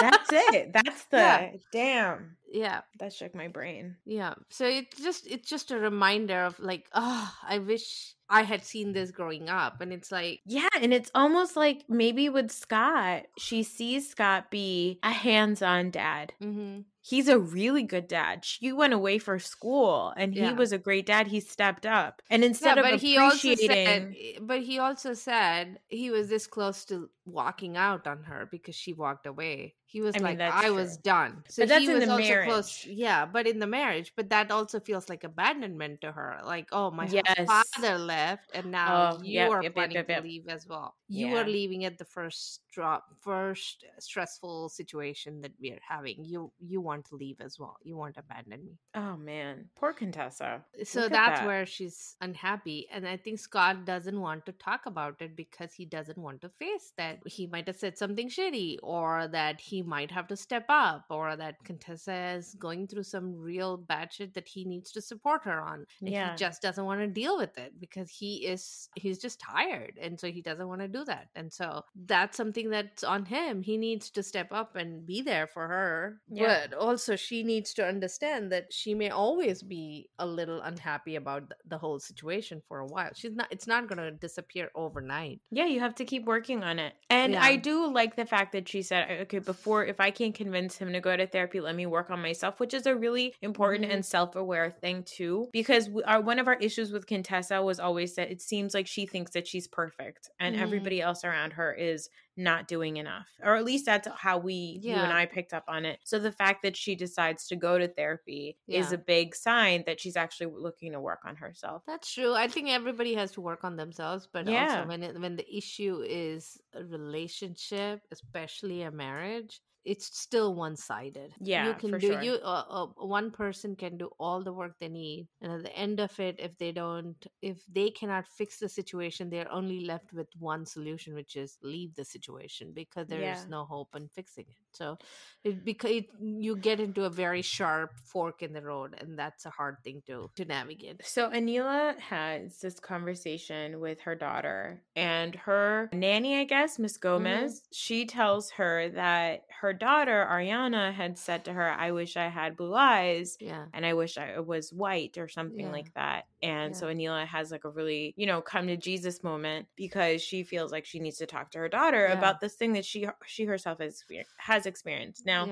that's 0.00 0.30
it. 0.32 0.72
That's 0.72 1.04
the 1.10 1.16
Yeah. 1.18 1.52
damn. 1.72 2.36
Yeah, 2.52 2.80
That 2.98 3.12
shook 3.12 3.34
my 3.34 3.46
brain. 3.48 3.96
yeah. 4.04 4.34
So 4.48 4.66
it's 4.66 5.00
just 5.00 5.26
it's 5.28 5.48
just 5.48 5.70
a 5.70 5.78
reminder 5.78 6.44
of 6.44 6.58
like, 6.58 6.88
oh, 6.92 7.32
I 7.46 7.58
wish 7.58 8.14
I 8.30 8.42
had 8.42 8.64
seen 8.64 8.92
this 8.92 9.10
growing 9.10 9.48
up, 9.48 9.80
and 9.80 9.92
it's 9.92 10.10
like, 10.12 10.40
Yeah, 10.46 10.68
and 10.80 10.94
it's 10.94 11.10
almost 11.14 11.56
like 11.56 11.84
maybe 11.88 12.28
with 12.28 12.50
Scott, 12.50 13.26
she 13.36 13.62
sees 13.62 14.08
Scott 14.08 14.50
be 14.50 14.98
a 15.02 15.10
hands-on 15.10 15.90
dad. 15.90 16.32
mhm. 16.40 16.84
he's 17.02 17.28
a 17.28 17.38
really 17.38 17.82
good 17.82 18.06
dad. 18.08 18.44
She 18.44 18.72
went 18.72 18.92
away 18.92 19.18
for 19.18 19.38
school 19.38 20.12
and 20.16 20.34
he 20.34 20.40
Yeah. 20.40 20.52
was 20.52 20.70
a 20.72 20.78
great 20.78 21.06
dad. 21.06 21.26
He 21.28 21.40
stepped 21.40 21.86
up. 21.86 22.22
And 22.30 22.44
instead 22.44 22.76
yeah, 22.76 22.82
but 22.82 22.94
of 22.94 23.00
he 23.00 23.16
also 23.16 23.36
appreciating 23.48 24.16
said, 24.16 24.46
but 24.46 24.62
he 24.62 24.78
also 24.78 25.14
said 25.14 25.80
he 25.88 26.10
was 26.10 26.28
this 26.28 26.46
close 26.46 26.84
to 26.86 27.10
walking 27.24 27.76
out 27.76 28.06
on 28.06 28.22
her 28.24 28.46
because 28.50 28.76
she 28.76 28.92
walked 28.92 29.26
away. 29.26 29.74
He 29.90 30.00
was 30.00 30.16
I 30.16 30.20
like, 30.20 30.38
that's 30.38 30.62
I 30.62 30.70
was 30.70 30.96
done. 30.96 31.44
So 31.48 31.66
he 31.66 31.88
in 31.88 31.98
was 31.98 32.00
the 32.00 32.06
also 32.08 32.36
close. 32.36 32.84
Yeah, 32.86 33.26
but 33.26 33.46
in 33.48 33.58
the 33.58 33.66
marriage, 33.66 34.12
but 34.16 34.30
that 34.30 34.50
also 34.52 34.78
feels 34.80 35.08
like 35.08 35.24
abandonment 35.24 36.00
to 36.02 36.12
her. 36.12 36.40
Like, 36.44 36.68
oh, 36.72 36.90
my 36.92 37.10
Yes. 37.10 37.46
father 37.46 37.98
left, 37.98 38.50
and 38.54 38.70
now 38.70 39.08
Oh, 39.08 39.22
you 39.22 39.50
yep, 39.50 39.50
are 39.50 39.62
yep, 39.62 39.74
planning 39.74 40.04
yep, 40.06 40.06
to 40.06 40.14
leave 40.14 40.48
as 40.48 40.66
well. 40.66 40.96
You 41.12 41.26
Yeah. 41.28 41.40
are 41.42 41.48
leaving 41.58 41.84
at 41.84 41.98
the 41.98 42.04
first 42.04 42.60
drop, 42.72 43.04
first 43.20 43.84
uh, 43.84 44.00
stressful 44.00 44.68
situation 44.68 45.40
that 45.42 45.52
we 45.60 45.70
are 45.72 45.80
having. 45.86 46.24
You 46.24 46.52
you 46.60 46.80
want 46.80 47.06
to 47.06 47.16
leave 47.16 47.40
as 47.40 47.58
well. 47.58 47.76
You 47.82 47.96
want 47.96 48.14
to 48.14 48.20
abandon 48.20 48.64
me 48.64 48.78
Oh 48.94 49.16
man, 49.16 49.68
poor 49.74 49.92
Contessa. 49.92 50.50
Uh, 50.80 50.84
so 50.84 51.00
Look 51.00 51.12
that's 51.12 51.40
that. 51.40 51.46
where 51.46 51.66
she's 51.66 52.16
unhappy 52.20 52.86
and 52.92 53.06
i 53.08 53.16
think 53.16 53.38
scott 53.38 53.84
doesn't 53.84 54.20
want 54.20 54.44
to 54.46 54.52
talk 54.52 54.82
about 54.86 55.16
it 55.20 55.34
because 55.36 55.72
he 55.74 55.84
doesn't 55.96 56.18
want 56.26 56.40
to 56.42 56.48
face 56.62 56.92
that 56.96 57.18
he 57.26 57.46
might 57.46 57.66
have 57.66 57.76
said 57.84 57.96
something 57.98 58.28
shitty 58.28 58.76
or 58.82 59.28
that 59.28 59.60
he 59.60 59.82
might 59.82 60.10
have 60.10 60.28
to 60.28 60.36
step 60.36 60.66
up 60.68 61.04
or 61.10 61.34
that 61.36 61.56
contessa 61.64 62.18
is 62.38 62.54
going 62.66 62.86
through 62.86 63.02
some 63.02 63.34
real 63.50 63.76
bad 63.76 64.12
shit 64.12 64.32
that 64.34 64.48
he 64.48 64.64
needs 64.64 64.92
to 64.92 65.00
support 65.10 65.42
her 65.44 65.60
on 65.60 65.84
and 66.00 66.08
Yeah. 66.10 66.30
he 66.30 66.36
just 66.36 66.62
doesn't 66.62 66.84
want 66.90 67.00
to 67.00 67.06
deal 67.22 67.36
with 67.36 67.56
it 67.58 67.72
because 67.80 68.10
he 68.10 68.46
is 68.46 68.88
he's 68.94 69.18
just 69.18 69.40
tired 69.40 69.98
and 70.00 70.18
so 70.20 70.26
he 70.30 70.42
doesn't 70.42 70.68
want 70.68 70.80
to 70.82 70.88
do 70.88 70.99
that 71.04 71.28
and 71.34 71.52
so 71.52 71.82
that's 72.06 72.36
something 72.36 72.70
that's 72.70 73.02
on 73.04 73.24
him 73.24 73.62
he 73.62 73.76
needs 73.76 74.10
to 74.10 74.22
step 74.22 74.48
up 74.52 74.76
and 74.76 75.06
be 75.06 75.22
there 75.22 75.46
for 75.46 75.66
her 75.68 76.20
Yeah. 76.28 76.66
but 76.68 76.76
also 76.76 77.16
she 77.16 77.42
needs 77.42 77.74
to 77.74 77.86
understand 77.86 78.52
that 78.52 78.72
she 78.72 78.94
may 78.94 79.10
always 79.10 79.62
be 79.62 80.08
a 80.18 80.26
little 80.26 80.60
unhappy 80.60 81.16
about 81.16 81.52
the 81.66 81.78
whole 81.78 81.98
situation 81.98 82.60
for 82.68 82.78
a 82.80 82.86
while 82.86 83.10
she's 83.14 83.34
not 83.34 83.48
it's 83.50 83.66
not 83.66 83.88
going 83.88 83.98
to 83.98 84.10
disappear 84.10 84.70
overnight 84.74 85.40
Yeah, 85.50 85.66
you 85.66 85.80
have 85.80 85.94
to 85.96 86.04
keep 86.04 86.24
working 86.26 86.62
on 86.62 86.78
it. 86.78 86.94
And 87.08 87.32
Yeah. 87.32 87.42
I 87.42 87.56
do 87.56 87.92
like 87.92 88.16
the 88.16 88.24
fact 88.24 88.52
that 88.52 88.68
she 88.68 88.82
said, 88.82 89.10
okay, 89.22 89.38
before, 89.40 89.84
if 89.84 89.98
I 90.00 90.10
can't 90.10 90.34
convince 90.34 90.76
him 90.76 90.92
to 90.92 91.00
go 91.00 91.16
to 91.16 91.26
therapy, 91.26 91.60
let 91.60 91.74
me 91.74 91.86
work 91.86 92.10
on 92.10 92.20
myself, 92.22 92.60
which 92.60 92.72
is 92.74 92.86
a 92.86 92.94
really 92.94 93.34
important 93.42 93.86
Mhm. 93.86 93.94
and 93.94 94.06
self 94.06 94.36
aware 94.36 94.70
thing, 94.70 95.02
too. 95.04 95.48
Because 95.52 95.88
we, 95.88 96.02
our, 96.04 96.20
one 96.20 96.38
of 96.38 96.46
our 96.48 96.54
issues 96.68 96.92
with 96.92 97.06
Contessa 97.06 97.62
was 97.62 97.80
always 97.80 98.14
that 98.14 98.30
it 98.30 98.40
seems 98.40 98.74
like 98.74 98.86
she 98.86 99.06
thinks 99.06 99.32
that 99.32 99.46
she's 99.46 99.66
perfect 99.68 100.30
and 100.38 100.54
Mhm. 100.56 100.60
everybody 100.60 100.89
else 100.98 101.24
around 101.24 101.52
her 101.52 101.74
is 101.74 102.08
not 102.38 102.66
doing 102.66 102.96
enough. 102.96 103.26
Or 103.42 103.54
at 103.56 103.64
least 103.66 103.84
that's 103.84 104.08
how 104.16 104.38
we, 104.38 104.78
you 104.82 104.94
and 104.94 105.12
I 105.12 105.26
picked 105.26 105.52
up 105.52 105.64
on 105.68 105.84
it. 105.84 105.98
So 106.04 106.18
the 106.18 106.32
fact 106.32 106.62
that 106.62 106.74
she 106.74 106.94
decides 106.94 107.46
to 107.48 107.56
go 107.56 107.76
to 107.76 107.86
therapy 107.86 108.56
is 108.66 108.92
a 108.92 108.98
big 108.98 109.34
sign 109.34 109.84
that 109.86 110.00
she's 110.00 110.16
actually 110.16 110.50
looking 110.56 110.92
to 110.92 111.00
work 111.00 111.20
on 111.26 111.36
herself. 111.36 111.82
that's 111.86 112.14
true 112.14 112.32
i 112.34 112.48
think 112.48 112.68
everybody 112.70 113.12
has 113.14 113.30
to 113.32 113.40
work 113.42 113.62
on 113.62 113.76
themselves 113.76 114.26
but 114.32 114.46
Yeah. 114.46 114.62
also 114.78 114.88
when 114.88 115.02
it, 115.02 115.20
when 115.20 115.36
the 115.36 115.56
issue 115.56 116.02
is 116.08 116.56
a 116.74 116.82
relationship 116.84 118.00
especially 118.10 118.82
a 118.82 118.90
marriage 118.90 119.60
it's 119.84 120.18
still 120.18 120.54
one-sided 120.54 121.32
Yeah, 121.40 121.68
you 121.68 121.74
can 121.74 121.98
do 121.98 122.08
sure. 122.08 122.22
you 122.22 122.32
uh, 122.34 122.64
uh, 122.70 122.86
one 122.96 123.30
person 123.30 123.76
can 123.76 123.96
do 123.96 124.10
all 124.18 124.42
the 124.42 124.52
work 124.52 124.72
they 124.78 124.88
need 124.88 125.28
and 125.40 125.52
at 125.52 125.62
the 125.62 125.74
end 125.76 126.00
of 126.00 126.18
it 126.20 126.36
if 126.38 126.56
they 126.58 126.72
don't 126.72 127.26
if 127.42 127.58
they 127.72 127.90
cannot 127.90 128.26
fix 128.26 128.58
the 128.58 128.68
situation 128.68 129.30
they're 129.30 129.50
only 129.52 129.80
left 129.86 130.12
with 130.12 130.28
one 130.38 130.66
solution 130.66 131.14
which 131.14 131.36
is 131.36 131.56
leave 131.62 131.94
the 131.94 132.04
situation 132.04 132.72
because 132.74 133.06
there's 133.08 133.22
Yeah. 133.22 133.44
no 133.48 133.64
hope 133.64 133.94
in 133.94 134.08
fixing 134.08 134.44
it 134.48 134.56
so 134.72 134.98
it 135.44 135.64
because 135.64 135.90
it, 135.90 136.06
you 136.20 136.56
get 136.56 136.80
into 136.80 137.04
a 137.04 137.10
very 137.10 137.42
sharp 137.42 137.90
fork 138.04 138.42
in 138.42 138.52
the 138.52 138.62
road 138.62 138.94
and 139.00 139.18
that's 139.18 139.46
a 139.46 139.50
hard 139.50 139.76
thing 139.84 140.02
to 140.06 140.30
to 140.36 140.44
navigate 140.44 141.00
So 141.04 141.30
Anila 141.30 141.98
has 141.98 142.58
this 142.58 142.78
conversation 142.78 143.80
with 143.80 144.00
her 144.02 144.14
daughter 144.14 144.82
and 144.96 145.34
her 145.36 145.88
nanny, 145.92 146.38
I 146.38 146.44
guess, 146.44 146.78
Miss 146.78 146.96
Gomez. 146.96 147.62
She 147.72 148.06
tells 148.06 148.50
her 148.52 148.88
that 148.90 149.42
her 149.60 149.69
daughter, 149.72 150.26
Ariana, 150.30 150.92
had 150.92 151.18
said 151.18 151.44
to 151.44 151.52
her, 151.52 151.70
I 151.70 151.90
wish 151.92 152.16
I 152.16 152.28
had 152.28 152.56
blue 152.56 152.74
eyes 152.74 153.36
yeah 153.40 153.66
and 153.72 153.86
I 153.86 153.94
wish 153.94 154.18
I 154.18 154.40
was 154.40 154.72
white 154.72 155.16
or 155.18 155.28
something 155.28 155.66
Yeah. 155.66 155.72
like 155.72 155.92
that. 155.94 156.24
And 156.42 156.74
Yeah. 156.74 156.78
so 156.78 156.86
Anila 156.86 157.26
has 157.26 157.50
like 157.50 157.64
a 157.64 157.70
really, 157.70 158.14
you 158.16 158.26
know, 158.26 158.40
come 158.42 158.66
to 158.66 158.76
Jesus 158.76 159.22
moment 159.22 159.68
because 159.76 160.22
she 160.22 160.42
feels 160.42 160.72
like 160.72 160.84
she 160.84 160.98
needs 161.00 161.18
to 161.18 161.26
talk 161.26 161.50
to 161.52 161.58
her 161.58 161.68
daughter 161.68 162.08
Yeah. 162.08 162.18
about 162.18 162.40
this 162.40 162.54
thing 162.54 162.72
that 162.74 162.84
she 162.84 163.06
she 163.26 163.44
herself 163.44 163.78
has 163.80 164.02
has 164.38 164.66
experienced. 164.66 165.26
Now, 165.26 165.46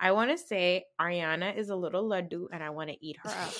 I 0.00 0.10
want 0.12 0.30
to 0.32 0.38
say 0.38 0.84
Ariana 1.00 1.56
is 1.56 1.70
a 1.70 1.76
little 1.76 2.08
laddu 2.08 2.46
and 2.52 2.62
I 2.62 2.70
want 2.70 2.90
to 2.90 3.04
eat 3.04 3.16
her 3.22 3.30
up. 3.30 3.52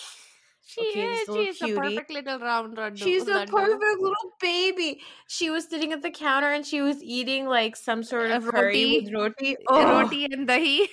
She 0.64 0.80
Okay, 0.80 1.24
is 1.26 1.28
she's 1.30 1.60
a 1.62 1.68
perfect 1.68 2.10
little 2.10 2.38
round 2.38 2.76
She's 2.94 3.26
a 3.28 3.40
perfect 3.40 4.00
little 4.00 4.32
baby. 4.40 5.02
She 5.28 5.50
was 5.50 5.66
sitting 5.68 5.92
at 5.92 6.02
the 6.02 6.10
counter 6.10 6.48
and 6.52 6.64
she 6.66 6.80
was 6.82 7.02
eating 7.02 7.46
like 7.46 7.76
some 7.76 8.02
sort 8.02 8.30
of 8.30 8.44
curry 8.54 8.86
roti. 8.86 8.86
with 8.86 9.12
roti. 9.12 9.56
Oh. 9.68 10.12
Roti 10.12 10.24
and 10.26 10.48
dahi 10.48 10.88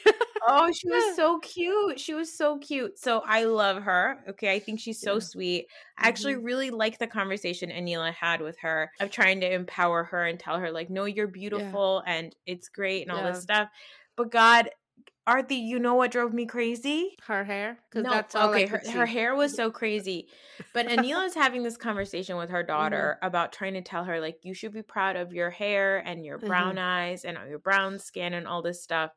oh, 0.48 0.72
she 0.72 0.88
was 0.90 1.14
so 1.16 1.40
cute. 1.40 2.00
She 2.00 2.14
was 2.14 2.36
so 2.36 2.58
cute. 2.60 2.98
So 2.98 3.20
I 3.26 3.44
love 3.46 3.84
her. 3.84 4.24
Okay, 4.30 4.54
I 4.54 4.60
think 4.60 4.80
she's 4.80 5.02
so 5.02 5.20
Yeah. 5.20 5.20
sweet. 5.20 5.68
I 5.98 6.08
actually 6.08 6.36
Mhm. 6.36 6.44
really 6.44 6.72
like 6.72 6.98
the 7.00 7.08
conversation 7.08 7.70
Anila 7.70 8.14
had 8.14 8.42
with 8.42 8.58
her 8.60 8.92
of 9.00 9.10
trying 9.12 9.42
to 9.42 9.52
empower 9.54 10.04
her 10.06 10.26
and 10.26 10.40
tell 10.40 10.58
her 10.60 10.72
like, 10.72 10.90
no, 10.90 11.06
you're 11.06 11.28
beautiful 11.28 12.04
and 12.08 12.36
it's 12.46 12.70
great 12.70 13.02
and 13.04 13.12
all 13.12 13.24
this 13.24 13.42
stuff. 13.42 13.70
But 14.16 14.32
God, 14.32 14.70
Aarti, 15.28 15.62
you 15.64 15.78
know 15.80 15.94
what 15.96 16.12
drove 16.12 16.34
me 16.34 16.46
crazy? 16.46 17.16
her 17.28 17.44
hair 17.44 17.78
because 17.90 18.04
No, 18.04 18.10
that's 18.10 18.36
all 18.36 18.50
okay. 18.50 18.66
Her, 18.66 18.82
her 18.92 19.06
hair 19.06 19.36
was 19.36 19.54
so 19.56 19.70
crazy, 19.70 20.28
but 20.74 20.88
Anila 20.90 21.26
is 21.28 21.36
having 21.36 21.62
this 21.64 21.78
conversation 21.78 22.38
with 22.38 22.50
her 22.50 22.64
daughter 22.64 23.18
Mm-hmm. 23.18 23.28
about 23.28 23.52
trying 23.54 23.76
to 23.76 23.82
tell 23.82 24.06
her 24.06 24.20
like 24.20 24.40
you 24.44 24.54
should 24.54 24.74
be 24.74 24.82
proud 24.82 25.16
of 25.16 25.34
your 25.34 25.50
hair 25.52 25.98
and 26.00 26.26
your 26.26 26.38
brown 26.40 26.76
Mm-hmm. 26.76 26.80
eyes 26.80 27.26
and 27.26 27.38
your 27.48 27.60
brown 27.60 28.00
skin 28.00 28.34
and 28.34 28.48
all 28.48 28.62
this 28.64 28.82
stuff. 28.82 29.12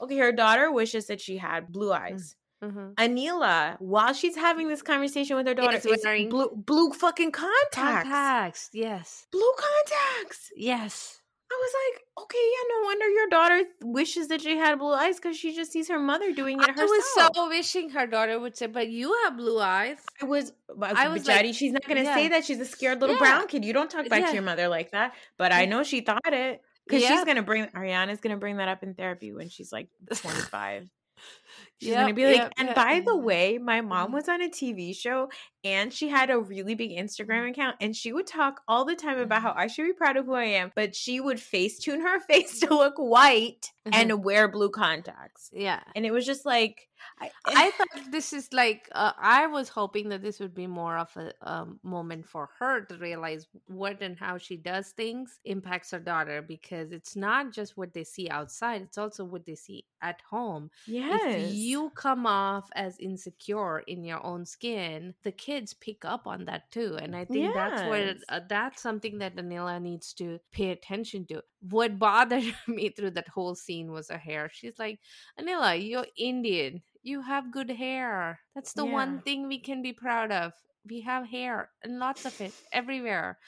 Okay, 0.00 0.16
her 0.16 0.32
daughter 0.32 0.72
wishes 0.72 1.06
that 1.06 1.20
she 1.20 1.36
had 1.36 1.70
blue 1.70 1.92
eyes. 1.92 2.34
Mhm. 2.62 2.94
Anila, 2.94 3.76
while 3.80 4.12
she's 4.14 4.36
having 4.36 4.68
this 4.68 4.80
conversation 4.82 5.36
with 5.36 5.46
her 5.46 5.54
daughter, 5.54 5.76
is 5.76 5.86
wearing- 6.02 6.30
blue 6.30 6.50
blue 6.56 6.90
fucking 6.92 7.30
contacts. 7.30 7.74
contacts 8.08 8.70
yes 8.72 9.26
Blue 9.30 9.52
contacts. 9.56 10.50
yes 10.56 11.20
I 11.54 11.60
was 11.60 11.72
like, 11.84 12.24
okay, 12.24 12.38
yeah, 12.38 12.76
no 12.76 12.84
wonder 12.84 13.08
your 13.08 13.28
daughter 13.28 13.62
wishes 13.82 14.28
that 14.28 14.40
she 14.40 14.56
had 14.56 14.78
blue 14.78 14.92
eyes 14.92 15.16
because 15.16 15.36
she 15.36 15.54
just 15.54 15.72
sees 15.72 15.88
her 15.88 15.98
mother 15.98 16.32
doing 16.32 16.58
it 16.60 16.68
I 16.68 16.72
herself. 16.72 16.90
I 16.90 17.28
was 17.28 17.30
so 17.36 17.48
wishing 17.48 17.90
her 17.90 18.06
daughter 18.06 18.40
would 18.40 18.56
say, 18.56 18.66
"But 18.66 18.88
you 18.88 19.14
have 19.24 19.36
blue 19.36 19.60
eyes." 19.60 19.98
I 20.20 20.24
was, 20.24 20.52
but 20.76 20.96
I 20.96 21.08
was 21.08 21.26
like- 21.26 21.54
she's 21.54 21.72
not 21.72 21.86
gonna 21.86 22.02
yeah. 22.02 22.14
say 22.14 22.28
that 22.28 22.44
she's 22.44 22.60
a 22.60 22.64
scared 22.64 23.00
little 23.00 23.16
Yeah. 23.16 23.20
brown 23.20 23.46
kid. 23.46 23.64
You 23.64 23.72
don't 23.72 23.90
talk 23.90 24.08
back 24.08 24.22
Yeah. 24.22 24.28
to 24.28 24.34
your 24.34 24.42
mother 24.42 24.68
like 24.68 24.90
that. 24.92 25.14
But 25.38 25.52
I 25.52 25.66
know 25.66 25.82
she 25.82 26.00
thought 26.00 26.20
it 26.26 26.60
because 26.86 27.04
she's 27.04 27.24
gonna 27.24 27.42
bring 27.42 27.66
Ariana's 27.66 28.20
gonna 28.20 28.36
bring 28.36 28.56
that 28.56 28.68
up 28.68 28.82
in 28.82 28.94
therapy 28.94 29.32
when 29.32 29.48
she's 29.48 29.70
like 29.72 29.88
25. 30.12 30.88
She's 31.80 31.90
Yep, 31.90 32.00
gonna 32.00 32.14
be 32.14 32.24
like, 32.26 32.36
yep, 32.36 32.52
and 32.56 32.68
yep. 32.68 32.76
by 32.76 33.00
the 33.04 33.16
way, 33.16 33.58
my 33.58 33.80
mom 33.80 34.10
Mhm. 34.10 34.14
was 34.14 34.28
on 34.28 34.40
a 34.40 34.48
TV 34.48 34.94
show 34.94 35.28
and 35.64 35.92
she 35.92 36.08
had 36.08 36.30
a 36.30 36.38
really 36.38 36.74
big 36.74 36.92
Instagram 36.92 37.50
account 37.50 37.76
and 37.80 37.94
she 37.96 38.12
would 38.12 38.26
talk 38.26 38.60
all 38.68 38.84
the 38.84 38.94
time 38.94 39.18
about 39.18 39.42
how 39.42 39.50
Mm-hmm. 39.50 39.58
I 39.60 39.66
should 39.66 39.86
be 39.86 39.92
proud 39.92 40.16
of 40.16 40.26
who 40.26 40.34
I 40.34 40.44
am, 40.44 40.72
but 40.76 40.94
she 40.94 41.20
would 41.20 41.40
face 41.40 41.78
tune 41.78 42.00
her 42.00 42.20
face 42.28 42.60
to 42.60 42.68
look 42.74 42.94
white 42.96 43.72
Mm-hmm. 43.86 44.10
and 44.10 44.24
wear 44.24 44.48
blue 44.48 44.70
contacts. 44.70 45.50
yeah. 45.52 45.80
And 45.94 46.06
it 46.06 46.10
was 46.12 46.24
just 46.24 46.46
like 46.46 46.88
I, 47.20 47.30
I 47.46 47.70
thought 47.72 48.10
this 48.10 48.32
is 48.32 48.52
like 48.52 48.88
uh, 48.92 49.12
I 49.18 49.46
was 49.46 49.68
hoping 49.68 50.08
that 50.08 50.22
this 50.22 50.40
would 50.40 50.54
be 50.54 50.66
more 50.66 50.98
of 50.98 51.16
a 51.16 51.32
um, 51.42 51.78
moment 51.82 52.26
for 52.26 52.50
her 52.58 52.82
to 52.82 52.96
realize 52.96 53.46
what 53.66 54.02
and 54.02 54.18
how 54.18 54.38
she 54.38 54.56
does 54.56 54.88
things 54.88 55.38
impacts 55.44 55.90
her 55.92 55.98
daughter 55.98 56.42
because 56.42 56.92
it's 56.92 57.16
not 57.16 57.52
just 57.52 57.76
what 57.76 57.92
they 57.94 58.04
see 58.04 58.28
outside; 58.28 58.82
it's 58.82 58.98
also 58.98 59.24
what 59.24 59.44
they 59.44 59.54
see 59.54 59.84
at 60.02 60.20
home. 60.28 60.70
yes. 60.86 61.22
If 61.24 61.56
you 61.56 61.90
come 61.94 62.26
off 62.26 62.68
as 62.74 62.98
insecure 62.98 63.80
in 63.80 64.04
your 64.04 64.24
own 64.24 64.44
skin, 64.44 65.14
the 65.22 65.32
kids 65.32 65.72
pick 65.74 66.04
up 66.04 66.26
on 66.26 66.44
that 66.44 66.70
too, 66.70 66.98
and 67.00 67.16
I 67.16 67.24
think 67.24 67.54
that's 67.54 67.82
where 67.82 68.14
uh, 68.28 68.40
that's 68.48 68.82
something 68.82 69.18
that 69.18 69.36
Anila 69.36 69.80
needs 69.80 70.12
to 70.14 70.38
pay 70.52 70.70
attention 70.70 71.26
to. 71.26 71.42
What 71.70 71.98
bothered 71.98 72.44
me 72.68 72.90
through 72.90 73.12
that 73.12 73.28
whole 73.28 73.54
scene 73.54 73.90
was 73.92 74.10
her 74.10 74.18
hair. 74.18 74.50
She's 74.52 74.78
like, 74.78 75.00
Anila, 75.40 75.86
you're 75.86 76.06
Indian. 76.16 76.82
You 77.04 77.20
have 77.22 77.52
good 77.52 77.70
hair. 77.70 78.40
That's 78.54 78.72
the 78.72 78.84
Yeah. 78.86 78.92
one 78.92 79.20
thing 79.22 79.46
we 79.46 79.60
can 79.60 79.82
be 79.82 79.92
proud 79.92 80.32
of. 80.32 80.52
We 80.88 81.02
have 81.02 81.28
hair 81.28 81.70
and 81.82 81.98
lots 81.98 82.24
of 82.24 82.40
it 82.40 82.52
everywhere. 82.72 83.38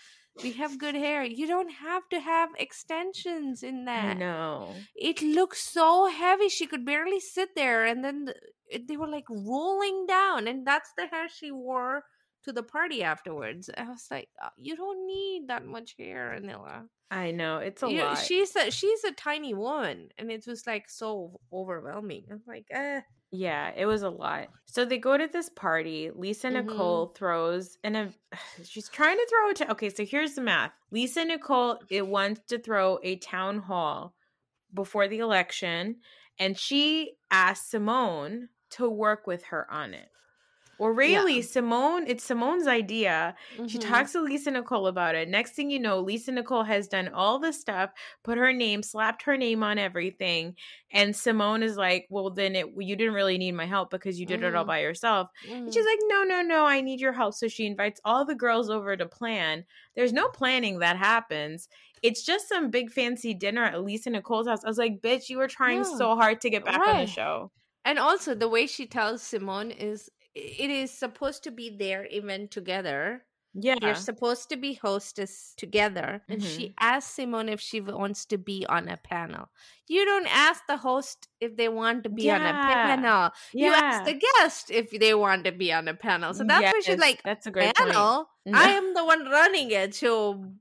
We 0.42 0.52
have 0.60 0.78
good 0.78 0.94
hair. 0.94 1.24
You 1.24 1.46
don't 1.46 1.70
have 1.80 2.06
to 2.10 2.20
have 2.20 2.50
extensions 2.58 3.62
in 3.62 3.86
that 3.86 4.18
No. 4.18 4.74
it 4.94 5.22
looks 5.22 5.60
so 5.62 6.06
heavy 6.06 6.48
she 6.50 6.66
could 6.66 6.84
barely 6.84 7.18
sit 7.20 7.54
there 7.56 7.84
and 7.86 8.04
then 8.04 8.32
they 8.88 8.96
were 8.98 9.08
like 9.08 9.24
rolling 9.30 10.06
down 10.06 10.46
and 10.46 10.66
that's 10.66 10.92
the 10.96 11.06
hair 11.06 11.26
she 11.28 11.50
wore 11.50 12.04
to 12.46 12.52
the 12.52 12.62
party 12.62 13.02
afterwards 13.02 13.68
i 13.76 13.84
was 13.88 14.06
like 14.10 14.28
"Uh, 14.42 14.48
you 14.56 14.74
don't 14.76 15.06
need 15.06 15.48
that 15.48 15.64
much 15.66 15.94
hair 15.98 16.38
anila 16.40 16.88
I 17.08 17.30
know. 17.30 17.58
It's 17.58 17.84
a 17.84 17.88
You- 17.88 18.02
lot. 18.02 18.18
she's 18.18 18.56
a 18.56 18.68
she's 18.78 19.04
a 19.04 19.12
tiny 19.12 19.54
woman 19.54 20.08
and 20.18 20.28
it 20.36 20.44
was 20.44 20.66
like 20.66 20.88
so 20.90 21.38
overwhelming 21.52 22.24
i'm 22.32 22.42
like 22.48 22.66
eh. 22.70 23.00
Yeah, 23.30 23.72
it 23.76 23.86
was 23.86 24.02
a 24.02 24.08
lot. 24.10 24.48
So 24.66 24.84
they 24.84 24.98
go 24.98 25.16
to 25.18 25.26
this 25.28 25.48
party. 25.50 26.10
Lisa 26.14 26.48
Mhm. 26.48 26.52
Nicole 26.66 27.06
throws 27.18 27.76
and 27.84 27.96
a 27.96 28.12
she's 28.64 28.88
trying 28.88 29.16
to 29.18 29.26
throw 29.30 29.50
it 29.50 29.56
to 29.58 29.70
okay, 29.72 29.90
so 29.90 30.04
here's 30.04 30.34
the 30.34 30.40
math. 30.40 30.72
Lisa 30.90 31.24
Nicole 31.24 31.78
it 31.90 32.06
wants 32.06 32.40
to 32.48 32.58
throw 32.58 32.98
a 33.04 33.16
town 33.16 33.58
hall 33.60 34.14
before 34.74 35.06
the 35.06 35.18
election, 35.18 36.00
and 36.40 36.58
she 36.58 37.14
asked 37.30 37.70
Simone 37.70 38.48
to 38.70 38.88
work 38.90 39.26
with 39.28 39.44
her 39.44 39.70
on 39.70 39.94
it. 39.94 40.08
Or 40.78 40.92
really, 40.92 41.40
Simone, 41.40 42.06
it's 42.06 42.22
Simone's 42.22 42.66
idea. 42.66 43.34
She 43.64 43.78
Mhm. 43.78 43.78
talks 43.78 44.12
to 44.12 44.20
Lisa 44.20 44.50
Nicole 44.50 44.86
about 44.86 45.14
it. 45.14 45.26
Next 45.28 45.52
thing 45.52 45.70
you 45.70 45.78
know, 45.80 46.00
Lisa 46.00 46.32
Nicole 46.32 46.64
has 46.64 46.86
done 46.86 47.08
all 47.08 47.38
the 47.38 47.52
stuff, 47.52 47.92
put 48.22 48.36
her 48.36 48.52
name, 48.52 48.82
slapped 48.82 49.22
her 49.22 49.38
name 49.38 49.62
on 49.62 49.78
everything, 49.78 50.54
and 50.90 51.16
Simone 51.16 51.62
is 51.62 51.76
like, 51.78 52.06
"Well, 52.10 52.28
then 52.30 52.54
it 52.54 52.66
you 52.78 52.94
didn't 52.94 53.14
really 53.14 53.38
need 53.38 53.52
my 53.52 53.64
help 53.66 53.88
because 53.90 54.20
you 54.20 54.26
did 54.26 54.42
it 54.42 54.54
all 54.54 54.64
Mhm. 54.64 54.66
by 54.66 54.80
yourself." 54.80 55.30
And 55.64 55.72
Mhm. 55.72 55.74
she's 55.74 55.86
like, 55.86 55.98
"No, 56.02 56.24
no, 56.24 56.42
no, 56.42 56.66
I 56.66 56.82
need 56.82 57.00
your 57.00 57.12
help." 57.14 57.32
So 57.34 57.48
she 57.48 57.64
invites 57.66 58.00
all 58.04 58.24
the 58.26 58.34
girls 58.34 58.68
over 58.68 58.96
to 58.96 59.06
plan. 59.06 59.64
There's 59.94 60.12
no 60.12 60.28
planning 60.28 60.78
that 60.80 60.96
happens. 60.98 61.68
It's 62.02 62.22
just 62.22 62.48
some 62.48 62.70
big 62.70 62.90
fancy 62.90 63.32
dinner 63.34 63.64
at 63.64 63.82
Lisa 63.82 64.10
Nicole's 64.10 64.46
house. 64.46 64.64
I 64.64 64.68
was 64.68 64.78
like, 64.78 65.00
"Bitch, 65.00 65.28
you 65.30 65.38
were 65.38 65.48
trying 65.48 65.84
Yeah. 65.84 65.84
so 65.84 66.14
hard 66.16 66.40
to 66.42 66.50
get 66.50 66.64
back 66.64 66.86
on 66.86 66.98
the 66.98 67.06
show." 67.06 67.50
and 67.84 67.98
also 67.98 68.34
the 68.34 68.48
way 68.48 68.66
she 68.66 68.86
tells 68.86 69.22
simone 69.22 69.70
is 69.70 70.10
it 70.36 70.70
is 70.70 70.90
supposed 70.90 71.42
to 71.44 71.50
be 71.50 71.70
their 71.70 72.06
event 72.10 72.50
together 72.50 73.22
Yeah. 73.58 73.76
They're 73.80 73.94
supposed 73.94 74.50
to 74.50 74.56
be 74.56 74.74
hostess 74.74 75.54
together, 75.56 76.20
and 76.28 76.40
Mm-hmm. 76.42 76.56
she 76.56 76.74
asks 76.78 77.14
Simone 77.14 77.48
if 77.48 77.60
she 77.60 77.80
wants 77.80 78.26
to 78.26 78.36
be 78.38 78.66
on 78.68 78.88
a 78.88 78.98
panel. 78.98 79.48
You 79.88 80.04
don't 80.04 80.26
ask 80.26 80.62
the 80.68 80.76
host 80.76 81.28
if 81.40 81.56
they 81.56 81.68
want 81.68 82.04
to 82.04 82.10
be 82.10 82.30
on 82.30 82.42
a 82.42 82.44
Yeah. 82.44 82.84
panel. 82.86 83.30
You 83.52 83.72
ask 83.72 84.04
the 84.04 84.20
guest 84.38 84.70
if 84.70 84.90
they 84.90 85.14
want 85.14 85.44
to 85.44 85.52
be 85.52 85.72
on 85.72 85.88
a 85.88 85.94
panel. 85.94 86.34
So 86.34 86.44
that's 86.44 86.70
where 86.72 86.82
she's 86.82 86.98
like, 86.98 87.22
that's 87.24 87.46
a 87.46 87.50
great 87.50 87.74
panel. 87.74 88.28
No. 88.44 88.58
I 88.58 88.70
am 88.72 88.94
the 88.94 89.04
one 89.04 89.24
running 89.24 89.70
it. 89.70 89.94
So 89.94 90.52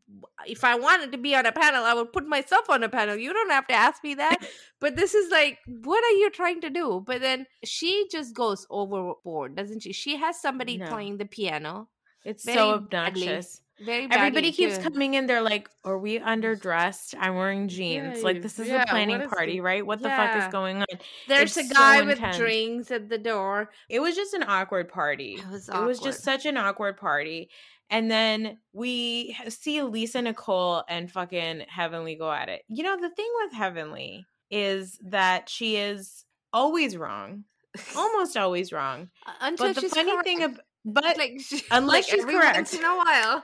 if 0.48 0.64
I 0.64 0.76
wanted 0.76 1.12
to 1.12 1.18
be 1.18 1.36
on 1.36 1.46
a 1.46 1.52
panel, 1.52 1.84
I 1.84 1.94
would 1.94 2.14
put 2.14 2.26
myself 2.28 2.70
on 2.70 2.84
a 2.84 2.90
panel. 2.90 3.16
You 3.16 3.34
don't 3.34 3.52
have 3.52 3.68
to 3.68 3.74
ask 3.76 4.04
me 4.04 4.14
that. 4.16 4.38
but 4.80 4.96
this 4.96 5.14
is 5.14 5.30
like, 5.32 5.60
what 5.68 6.04
are 6.04 6.18
you 6.18 6.30
trying 6.32 6.62
to 6.62 6.70
do? 6.70 7.04
But 7.06 7.22
then 7.22 7.46
she 7.64 8.08
just 8.12 8.34
goes 8.34 8.66
overboard, 8.70 9.56
doesn't 9.56 9.82
she? 9.84 9.92
She 9.94 10.16
has 10.18 10.40
somebody 10.40 10.78
No. 10.78 10.88
playing 10.88 11.18
the 11.18 11.26
piano. 11.26 11.90
It's 12.26 12.44
Very 12.44 12.58
so 12.58 12.72
obnoxious. 12.72 13.62
Very 13.80 14.08
Everybody 14.10 14.52
keeps 14.54 14.78
too. 14.78 14.84
coming 14.84 15.16
in. 15.16 15.26
They're 15.28 15.42
like, 15.42 15.70
"Are 15.84 15.98
we 15.98 16.18
underdressed? 16.20 17.14
I'm 17.20 17.36
wearing 17.36 17.68
jeans. 17.68 18.24
like 18.24 18.42
this 18.42 18.58
is 18.58 18.70
yeah, 18.70 18.84
a 18.84 18.88
planning 18.88 19.28
party, 19.30 19.54
the- 19.58 19.60
right? 19.62 19.86
What 19.86 20.02
the 20.02 20.10
fuck 20.10 20.36
is 20.38 20.52
going 20.52 20.78
on?" 20.78 20.86
There's 21.28 21.56
It's 21.58 21.66
a 21.72 21.74
so 21.74 21.76
guy 21.76 22.02
with 22.02 22.18
intense. 22.18 22.38
drinks 22.38 22.92
at 22.92 23.10
the 23.10 23.18
door. 23.18 23.70
It 23.90 24.00
was 24.00 24.16
just 24.16 24.34
an 24.34 24.44
awkward 24.48 24.88
party. 24.90 25.34
It 25.36 25.48
was 25.50 25.68
It 25.70 25.82
was 25.84 26.00
just 26.00 26.24
such 26.24 26.46
an 26.46 26.56
awkward 26.58 26.98
party. 26.98 27.50
And 27.90 28.10
then 28.10 28.58
we 28.74 29.38
see 29.50 29.84
Lisa 29.84 30.22
Nicole 30.22 30.84
and 30.90 31.12
fucking 31.12 31.66
Heavenly 31.68 32.16
go 32.16 32.32
at 32.32 32.50
it. 32.50 32.64
You 32.68 32.84
know, 32.84 32.96
the 33.00 33.10
thing 33.12 33.30
with 33.44 33.54
Heavenly 33.54 34.26
is 34.50 34.98
that 35.04 35.50
she 35.50 35.76
is 35.76 36.24
always 36.54 36.96
wrong, 36.98 37.44
almost 37.96 38.38
always 38.38 38.72
wrong. 38.72 39.10
Uh, 39.28 39.32
Until 39.42 39.68
But 39.68 39.76
the 39.76 39.82
she's 39.82 39.94
funny 39.94 40.12
correct. 40.12 40.24
thing, 40.26 40.42
ab- 40.44 40.62
but 40.86 41.18
like 41.18 41.40
she- 41.42 41.64
unless 41.72 41.94
like 41.94 42.04
she's 42.06 42.22
every 42.22 42.36
correct. 42.36 42.58
once 42.58 42.74
in 42.74 42.84
a 42.84 42.96
while. 42.96 43.44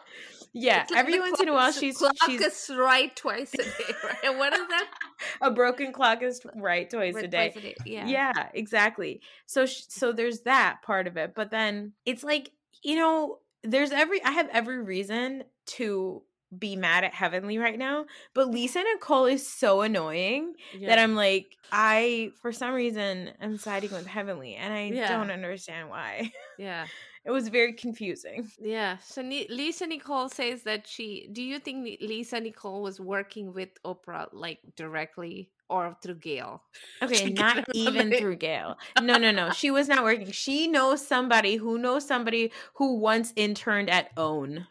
yeah, 0.53 0.85
like 0.89 0.99
every 0.99 1.19
once 1.19 1.39
in 1.39 1.47
a 1.49 1.53
while 1.53 1.71
she's 1.71 1.97
clock 1.97 2.13
she's 2.25 2.41
is 2.41 2.71
right 2.77 3.15
twice 3.15 3.53
a 3.53 3.57
day, 3.57 3.93
right? 4.23 4.37
What 4.37 4.53
is 4.53 4.67
that? 4.67 4.87
a 5.41 5.51
broken 5.51 5.91
clock 5.93 6.21
is 6.23 6.41
right 6.55 6.89
twice 6.89 7.13
Right, 7.15 7.25
a 7.25 7.27
day. 7.27 7.49
twice 7.51 7.75
Yeah. 7.85 8.05
yeah 8.07 8.49
exactly 8.53 9.21
so 9.45 9.65
sh- 9.65 9.83
so 9.89 10.11
there's 10.11 10.41
that 10.41 10.81
part 10.83 11.07
of 11.07 11.15
it 11.17 11.33
but 11.35 11.51
then 11.51 11.93
it's 12.05 12.23
like 12.23 12.51
you 12.83 12.95
know 12.95 13.39
there's 13.63 13.91
every 13.91 14.23
i 14.23 14.31
have 14.31 14.49
every 14.51 14.81
reason 14.81 15.43
to 15.67 16.23
be 16.57 16.75
mad 16.75 17.03
at 17.05 17.13
heavenly 17.13 17.57
right 17.59 17.77
now 17.79 18.05
but 18.33 18.49
lisa 18.49 18.83
nicole 18.93 19.25
is 19.25 19.47
so 19.47 19.81
annoying 19.81 20.53
that 20.85 20.97
i'm 20.99 21.15
like 21.15 21.55
i 21.71 22.31
for 22.41 22.51
some 22.51 22.73
reason 22.73 23.29
am 23.39 23.57
siding 23.57 23.91
with 23.91 24.05
heavenly 24.07 24.55
and 24.55 24.73
i 24.73 24.85
Yeah. 24.87 25.15
don't 25.17 25.31
understand 25.31 25.89
why 25.89 26.31
yeah. 26.57 26.87
It 27.25 27.31
was 27.31 27.47
very 27.49 27.73
confusing 27.73 28.49
Yeah. 28.59 28.97
So 29.03 29.21
Ni- 29.21 29.47
Lisa 29.49 29.85
Nicole 29.87 30.29
says 30.29 30.63
that 30.63 30.87
she. 30.87 31.29
Do 31.31 31.41
you 31.43 31.59
think 31.59 31.99
Lisa 32.01 32.39
Nicole 32.39 32.81
was 32.81 32.99
working 32.99 33.53
with 33.53 33.69
Oprah 33.85 34.27
like 34.33 34.59
directly 34.75 35.51
or 35.69 35.95
through 36.01 36.15
Gail? 36.15 36.63
Okay, 37.03 37.29
not 37.29 37.63
even 37.73 38.11
it. 38.13 38.19
through 38.19 38.35
Gail. 38.37 38.77
No, 39.01 39.17
no, 39.17 39.31
no. 39.31 39.51
She 39.51 39.71
was 39.71 39.87
not 39.93 40.03
working. 40.03 40.31
She 40.31 40.67
knows 40.67 41.05
somebody 41.05 41.55
who 41.57 41.77
knows 41.77 42.05
somebody 42.07 42.51
who 42.75 42.97
once 42.97 43.33
interned 43.35 43.89
at 43.89 44.09
OWN 44.17 44.67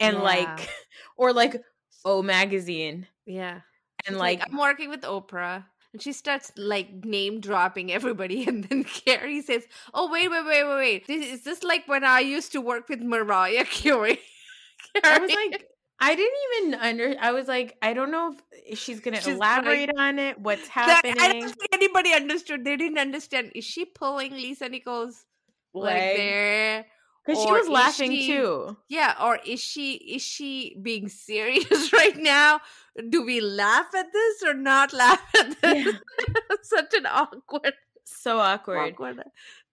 and 0.00 0.16
Yeah. 0.16 0.22
like, 0.22 0.68
or 1.16 1.32
like 1.32 1.62
O 2.04 2.22
Magazine. 2.22 3.06
Yeah. 3.26 3.60
And 4.06 4.14
She's 4.16 4.20
like, 4.20 4.42
I'm 4.44 4.58
working 4.58 4.90
with 4.90 5.02
Oprah. 5.02 5.64
And 5.92 6.00
she 6.00 6.12
starts 6.12 6.52
like 6.56 7.04
name 7.04 7.40
dropping 7.40 7.92
everybody, 7.92 8.44
and 8.48 8.64
then 8.64 8.84
Carrie 8.84 9.42
says, 9.42 9.64
"Oh 9.92 10.10
wait, 10.10 10.30
wait, 10.30 10.44
wait, 10.46 10.64
wait, 10.64 10.76
wait! 10.76 11.06
This, 11.06 11.32
is 11.32 11.44
this 11.44 11.62
like 11.62 11.86
when 11.86 12.04
I 12.04 12.20
used 12.20 12.52
to 12.52 12.60
work 12.60 12.88
with 12.88 13.00
Mariah 13.00 13.64
Carey?" 13.70 14.18
I 15.04 15.18
was 15.18 15.30
like, 15.32 15.66
I 16.02 16.16
didn't 16.16 16.38
even 16.56 16.74
under. 16.74 17.14
I 17.20 17.30
was 17.30 17.46
like, 17.46 17.76
I 17.80 17.94
don't 17.94 18.10
know 18.10 18.34
if 18.66 18.78
she's 18.78 18.98
gonna 18.98 19.20
She's 19.20 19.36
elaborate 19.36 19.90
on 19.96 20.18
it. 20.18 20.38
What's 20.40 20.66
happening? 20.80 21.14
I 21.20 21.28
don't 21.28 21.42
think 21.42 21.72
anybody 21.72 22.12
understood. 22.12 22.64
They 22.64 22.76
didn't 22.76 22.98
understand. 22.98 23.52
Is 23.54 23.64
she 23.64 23.84
pulling 23.84 24.32
Lisa 24.32 24.68
Nicole's 24.68 25.24
like 25.72 25.94
Leg. 25.94 26.16
there? 26.16 26.86
Because 27.24 27.42
she 27.42 27.50
was 27.52 27.68
laughing 27.68 28.10
she- 28.12 28.26
too. 28.26 28.76
Yeah, 28.88 29.14
or 29.22 29.38
is 29.46 29.60
she 29.60 29.94
is 29.94 30.22
she 30.22 30.76
being 30.82 31.08
serious 31.08 31.92
right 31.92 32.16
now? 32.16 32.60
Do 33.08 33.24
we 33.24 33.40
laugh 33.40 33.94
at 33.94 34.12
this 34.12 34.42
or 34.44 34.54
not 34.54 34.92
laugh 34.92 35.22
at 35.38 35.60
this? 35.62 35.96
Such 36.62 36.94
an 36.94 37.06
awkward, 37.06 37.74
So 38.16 38.38
awkward. 38.38 38.96
awkward. 38.96 39.22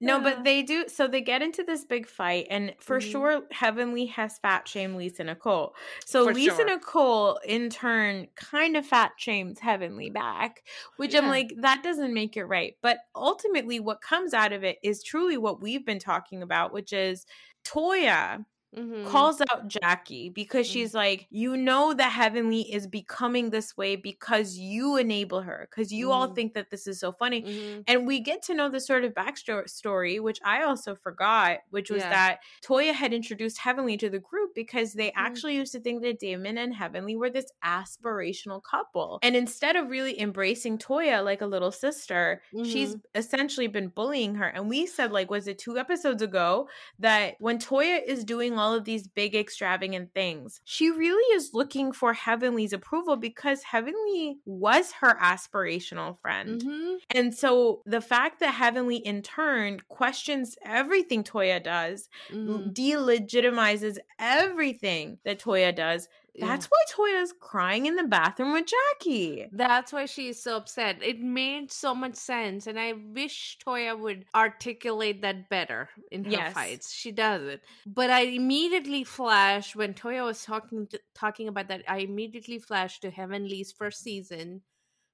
No, 0.02 0.20
but 0.22 0.44
they 0.46 0.64
do. 0.64 0.88
So 0.90 1.08
they 1.08 1.22
get 1.22 1.42
into 1.42 1.64
this 1.64 1.86
big 1.86 2.08
fight, 2.08 2.48
and 2.50 2.76
for 2.80 3.00
Mhm. 3.00 3.02
sure, 3.02 3.44
Heavenly 3.52 4.06
has 4.08 4.40
fat 4.40 4.68
shamed 4.68 4.98
Lisa 4.98 5.24
Nicole. 5.26 5.76
So 6.06 6.24
For 6.24 6.34
Lisa 6.34 6.64
sure. 6.64 6.66
Nicole, 6.66 7.38
in 7.46 7.70
turn, 7.70 8.28
kind 8.36 8.78
of 8.78 8.86
fat 8.86 9.14
shames 9.18 9.60
Heavenly 9.60 10.10
back, 10.10 10.64
which 10.98 11.16
I'm 11.16 11.28
like, 11.28 11.54
that 11.62 11.84
doesn't 11.84 12.14
make 12.14 12.38
it 12.38 12.46
right. 12.46 12.76
But 12.82 13.00
ultimately, 13.16 13.80
what 13.80 14.02
comes 14.02 14.34
out 14.34 14.54
of 14.54 14.64
it 14.64 14.80
is 14.84 15.04
truly 15.04 15.38
what 15.38 15.62
we've 15.62 15.86
been 15.86 16.00
talking 16.00 16.42
about, 16.44 16.74
which 16.74 16.94
is 16.94 17.26
Toya 17.66 18.46
Mhm. 18.74 19.04
calls 19.04 19.42
out 19.52 19.68
Jackie 19.68 20.30
because 20.30 20.68
Mhm. 20.68 20.70
she's 20.70 20.94
like, 20.94 21.28
you 21.30 21.56
know 21.58 21.94
that 21.94 22.12
Heavenly 22.12 22.62
is 22.72 22.86
becoming 22.88 23.50
this 23.50 23.76
way 23.78 23.96
because 23.96 24.58
you 24.58 24.98
enable 24.98 25.42
her, 25.42 25.68
because 25.70 25.92
you 25.92 26.12
all 26.12 26.28
Mhm. 26.28 26.36
think 26.36 26.54
that 26.54 26.70
this 26.70 26.86
is 26.88 27.00
so 27.00 27.12
funny. 27.14 27.46
Mhm. 27.46 27.86
And 27.88 28.06
we 28.06 28.20
get 28.20 28.42
to 28.44 28.54
know 28.54 28.70
the 28.70 28.80
sort 28.80 29.04
of 29.06 29.14
backstory, 29.14 30.22
which 30.22 30.40
I 30.44 30.64
also 30.64 30.96
forgot, 30.96 31.60
which 31.70 31.90
was 31.90 32.04
Yeah. 32.04 32.10
that 32.10 32.40
Toya 32.64 32.94
had 32.94 33.14
introduced 33.14 33.58
Heavenly 33.60 33.98
to 33.98 34.10
the 34.10 34.20
group 34.20 34.54
because 34.54 34.94
they 34.94 35.12
Mhm. 35.16 35.40
actually 35.40 35.56
used 35.56 35.72
to 35.74 35.80
think 35.80 36.02
that 36.04 36.20
Damon 36.20 36.58
and 36.58 36.74
Heavenly 36.76 37.16
were 37.16 37.30
this 37.30 37.52
aspirational 37.64 38.62
couple. 38.64 39.20
And 39.24 39.36
instead 39.36 39.76
of 39.76 39.90
really 39.90 40.20
embracing 40.20 40.78
Toya 40.78 41.24
like 41.24 41.42
a 41.42 41.48
little 41.48 41.72
sister, 41.72 42.42
she's 42.62 42.96
Mhm. 42.96 43.02
essentially 43.16 43.68
been 43.68 43.88
bullying 43.90 44.36
her. 44.36 44.48
And 44.48 44.70
we 44.70 44.86
said, 44.86 45.12
like, 45.12 45.30
was 45.32 45.48
it 45.48 45.58
two 45.58 45.78
episodes 45.78 46.22
ago 46.22 46.70
that 47.00 47.36
when 47.40 47.58
Toya 47.60 48.04
is 48.06 48.24
doing 48.24 48.56
all 48.60 48.74
of 48.74 48.86
these 48.86 49.08
big, 49.08 49.36
extravagant 49.36 50.14
things, 50.14 50.62
she 50.66 50.92
really 50.92 51.24
is 51.36 51.52
looking 51.54 51.92
for 51.92 52.14
Heavenly's 52.14 52.74
approval 52.74 53.16
because 53.16 53.64
Heavenly 53.64 54.40
was 54.46 54.92
her 54.94 55.16
aspirational 55.20 56.20
friend. 56.22 56.62
Mhm. 56.62 57.00
And 57.12 57.34
so 57.36 57.82
the 57.86 58.02
fact 58.02 58.40
that 58.42 58.54
Heavenly 58.54 58.98
in 58.98 59.22
turn 59.22 59.80
questions 59.88 60.56
everything 60.64 61.24
Toya 61.24 61.64
does, 61.64 62.10
Mhm. 62.30 62.74
delegitimizes 62.74 63.98
everything 64.20 65.20
that 65.24 65.40
Toya 65.40 65.74
does. 65.76 66.08
That's 66.38 66.68
why 66.68 66.78
Toya's 66.92 67.34
crying 67.40 67.86
in 67.86 67.96
the 67.96 68.04
bathroom 68.04 68.54
with 68.54 68.66
Jackie. 68.68 69.48
That's 69.52 69.92
why 69.92 70.06
she's 70.06 70.42
so 70.44 70.58
upset. 70.58 71.02
It 71.02 71.20
made 71.20 71.72
so 71.72 71.96
much 71.96 72.16
sense, 72.16 72.68
and 72.68 72.80
I 72.80 72.94
wish 72.94 73.58
Toya 73.66 73.98
would 73.98 74.26
articulate 74.36 75.22
that 75.24 75.50
better 75.50 75.90
in 76.12 76.26
her 76.26 76.32
Yes. 76.32 76.54
fights. 76.54 76.94
She 76.94 77.12
doesn't. 77.12 77.62
But 77.86 78.10
I 78.12 78.22
immediately 78.22 79.04
flashed 79.04 79.76
when 79.76 79.94
Toya 79.96 80.24
was 80.26 80.44
talking 80.44 80.88
to, 80.88 81.00
talking 81.16 81.48
about 81.48 81.68
that. 81.70 81.84
I 81.88 82.00
immediately 82.00 82.60
flashed 82.60 83.02
to 83.02 83.10
Heavenly's 83.10 83.72
first 83.72 84.02
season 84.02 84.62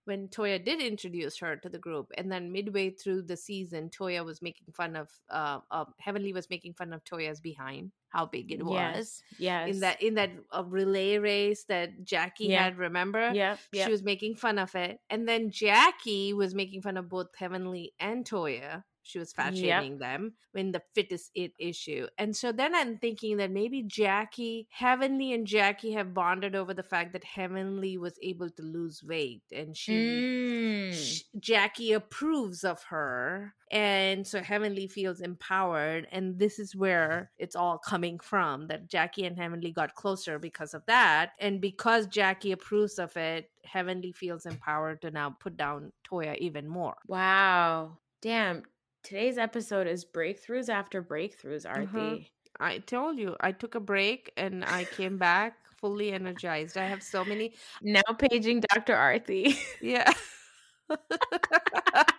when 0.05 0.27
Toya 0.29 0.63
did 0.63 0.81
introduce 0.81 1.37
her 1.39 1.55
to 1.57 1.69
the 1.69 1.77
group, 1.77 2.11
and 2.17 2.31
then 2.31 2.51
midway 2.51 2.89
through 2.91 3.23
the 3.23 3.37
season, 3.37 3.89
Toya 3.89 4.23
was 4.23 4.41
making 4.41 4.67
fun 4.73 4.95
of 4.95 5.09
uh, 5.29 5.59
uh 5.71 5.85
Heavenly 5.99 6.33
was 6.33 6.49
making 6.49 6.73
fun 6.73 6.93
of 6.93 7.03
Toya's 7.03 7.41
behind, 7.41 7.91
how 8.09 8.25
big 8.25 8.51
it 8.51 8.63
was 8.63 9.21
Yes. 9.39 9.67
Yes. 9.67 9.69
in 9.75 9.79
that 9.81 10.01
in 10.01 10.13
that 10.15 10.31
uh, 10.51 10.63
relay 10.65 11.17
race 11.17 11.65
that 11.65 12.03
Jackie 12.03 12.45
Yeah. 12.47 12.63
had. 12.63 12.77
Remember? 12.77 13.31
Yeah, 13.33 13.57
Yep. 13.73 13.85
She 13.85 13.91
was 13.91 14.03
making 14.03 14.35
fun 14.35 14.57
of 14.59 14.73
it. 14.75 14.99
And 15.09 15.27
then 15.27 15.49
Jackie 15.49 16.33
was 16.33 16.55
making 16.55 16.81
fun 16.81 16.97
of 16.97 17.09
both 17.09 17.27
Heavenly 17.37 17.93
and 17.99 18.25
Toya. 18.25 18.83
She 19.07 19.19
was 19.19 19.31
fat 19.33 19.53
Yep. 19.55 19.83
shaming 19.83 19.97
them 19.99 20.33
in 20.55 20.71
the 20.71 20.81
fit 20.93 21.11
is 21.11 21.29
it 21.35 21.53
issue. 21.59 22.07
And 22.17 22.35
so 22.35 22.51
then 22.51 22.73
I'm 22.73 22.97
thinking 22.97 23.37
that 23.37 23.51
maybe 23.51 23.83
Jackie, 23.83 24.67
Heavenly 24.71 25.33
and 25.33 25.45
Jackie 25.45 25.91
have 25.93 26.13
bonded 26.13 26.55
over 26.55 26.73
the 26.73 26.83
fact 26.83 27.13
that 27.13 27.23
Heavenly 27.23 27.97
was 27.97 28.17
able 28.21 28.49
to 28.49 28.61
lose 28.63 29.03
weight 29.03 29.43
and 29.51 29.75
she. 29.77 29.93
Mm. 29.93 30.93
sh- 30.93 31.23
Jackie 31.39 31.93
approves 31.93 32.63
of 32.63 32.81
her, 32.83 33.53
and 33.71 34.25
so 34.25 34.41
Heavenly 34.41 34.87
feels 34.87 35.21
empowered. 35.21 36.07
And 36.11 36.39
this 36.39 36.59
is 36.59 36.75
where 36.75 37.31
it's 37.37 37.55
all 37.55 37.77
coming 37.77 38.19
from 38.19 38.67
that 38.67 38.87
Jackie 38.87 39.25
and 39.25 39.37
Heavenly 39.37 39.71
got 39.71 39.95
closer 39.95 40.39
because 40.39 40.73
of 40.73 40.85
that. 40.87 41.31
And 41.39 41.59
because 41.61 42.07
Jackie 42.07 42.51
approves 42.53 42.97
of 42.99 43.15
it, 43.17 43.49
Heavenly 43.63 44.11
feels 44.11 44.45
empowered 44.45 45.01
to 45.01 45.11
now 45.11 45.31
put 45.39 45.57
down 45.57 45.91
Toya 46.09 46.37
even 46.37 46.67
more. 46.67 46.95
Wow. 47.07 47.97
Damn. 48.21 48.63
Today's 49.05 49.37
episode 49.37 49.85
is 49.85 50.03
breakthroughs 50.03 50.67
after 50.67 51.03
breakthroughs, 51.03 51.63
Aarti. 51.67 52.25
I 52.59 52.79
told 52.79 53.19
you, 53.19 53.35
I 53.39 53.51
took 53.51 53.75
a 53.75 53.79
break 53.79 54.31
and 54.35 54.65
I 54.65 54.85
came 54.85 55.19
back 55.19 55.57
fully 55.77 56.11
energized. 56.11 56.75
I 56.75 56.87
have 56.87 57.03
so 57.03 57.23
many. 57.23 57.53
Now 57.83 58.01
paging 58.17 58.61
Dr. 58.61 58.95
Aarti. 58.95 59.55
Yeah. 59.79 60.11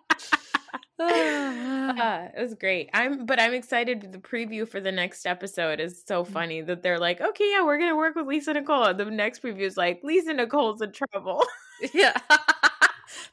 Uh, 0.98 2.28
it 2.34 2.40
was 2.40 2.54
great. 2.54 2.88
I'm 2.94 3.26
but 3.26 3.38
I'm 3.38 3.52
excited. 3.52 4.12
The 4.12 4.18
preview 4.18 4.66
for 4.66 4.80
the 4.80 4.90
next 4.90 5.26
episode 5.26 5.78
is 5.78 6.02
so 6.06 6.24
Mm. 6.24 6.28
funny 6.28 6.60
that 6.62 6.82
they're 6.82 6.98
like, 6.98 7.20
okay, 7.20 7.50
yeah, 7.50 7.62
we're 7.64 7.78
gonna 7.78 7.96
work 7.96 8.16
with 8.16 8.26
Lisa 8.26 8.54
Nicole. 8.54 8.84
And 8.84 8.98
the 8.98 9.04
next 9.04 9.42
preview 9.42 9.60
is 9.60 9.76
like, 9.76 10.00
Lisa 10.02 10.32
Nicole's 10.32 10.80
in 10.80 10.92
trouble. 10.92 11.44
yeah. 11.92 12.16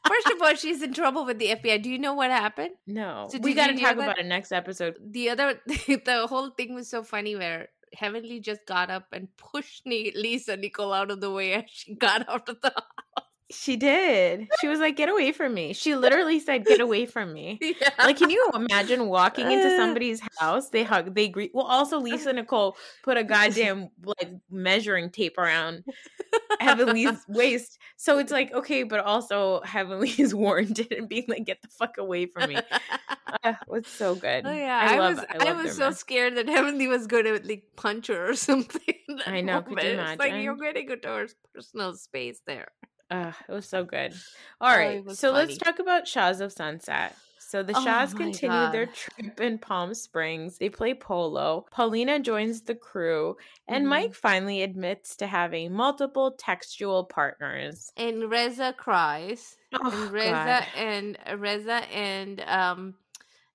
First 0.06 0.30
of 0.30 0.40
all, 0.42 0.54
she's 0.54 0.82
in 0.82 0.92
trouble 0.92 1.24
with 1.24 1.38
the 1.38 1.48
FBI. 1.48 1.82
Do 1.82 1.90
you 1.90 1.98
know 1.98 2.14
what 2.14 2.30
happened? 2.30 2.70
no. 2.86 3.28
So 3.30 3.38
we 3.38 3.54
gotta 3.54 3.74
talk 3.78 3.94
about 3.94 4.18
it 4.18 4.26
next 4.26 4.52
episode. 4.52 4.96
the 5.00 5.30
other 5.30 5.60
the 5.66 6.26
whole 6.28 6.50
thing 6.50 6.74
was 6.74 6.88
so 6.88 7.02
funny 7.02 7.36
where 7.36 7.68
Heavenly 7.92 8.40
just 8.40 8.66
got 8.66 8.90
up 8.90 9.12
and 9.12 9.28
pushed 9.36 9.86
Lisa 9.86 10.56
Nicole 10.56 10.92
out 10.92 11.10
of 11.10 11.20
the 11.20 11.30
way 11.30 11.52
as 11.54 11.64
she 11.68 11.94
got 11.94 12.28
out 12.28 12.48
of 12.48 12.60
the 12.60 12.72
house. 13.16 13.23
She 13.50 13.76
did. 13.76 14.48
She 14.60 14.68
was 14.68 14.80
like, 14.80 14.96
get 14.96 15.10
away 15.10 15.30
from 15.30 15.52
me. 15.52 15.74
She 15.74 15.94
literally 15.96 16.40
said, 16.40 16.64
get 16.64 16.80
away 16.80 17.06
from 17.06 17.32
me. 17.32 17.60
Yeah. 17.80 17.90
Like, 17.98 18.18
can 18.18 18.30
you 18.30 18.50
imagine 18.54 19.08
walking 19.08 19.50
into 19.50 19.76
somebody's 19.76 20.20
house? 20.38 20.68
They 20.68 20.84
hug, 20.84 21.14
they 21.14 21.28
greet. 21.28 21.50
Well, 21.52 21.66
also 21.66 21.98
Lisa 21.98 22.32
Nicole 22.32 22.76
put 23.02 23.16
a 23.16 23.24
goddamn 23.24 23.88
like 24.04 24.30
measuring 24.48 25.10
tape 25.10 25.38
around 25.38 25.84
Heavenly's 26.60 27.18
waist. 27.26 27.78
So 27.96 28.18
it's 28.18 28.30
like, 28.30 28.52
okay, 28.52 28.84
but 28.84 29.00
also 29.00 29.60
Heavenly 29.62 30.10
is 30.10 30.34
warranted 30.34 30.92
and 30.92 31.08
being 31.08 31.24
like, 31.26 31.46
get 31.46 31.62
the 31.62 31.68
fuck 31.68 31.98
away 31.98 32.26
from 32.26 32.50
me. 32.50 32.56
Uh, 32.56 33.48
it 33.50 33.56
was 33.66 33.86
so 33.88 34.14
good. 34.14 34.46
Oh 34.46 34.52
yeah, 34.52 34.88
I, 34.90 34.98
love, 34.98 35.16
was 35.16 35.24
I, 35.30 35.48
I, 35.48 35.52
was 35.52 35.76
so 35.76 35.90
scared 35.90 36.36
that 36.36 36.48
Heavenly 36.48 36.86
was 36.86 37.06
going 37.06 37.24
to 37.24 37.40
like 37.44 37.64
punch 37.76 38.06
her 38.06 38.30
or 38.30 38.34
something. 38.34 38.94
I 39.26 39.40
know, 39.40 39.62
could 39.62 39.82
you 39.82 39.96
moment. 39.96 40.10
It's 40.10 40.18
like 40.20 40.32
you're 40.32 40.52
imagine? 40.52 40.58
going 40.58 40.74
to 40.74 40.82
go 40.82 40.96
to 40.96 41.08
her 41.08 41.28
personal 41.54 41.94
space 41.94 42.40
there. 42.46 42.68
Uh, 43.10 43.32
it 43.48 43.52
was 43.52 43.68
so 43.68 43.84
good. 43.84 44.22
All 44.60 44.70
Oh, 44.70 44.76
right, 44.76 45.04
was 45.04 45.18
so 45.18 45.32
let's 45.32 45.56
talk 45.56 45.78
about 45.78 46.08
Shahs 46.08 46.40
of 46.40 46.52
Sunset. 46.52 47.18
So 47.38 47.62
the 47.62 47.74
Oh 47.74 47.80
Shahs 47.82 48.12
my 48.12 48.14
continue 48.14 48.66
their 48.68 48.86
trip 48.86 49.40
in 49.40 49.58
Palm 49.58 49.94
Springs. 49.94 50.58
They 50.58 50.70
play 50.70 50.94
polo. 50.94 51.66
Paulina 51.70 52.18
joins 52.20 52.62
the 52.62 52.74
crew, 52.74 53.36
and 53.68 53.84
Mhm. 53.84 53.88
Mike 53.88 54.14
finally 54.14 54.62
admits 54.62 55.16
to 55.16 55.26
having 55.26 55.72
multiple 55.72 56.32
textual 56.32 57.04
partners. 57.04 57.92
And 57.96 58.30
Reza 58.30 58.72
cries. 58.76 59.56
Oh, 59.72 59.90
and 59.90 60.10
Reza 60.12 60.22
God. 60.22 60.66
and 60.74 61.18
Reza 61.38 61.84
and 61.92 62.40
um 62.42 62.96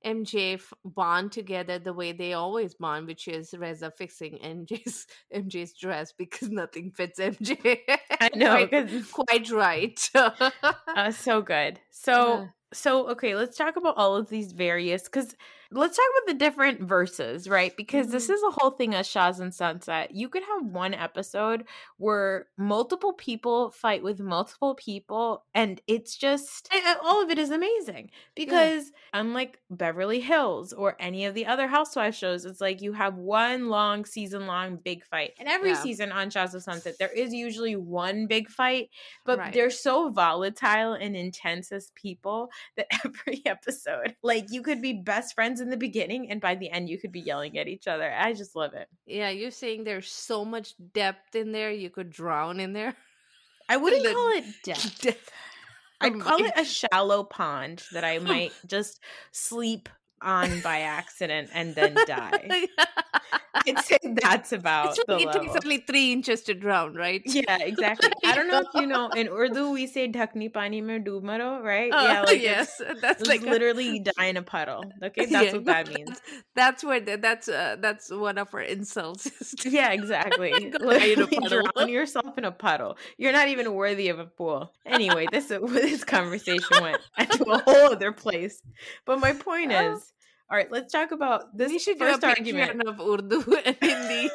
MJ 0.06 0.62
bond 0.86 1.32
together 1.32 1.80
the 1.80 1.94
way 1.94 2.12
they 2.12 2.34
always 2.34 2.76
bond, 2.76 3.08
which 3.08 3.28
is 3.28 3.54
Reza 3.54 3.92
fixing 3.92 4.38
MJ's 4.40 5.08
MJ's 5.36 5.74
dress 5.74 6.14
because 6.14 6.50
nothing 6.50 6.92
fits 6.92 7.20
MJ. 7.20 7.80
I 8.20 8.30
know, 8.36 8.68
quite, 8.68 9.12
quite 9.12 9.52
right. 9.52 10.10
Uh, 10.16 11.12
so 11.12 11.42
good. 11.42 11.80
So 11.92 12.40
Yeah. 12.40 12.48
so 12.74 13.10
okay, 13.10 13.36
let's 13.36 13.58
talk 13.58 13.76
about 13.76 13.98
all 13.98 14.16
of 14.16 14.30
these 14.30 14.54
various 14.54 15.04
because 15.04 15.36
let's 15.72 15.98
talk 15.98 16.06
about 16.18 16.34
the 16.34 16.40
different 16.40 16.82
verses, 16.82 17.48
right? 17.48 17.76
Because 17.78 18.10
this 18.10 18.28
Mhm. 18.28 18.34
is 18.34 18.42
a 18.44 18.52
whole 18.52 18.72
thing 18.72 18.96
of 18.96 19.06
Shahs 19.06 19.40
and 19.40 19.54
Sunset. 19.54 20.12
You 20.16 20.28
could 20.28 20.44
have 20.44 20.66
one 20.66 20.94
episode 20.96 21.68
where 21.98 22.48
multiple 22.58 23.14
people 23.14 23.70
fight 23.70 24.02
with 24.02 24.20
multiple 24.20 24.74
people, 24.76 25.46
and 25.54 25.80
it's 25.88 26.16
just 26.16 26.68
and 26.74 26.98
all 27.04 27.22
of 27.22 27.30
it 27.30 27.38
is 27.38 27.52
amazing. 27.52 28.10
Because 28.36 28.92
unlike 29.14 29.60
Beverly 29.70 30.20
Hills 30.22 30.74
or 30.74 30.96
any 31.00 31.26
of 31.26 31.36
the 31.36 31.46
other 31.46 31.68
housewife 31.68 32.16
shows, 32.16 32.46
it's 32.46 32.62
like 32.62 32.82
you 32.82 32.94
have 32.94 33.16
one 33.18 33.70
long 33.70 34.06
season 34.06 34.48
long 34.48 34.78
big 34.78 35.06
fight. 35.06 35.34
And 35.40 35.48
every 35.48 35.70
Yeah. 35.70 35.76
season 35.76 36.12
on 36.12 36.30
Shahs 36.32 36.56
of 36.56 36.64
Sunset, 36.64 36.96
there 37.00 37.12
is 37.12 37.34
usually 37.34 37.76
one 37.76 38.26
big 38.28 38.50
fight, 38.50 38.90
but 39.26 39.38
Right. 39.40 39.54
they're 39.54 39.70
so 39.70 40.10
volatile 40.10 40.94
and 40.94 41.16
intense 41.16 41.72
as 41.72 41.92
people 41.96 42.50
that 42.76 42.88
every 43.06 43.42
episode, 43.46 44.16
like 44.24 44.46
you 44.50 44.62
could 44.64 44.82
be 44.82 44.94
best 44.94 45.36
friends 45.36 45.59
in 45.62 45.70
the 45.70 45.78
beginning, 45.78 46.30
and 46.30 46.40
by 46.42 46.56
the 46.56 46.70
end, 46.70 46.90
you 46.90 46.98
could 47.00 47.12
be 47.12 47.20
yelling 47.22 47.58
at 47.58 47.68
each 47.68 47.88
other. 47.88 48.12
I 48.12 48.34
just 48.34 48.56
love 48.56 48.74
it. 48.74 48.88
yeah, 49.06 49.30
you're 49.30 49.52
saying 49.52 49.84
there's 49.84 50.10
so 50.12 50.44
much 50.46 50.74
depth 50.94 51.36
in 51.36 51.52
there, 51.52 51.72
you 51.72 51.90
could 51.90 52.10
drown 52.10 52.60
in 52.60 52.74
there. 52.74 52.96
I 53.68 53.78
wouldn't 53.82 54.04
The 54.04 54.14
call 54.14 54.30
it 54.32 54.46
depth. 54.64 55.02
Depth. 55.02 55.32
I'd 56.02 56.20
call 56.20 56.44
it 56.44 56.54
a 56.56 56.64
shallow 56.64 57.24
pond 57.24 57.84
that 57.92 58.04
I 58.06 58.20
might 58.32 58.54
just 58.66 59.02
sleep 59.32 59.90
on 60.22 60.62
by 60.62 60.80
accident 60.82 61.50
and 61.54 61.76
then 61.76 61.96
die. 62.08 62.68
I'd 63.54 63.80
say 63.80 63.98
that's 64.04 64.52
about 64.52 64.96
the 65.08 65.18
it 65.18 65.26
level. 65.26 65.42
takes 65.42 65.66
only 65.66 65.78
three 65.80 66.12
inches 66.12 66.42
to 66.44 66.54
drown, 66.54 66.94
right? 66.96 67.22
Yeah, 67.26 67.58
exactly. 67.62 68.10
I 68.24 68.36
don't 68.36 68.48
know 68.48 68.60
if 68.62 68.68
you 68.76 68.88
know 68.88 69.10
in 69.10 69.28
Urdu 69.28 69.72
we 69.72 69.88
say 69.88 70.08
"dhakni 70.12 70.52
pani 70.54 70.82
mein 70.82 71.04
maro," 71.24 71.62
right? 71.62 71.92
Oh, 71.94 72.04
yeah, 72.04 72.22
like 72.22 72.42
yes, 72.42 72.82
that's 73.02 73.26
like 73.28 73.42
a- 73.42 73.46
literally 73.46 74.00
die 74.00 74.26
in 74.26 74.38
a 74.38 74.42
puddle. 74.42 74.84
Okay, 75.04 75.26
that's 75.26 75.46
Yeah, 75.48 75.54
what 75.54 75.66
that 75.66 75.88
means. 75.94 76.20
That's, 76.56 76.84
where 76.84 77.00
the, 77.00 77.18
that's 77.18 77.48
uh, 77.50 77.78
that's 77.80 78.10
one 78.12 78.38
of 78.38 78.54
our 78.54 78.62
insults. 78.62 79.30
Yeah, 79.66 79.92
exactly. 79.92 80.70
Go 80.72 80.94
die 80.94 81.06
in 81.06 81.22
a 81.22 81.28
puddle. 81.28 81.64
drown 81.76 81.90
yourself 81.90 82.38
in 82.38 82.46
a 82.46 82.52
puddle. 82.52 82.98
You're 83.18 83.34
not 83.34 83.48
even 83.50 83.74
worthy 83.74 84.10
of 84.10 84.20
a 84.20 84.26
pool. 84.26 84.72
Anyway, 84.86 85.28
this 85.32 85.48
this 85.48 86.04
conversation 86.04 86.82
went 86.82 87.02
to 87.32 87.44
a 87.52 87.58
whole 87.60 87.92
other 87.94 88.12
place. 88.12 88.62
But 89.06 89.20
my 89.20 89.34
point 89.34 89.72
Oh. 89.74 89.96
is, 89.96 90.12
All 90.52 90.58
right, 90.58 90.72
let's 90.72 90.92
talk 90.92 91.12
about 91.12 91.56
this 91.56 91.70
we 91.72 91.78
should 91.78 92.00
do 92.00 92.06
a 92.06 92.18
argument. 92.24 92.82
Of 92.88 93.00
Urdu 93.00 93.44
and 93.66 93.78
Hindi 93.80 94.32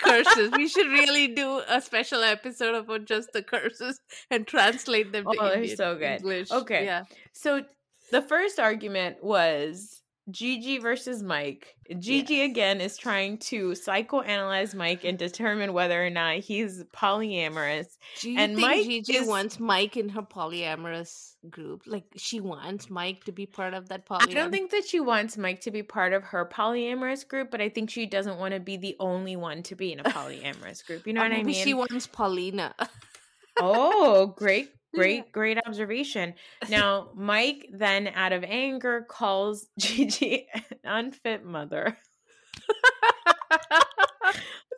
curses. 0.00 0.50
We 0.56 0.66
should 0.66 0.88
really 0.88 1.28
do 1.28 1.62
a 1.68 1.80
special 1.80 2.22
episode 2.22 2.74
about 2.74 3.04
just 3.04 3.32
the 3.32 3.42
curses 3.42 4.00
and 4.30 4.44
translate 4.44 5.12
them 5.12 5.24
to 5.24 5.36
Oh, 5.38 5.44
they're 5.48 5.58
Indian 5.58 5.76
so 5.76 5.94
good. 5.94 6.20
English. 6.20 6.50
Okay. 6.50 6.84
Yeah. 6.84 7.04
So 7.32 7.62
the 8.10 8.22
first 8.22 8.58
argument 8.58 9.22
was 9.22 10.01
Gigi 10.32 10.78
versus 10.78 11.22
Mike. 11.22 11.76
Gigi 11.98 12.40
again 12.42 12.80
is 12.80 12.96
trying 12.96 13.38
to 13.38 13.70
psychoanalyze 13.72 14.74
Mike 14.74 15.04
and 15.04 15.18
determine 15.18 15.72
whether 15.72 16.04
or 16.04 16.10
not 16.10 16.36
he's 16.38 16.82
polyamorous. 16.94 17.86
Do 18.20 18.30
you 18.30 18.38
And 18.38 18.56
think 18.56 18.66
Mike 18.66 18.84
Gigi 18.86 19.16
is- 19.16 19.28
wants 19.28 19.60
Mike 19.60 19.96
in 19.96 20.08
her 20.08 20.22
polyamorous 20.22 21.34
group? 21.50 21.82
Like 21.86 22.04
she 22.16 22.40
wants 22.40 22.88
Mike 22.88 23.24
to 23.24 23.32
be 23.32 23.46
part 23.46 23.74
of 23.74 23.88
that 23.90 24.06
polyamorous. 24.06 24.20
Group. 24.20 24.30
I 24.30 24.34
don't 24.40 24.50
think 24.50 24.70
that 24.70 24.86
she 24.86 25.00
wants 25.00 25.36
Mike 25.36 25.60
to 25.62 25.70
be 25.70 25.82
part 25.82 26.12
of 26.12 26.22
her 26.24 26.48
polyamorous 26.52 27.28
group, 27.28 27.50
but 27.50 27.60
I 27.60 27.68
think 27.68 27.90
she 27.90 28.06
doesn't 28.06 28.38
want 28.38 28.54
to 28.54 28.60
be 28.60 28.76
the 28.76 28.96
only 28.98 29.36
one 29.36 29.62
to 29.64 29.74
be 29.76 29.92
in 29.92 30.00
a 30.00 30.04
polyamorous 30.18 30.84
group. 30.86 31.06
You 31.06 31.12
know 31.12 31.20
what 31.22 31.32
I 31.32 31.36
maybe 31.36 31.52
mean? 31.52 31.64
She 31.64 31.74
wants 31.74 32.06
Paulina. 32.06 32.74
oh, 33.60 34.28
great, 34.36 34.70
great, 34.94 35.32
great 35.32 35.58
observation. 35.66 36.34
Now, 36.68 37.10
Mike 37.14 37.68
then, 37.72 38.08
out 38.08 38.32
of 38.32 38.44
anger, 38.44 39.04
calls 39.08 39.66
Gigi 39.78 40.46
an 40.54 40.62
unfit 40.84 41.44
mother. 41.44 41.96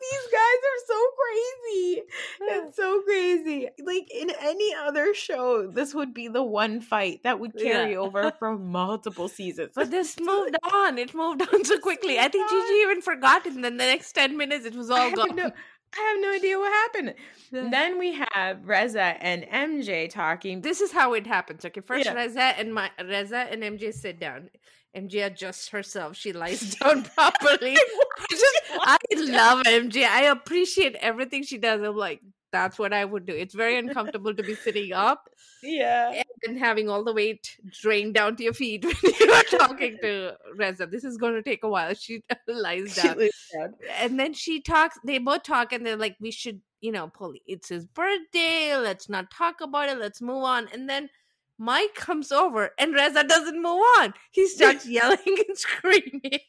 These 0.01 0.27
guys 0.31 0.61
are 0.69 0.81
so 0.87 0.99
crazy. 1.17 2.01
It's 2.41 2.75
so 2.81 3.01
crazy. 3.03 3.69
Like 3.83 4.07
in 4.13 4.29
any 4.39 4.75
other 4.75 5.13
show, 5.15 5.71
this 5.71 5.95
would 5.95 6.13
be 6.13 6.27
the 6.27 6.43
one 6.43 6.81
fight 6.81 7.23
that 7.23 7.39
would 7.39 7.57
carry 7.57 7.93
Yeah. 7.93 7.99
over 7.99 8.31
for 8.39 8.57
multiple 8.57 9.27
seasons. 9.27 9.71
But 9.73 9.89
this 9.89 10.19
moved 10.19 10.57
on. 10.71 10.97
It 10.99 11.15
moved 11.15 11.41
on 11.41 11.63
so 11.65 11.79
quickly. 11.79 12.19
I 12.19 12.27
think 12.27 12.47
Gigi 12.49 12.73
even 12.83 13.01
forgot 13.01 13.45
it. 13.47 13.53
And 13.53 13.63
then 13.63 13.77
the 13.77 13.85
next 13.85 14.11
10 14.13 14.37
minutes, 14.37 14.65
it 14.65 14.75
was 14.75 14.91
all 14.91 15.11
gone. 15.11 15.53
I 15.93 16.01
have 16.13 16.21
no 16.21 16.31
idea 16.33 16.57
what 16.57 16.71
happened. 16.71 17.13
Yeah. 17.51 17.69
Then 17.69 17.99
we 17.99 18.19
have 18.33 18.67
Reza 18.67 19.15
and 19.21 19.43
MJ 19.43 20.09
talking. 20.09 20.61
This 20.61 20.81
is 20.81 20.91
how 20.91 21.13
it 21.13 21.25
happens. 21.27 21.63
Okay, 21.65 21.81
first 21.81 22.05
Yeah. 22.05 22.13
Reza 22.13 22.41
and 22.41 22.73
my 22.73 22.91
Reza 23.03 23.47
and 23.51 23.63
MJ 23.63 23.93
sit 23.93 24.19
down. 24.19 24.49
MJ 24.95 25.25
adjusts 25.25 25.69
herself. 25.69 26.15
She 26.15 26.33
lies 26.33 26.75
down 26.79 27.03
properly. 27.03 27.77
I 28.19 28.25
just 28.29 28.55
I 28.71 28.97
love 29.11 29.63
MJ. 29.65 30.05
I 30.05 30.23
appreciate 30.23 30.95
everything 30.95 31.43
she 31.43 31.57
does. 31.57 31.81
I'm 31.81 31.95
like, 31.95 32.21
that's 32.55 32.79
what 32.79 32.93
I 32.93 33.03
would 33.03 33.25
do. 33.25 33.33
It's 33.33 33.53
very 33.53 33.77
uncomfortable 33.77 34.33
to 34.33 34.41
be 34.41 34.55
sitting 34.55 34.93
up 34.93 35.27
yeah. 35.63 36.21
and 36.47 36.57
having 36.57 36.87
all 36.89 37.03
the 37.03 37.11
weight 37.11 37.57
drained 37.69 38.13
down 38.13 38.37
to 38.37 38.43
your 38.45 38.53
feet 38.53 38.85
when 39.03 39.13
you 39.19 39.29
are 39.29 39.43
talking 39.43 39.97
to 40.01 40.37
Reza. 40.55 40.85
This 40.85 41.03
is 41.03 41.17
going 41.17 41.33
to 41.33 41.43
take 41.43 41.63
a 41.63 41.69
while. 41.69 41.93
She 41.93 42.23
lies 42.47 42.95
down. 42.95 43.17
lays 43.17 43.33
down. 43.53 43.73
and 43.99 44.17
then 44.17 44.33
she 44.33 44.61
talks 44.61 44.97
they 45.03 45.17
both 45.17 45.43
talk 45.43 45.73
and 45.73 45.85
they're 45.85 45.97
like 45.97 46.15
we 46.21 46.31
should 46.31 46.61
you 46.79 46.93
know 46.93 47.07
pull 47.07 47.33
it's 47.45 47.69
his 47.69 47.85
birthday 47.87 48.77
let's 48.77 49.09
not 49.09 49.29
talk 49.31 49.59
about 49.61 49.89
it 49.89 49.97
let's 49.97 50.21
move 50.21 50.43
on 50.43 50.67
and 50.73 50.89
then 50.89 51.09
mike 51.57 51.93
comes 51.95 52.31
over 52.31 52.71
and 52.77 52.93
reza 52.93 53.23
doesn't 53.23 53.61
move 53.61 53.81
on 53.99 54.13
he 54.31 54.47
starts 54.47 54.87
yelling 54.87 55.17
and 55.25 55.57
screaming 55.57 56.39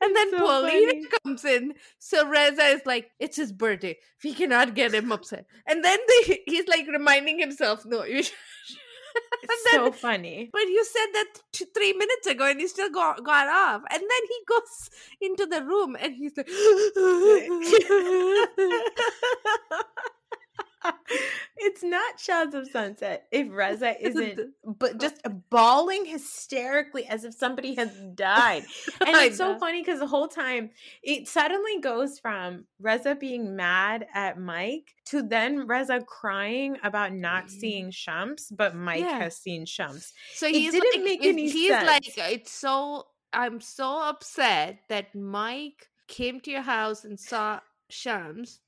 and 0.00 0.16
then 0.16 0.30
so 0.30 0.38
Paulina 0.38 0.92
funny. 0.92 1.06
comes 1.24 1.44
in. 1.44 1.74
So 1.98 2.26
Reza 2.28 2.62
is 2.64 2.82
like, 2.86 3.10
it's 3.18 3.36
his 3.36 3.52
birthday. 3.52 3.98
We 4.24 4.34
cannot 4.34 4.74
get 4.74 4.94
him 4.94 5.12
upset. 5.12 5.46
And 5.66 5.84
then 5.84 5.98
they, 6.08 6.42
he's 6.46 6.68
like 6.68 6.86
reminding 6.86 7.38
himself, 7.38 7.84
no, 7.84 8.04
you 8.04 8.22
should. 8.22 8.34
It's 9.42 9.74
And 9.74 9.86
so 9.86 9.92
funny. 9.92 10.50
but 10.52 10.60
you 10.62 10.84
said 10.84 11.06
that 11.14 11.26
t- 11.52 11.66
three 11.74 11.92
minutes 11.92 12.28
ago 12.28 12.48
and 12.48 12.60
he 12.60 12.68
still 12.68 12.90
got, 12.90 13.24
got 13.24 13.48
off. 13.48 13.82
And 13.90 14.00
then 14.00 14.22
he 14.28 14.38
goes 14.46 14.90
into 15.20 15.46
the 15.46 15.64
room 15.64 15.96
and 15.98 16.14
he's 16.14 16.36
like, 16.36 16.48
it's 21.56 21.82
not 21.82 22.18
Shahs 22.18 22.54
of 22.54 22.68
Sunset 22.70 23.26
if 23.30 23.48
Reza 23.50 23.94
isn't, 24.06 24.40
but 24.64 24.98
just 24.98 25.16
uh, 25.24 25.30
bawling 25.50 26.04
hysterically 26.04 27.06
as 27.06 27.24
if 27.24 27.34
somebody 27.34 27.74
has 27.74 27.90
died. 28.14 28.64
And 29.00 29.16
it's 29.16 29.36
so 29.36 29.58
funny 29.58 29.82
because 29.82 30.00
the 30.00 30.06
whole 30.06 30.28
time 30.28 30.70
it 31.02 31.28
suddenly 31.28 31.80
goes 31.80 32.18
from 32.18 32.64
Reza 32.80 33.14
being 33.14 33.56
mad 33.56 34.06
at 34.14 34.38
Mike 34.38 34.94
to 35.06 35.22
then 35.22 35.66
Reza 35.66 36.00
crying 36.06 36.76
about 36.82 37.12
not 37.12 37.46
mm-hmm. 37.46 37.58
seeing 37.58 37.90
Shams, 37.90 38.50
but 38.50 38.74
Mike 38.74 39.00
Yeah. 39.00 39.18
has 39.18 39.36
seen 39.36 39.66
Shams. 39.66 40.12
So 40.34 40.46
he's 40.46 40.72
didn't 40.72 41.02
like, 41.02 41.04
make 41.04 41.24
any 41.24 41.50
he's 41.50 41.70
like, 41.70 42.16
it's 42.16 42.52
so, 42.52 43.06
I'm 43.32 43.60
so 43.60 44.02
upset 44.08 44.80
that 44.88 45.14
Mike 45.14 45.88
came 46.08 46.40
to 46.40 46.50
your 46.50 46.62
house 46.62 47.04
and 47.04 47.18
saw 47.18 47.60
Shams 47.88 48.60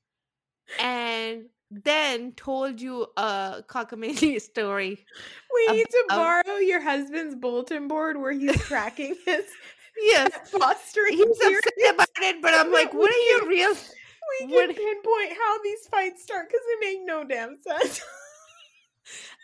and 0.79 1.45
then 1.83 2.31
told 2.33 2.79
you 2.81 3.07
a 3.17 3.63
cockamamie 3.67 4.41
story. 4.51 5.05
We 5.53 5.67
Ab- 5.69 5.75
need 5.75 5.87
to 5.89 6.03
borrow 6.09 6.57
your 6.57 6.81
husband's 6.81 7.35
bulletin 7.35 7.87
board 7.87 8.17
where 8.19 8.31
he's 8.33 8.61
tracking 8.63 9.15
his 9.25 9.45
Yes. 10.01 10.31
fostering 10.51 11.17
He's 11.17 11.37
theory. 11.37 11.55
upset 11.57 11.93
about 11.93 12.07
it, 12.21 12.41
but 12.41 12.53
I'm 12.55 12.71
like, 12.71 12.93
what 12.93 13.11
are 13.11 13.13
you 13.13 13.45
real? 13.47 13.71
We 13.73 14.47
can 14.47 14.49
What- 14.49 14.75
pinpoint 14.75 15.37
how 15.37 15.61
these 15.63 15.85
fights 15.91 16.23
start 16.23 16.47
because 16.47 16.61
they 16.81 16.87
make 16.87 17.05
no 17.05 17.23
damn 17.23 17.57
sense. 17.61 18.01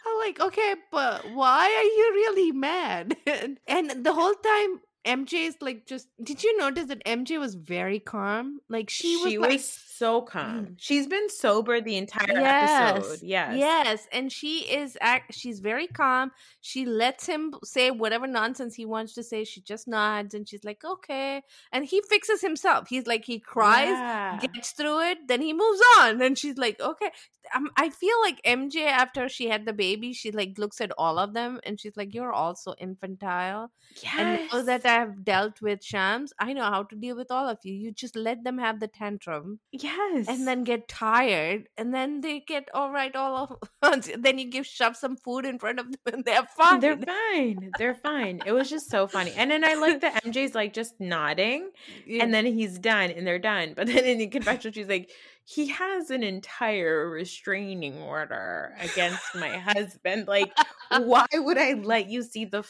I'm 0.07 0.17
like, 0.19 0.39
okay, 0.39 0.75
but 0.91 1.29
why 1.33 1.65
are 1.65 1.83
you 1.83 2.11
really 2.15 2.51
mad? 2.51 3.15
and, 3.27 3.59
and 3.67 4.03
the 4.03 4.13
whole 4.13 4.33
time, 4.33 4.79
MJ 5.05 5.47
is 5.47 5.55
like, 5.61 5.85
just 5.85 6.07
did 6.23 6.43
you 6.43 6.57
notice 6.57 6.85
that 6.87 7.03
MJ 7.05 7.39
was 7.39 7.55
very 7.55 7.99
calm? 7.99 8.59
Like 8.69 8.89
she 8.89 9.17
was 9.17 9.33
like, 9.35 9.59
so 9.99 10.21
calm. 10.21 10.75
She's 10.77 11.07
been 11.07 11.29
sober 11.29 11.81
the 11.81 11.97
entire 11.97 12.39
Yes, 12.39 12.95
episode. 12.95 13.19
Yes. 13.21 13.57
Yes, 13.57 14.07
and 14.11 14.31
she 14.31 14.59
is 14.61 14.97
act 15.01 15.33
she's 15.33 15.59
very 15.59 15.87
calm. 15.87 16.31
She 16.61 16.85
lets 16.85 17.25
him 17.25 17.53
say 17.63 17.91
whatever 17.91 18.27
nonsense 18.27 18.75
he 18.75 18.85
wants 18.85 19.13
to 19.13 19.23
say. 19.23 19.43
She 19.43 19.61
just 19.61 19.87
nods 19.87 20.33
and 20.33 20.47
she's 20.47 20.63
like, 20.63 20.83
"Okay." 20.83 21.41
And 21.71 21.85
he 21.85 22.01
fixes 22.09 22.41
himself. 22.41 22.87
He's 22.89 23.07
like 23.07 23.25
he 23.25 23.39
cries, 23.39 23.89
Yeah. 23.89 24.39
gets 24.39 24.71
through 24.71 24.99
it, 25.11 25.17
then 25.27 25.41
he 25.41 25.53
moves 25.53 25.81
on. 25.99 26.21
And 26.21 26.37
she's 26.37 26.57
like, 26.57 26.79
"Okay." 26.79 27.11
Um, 27.55 27.69
I 27.77 27.89
feel 27.89 28.15
like 28.21 28.39
MJ 28.45 28.85
after 28.85 29.27
she 29.27 29.47
had 29.49 29.65
the 29.65 29.73
baby, 29.73 30.13
she 30.13 30.31
like 30.31 30.57
looks 30.57 30.79
at 30.81 30.91
all 30.97 31.17
of 31.17 31.33
them 31.33 31.59
and 31.63 31.79
she's 31.79 31.97
like, 31.97 32.13
"You're 32.13 32.33
also 32.33 32.73
infantile." 32.77 33.71
Yes. 34.03 34.13
And 34.19 34.39
now 34.53 34.61
that 34.63 34.85
I've 34.85 35.23
dealt 35.25 35.61
with 35.61 35.83
Shams, 35.83 36.31
I 36.39 36.53
know 36.53 36.63
how 36.65 36.83
to 36.83 36.95
deal 36.95 37.15
with 37.15 37.31
all 37.31 37.47
of 37.49 37.57
you. 37.63 37.73
You 37.73 37.91
just 37.91 38.15
let 38.15 38.43
them 38.43 38.57
have 38.59 38.79
the 38.79 38.87
tantrum 38.87 39.59
yes. 39.89 40.27
and 40.27 40.47
then 40.47 40.63
get 40.63 40.87
tired 40.87 41.67
and 41.77 41.93
then 41.93 42.21
they 42.21 42.39
get 42.39 42.67
all 42.73 42.91
right 42.91 43.15
all 43.15 43.59
of 43.81 44.05
then 44.17 44.39
you 44.39 44.49
give 44.49 44.65
shove 44.65 44.95
some 44.95 45.15
food 45.15 45.45
in 45.45 45.59
front 45.59 45.79
of 45.79 45.85
them 45.87 46.13
and 46.13 46.25
they're 46.25 46.45
fine 46.57 46.79
they're 46.79 46.97
fine. 46.97 47.71
They're 47.77 47.95
fine. 47.95 48.41
It 48.45 48.51
was 48.51 48.69
just 48.69 48.89
so 48.89 49.07
funny. 49.07 49.31
And 49.35 49.49
then 49.51 49.63
I 49.63 49.73
like 49.75 50.01
that 50.01 50.23
MJ's 50.25 50.55
like 50.55 50.73
just 50.73 50.99
nodding 50.99 51.69
Yeah. 52.05 52.23
and 52.23 52.33
then 52.33 52.45
he's 52.45 52.77
done 52.79 53.11
and 53.11 53.25
they're 53.25 53.39
done. 53.39 53.73
But 53.75 53.87
then 53.87 54.03
in 54.05 54.17
the 54.17 54.27
confessional, 54.27 54.73
she's 54.73 54.87
like, 54.87 55.09
he 55.45 55.67
has 55.67 56.09
an 56.11 56.23
entire 56.23 57.09
restraining 57.09 57.97
order 58.01 58.73
against 58.79 59.23
my 59.35 59.57
husband. 59.57 60.27
Like, 60.27 60.51
why 60.91 61.25
would 61.33 61.57
I 61.57 61.73
let 61.73 62.07
you 62.09 62.21
see 62.23 62.45
the 62.45 62.63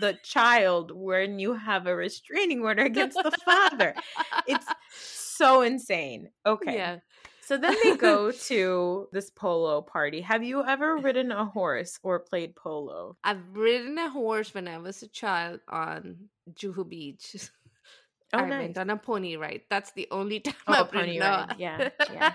the 0.00 0.18
child 0.22 0.90
when 0.90 1.38
you 1.38 1.54
have 1.54 1.86
a 1.86 1.94
restraining 1.94 2.62
order 2.62 2.82
against 2.84 3.16
the 3.22 3.30
father? 3.30 3.94
It's 4.46 4.66
so 4.96 5.62
insane. 5.62 6.30
Okay. 6.46 6.74
yeah 6.76 6.98
So 7.44 7.58
then 7.58 7.74
they 7.82 7.92
go 8.00 8.32
to 8.32 9.08
this 9.12 9.28
polo 9.30 9.82
party. 9.82 10.20
Have 10.22 10.42
you 10.42 10.64
ever 10.64 10.96
ridden 10.96 11.30
a 11.32 11.44
horse 11.44 11.98
or 12.02 12.20
played 12.20 12.56
polo? 12.56 13.16
i've 13.24 13.44
ridden 13.52 13.98
a 13.98 14.08
horse 14.10 14.54
when 14.54 14.68
i 14.68 14.78
was 14.78 15.02
a 15.02 15.08
child 15.08 15.60
on 15.68 16.28
juhu 16.52 16.88
beach 16.88 17.36
Oh, 18.32 18.38
i 18.38 18.42
nice. 18.44 18.58
went 18.74 18.78
on 18.78 18.90
a 18.90 18.96
pony 18.96 19.36
ride 19.36 19.62
that's 19.70 19.92
the 19.92 20.08
only 20.10 20.40
time 20.48 20.54
Oh, 20.66 20.72
i've 20.72 20.92
ridden 20.92 21.20
a- 21.20 21.20
pony 21.20 21.20
ride. 21.20 21.54
Yeah, 21.58 21.88
yeah. 22.12 22.32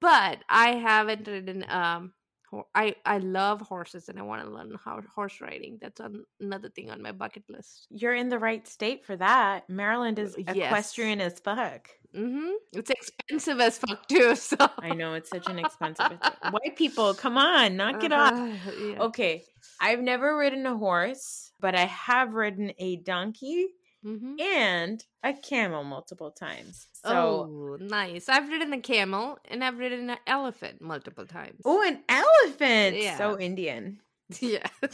but 0.00 0.38
i 0.48 0.72
haven't 0.76 1.26
ridden 1.26 1.64
um 1.68 2.12
ho- 2.54 2.68
I, 2.74 2.94
I 3.04 3.18
love 3.18 3.60
horses 3.60 4.08
and 4.08 4.18
I 4.18 4.22
want 4.22 4.42
to 4.44 4.50
learn 4.50 4.76
how 4.84 5.00
horse 5.14 5.40
riding. 5.40 5.78
That's 5.80 6.00
on, 6.00 6.24
another 6.40 6.68
thing 6.68 6.90
on 6.90 7.02
my 7.02 7.12
bucket 7.12 7.44
list. 7.48 7.86
You're 7.90 8.14
in 8.14 8.28
the 8.28 8.38
right 8.38 8.66
state 8.66 9.04
for 9.04 9.16
that. 9.16 9.68
Maryland 9.68 10.18
is 10.18 10.36
Yes. 10.38 10.56
equestrian 10.56 11.20
as 11.20 11.38
fuck. 11.40 11.88
hmm 12.14 12.50
It's 12.72 12.90
expensive 12.90 13.60
as 13.60 13.78
fuck 13.78 14.06
too. 14.08 14.34
So 14.50 14.56
I 14.78 14.94
know 14.94 15.14
it's 15.14 15.30
such 15.30 15.48
an 15.48 15.58
expensive. 15.58 16.18
White 16.50 16.76
people, 16.76 17.14
come 17.14 17.36
on, 17.38 17.76
knock 17.76 18.02
it 18.04 18.12
off. 18.12 18.32
Uh-huh, 18.32 18.70
yeah. 18.80 19.02
Okay, 19.02 19.44
I've 19.80 20.00
never 20.00 20.36
ridden 20.36 20.66
a 20.66 20.76
horse, 20.76 21.50
but 21.60 21.74
I 21.74 21.86
have 21.86 22.34
ridden 22.34 22.72
a 22.78 22.96
donkey 22.96 23.68
Mhm. 24.04 24.38
and 24.40 25.04
a 25.22 25.32
camel 25.32 25.82
multiple 25.84 26.30
times. 26.30 26.86
So, 26.92 27.48
oh, 27.50 27.76
nice. 27.80 28.28
I've 28.28 28.48
ridden 28.48 28.72
a 28.74 28.80
camel 28.80 29.38
and 29.46 29.64
I've 29.64 29.78
ridden 29.78 30.10
an 30.10 30.18
elephant 30.26 30.80
multiple 30.82 31.26
times. 31.26 31.62
oh, 31.64 31.82
an 31.82 32.02
elephant. 32.08 32.96
Yeah. 32.96 33.16
So 33.16 33.38
Indian. 33.40 34.00
yeah. 34.40 34.66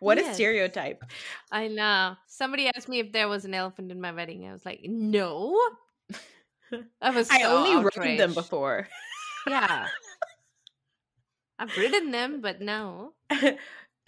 what 0.00 0.18
a 0.18 0.22
Yes. 0.22 0.34
stereotype. 0.34 1.04
I 1.50 1.68
know. 1.68 2.16
Somebody 2.26 2.68
asked 2.74 2.88
me 2.88 2.98
if 3.00 3.12
there 3.12 3.28
was 3.28 3.44
an 3.44 3.54
elephant 3.54 3.90
in 3.92 4.00
my 4.00 4.12
wedding. 4.12 4.46
I 4.48 4.52
was 4.52 4.64
like, 4.66 4.80
no. 4.84 5.56
I 7.00 7.10
was. 7.10 7.30
I 7.30 7.42
so 7.42 7.56
only 7.56 7.76
rode 7.76 8.18
them 8.18 8.34
before. 8.34 8.88
Yeah. 9.46 9.86
I've 11.58 11.76
ridden 11.76 12.10
them, 12.12 12.40
but 12.40 12.60
no. 12.60 13.14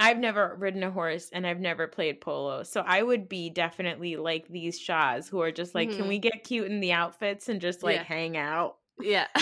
I've 0.00 0.18
never 0.18 0.56
ridden 0.58 0.82
a 0.82 0.90
horse 0.90 1.30
and 1.30 1.46
I've 1.46 1.60
never 1.60 1.86
played 1.86 2.20
polo. 2.22 2.62
So 2.64 2.80
I 2.80 3.02
would 3.02 3.28
be 3.28 3.50
definitely 3.50 4.16
like 4.16 4.48
these 4.48 4.80
Shahs 4.80 5.28
who 5.28 5.40
are 5.42 5.52
just 5.52 5.74
like, 5.74 5.92
can 5.92 6.06
Mhm. 6.06 6.08
we 6.08 6.18
get 6.18 6.42
cute 6.44 6.70
in 6.70 6.80
the 6.80 6.92
outfits 6.92 7.48
and 7.48 7.60
just 7.60 7.82
like 7.82 8.02
Yeah. 8.02 8.04
hang 8.04 8.36
out? 8.36 8.78
Yeah. 8.98 9.28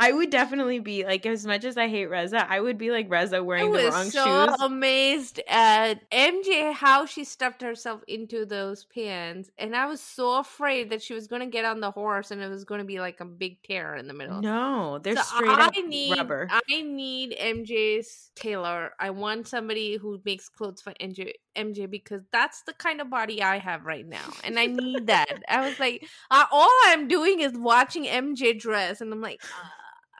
I 0.00 0.12
would 0.12 0.30
definitely 0.30 0.78
be 0.78 1.04
like, 1.04 1.26
as 1.26 1.44
much 1.44 1.64
as 1.64 1.76
I 1.76 1.86
hate 1.86 2.06
Reza, 2.06 2.50
I 2.50 2.58
would 2.58 2.78
be 2.78 2.90
like 2.90 3.10
Reza 3.10 3.44
wearing 3.44 3.70
the 3.70 3.90
wrong 3.90 4.10
so 4.10 4.24
shoes. 4.24 4.26
I 4.26 4.46
was 4.46 4.58
so 4.58 4.64
amazed 4.66 5.40
at 5.46 6.10
MJ 6.10 6.72
how 6.72 7.04
she 7.04 7.22
stuffed 7.22 7.60
herself 7.60 8.00
into 8.08 8.46
those 8.46 8.84
pants, 8.84 9.50
and 9.58 9.76
I 9.76 9.84
was 9.84 10.00
so 10.00 10.38
afraid 10.38 10.88
that 10.88 11.02
she 11.02 11.12
was 11.12 11.26
going 11.26 11.40
to 11.40 11.46
get 11.46 11.66
on 11.66 11.80
the 11.80 11.90
horse 11.90 12.30
and 12.30 12.40
it 12.40 12.48
was 12.48 12.64
going 12.64 12.78
to 12.78 12.86
be 12.86 12.98
like 12.98 13.20
a 13.20 13.26
big 13.26 13.62
tear 13.62 13.94
in 13.94 14.08
the 14.08 14.14
middle. 14.14 14.40
No, 14.40 14.98
they're 15.00 15.16
So 15.16 15.22
straight 15.22 15.50
up 15.50 15.72
I 15.76 15.80
need, 15.82 16.16
rubber. 16.16 16.48
I 16.50 16.82
need 16.82 17.36
MJ's 17.38 18.30
tailor. 18.34 18.92
I 18.98 19.10
want 19.10 19.48
somebody 19.48 19.98
who 19.98 20.18
makes 20.24 20.48
clothes 20.48 20.80
for 20.80 20.94
MJ, 20.94 21.32
MJ 21.54 21.90
because 21.90 22.22
that's 22.32 22.62
the 22.62 22.72
kind 22.72 23.02
of 23.02 23.10
body 23.10 23.42
I 23.42 23.58
have 23.58 23.84
right 23.84 24.06
now, 24.06 24.32
and 24.44 24.58
I 24.58 24.64
need 24.64 25.08
that. 25.08 25.42
I 25.46 25.68
was 25.68 25.78
like, 25.78 26.06
uh, 26.30 26.46
all 26.50 26.72
I'm 26.86 27.06
doing 27.06 27.40
is 27.40 27.52
watching 27.52 28.06
MJ 28.06 28.58
dress, 28.58 29.02
and 29.02 29.12
I'm 29.12 29.20
like, 29.20 29.42
uh, 29.44 29.68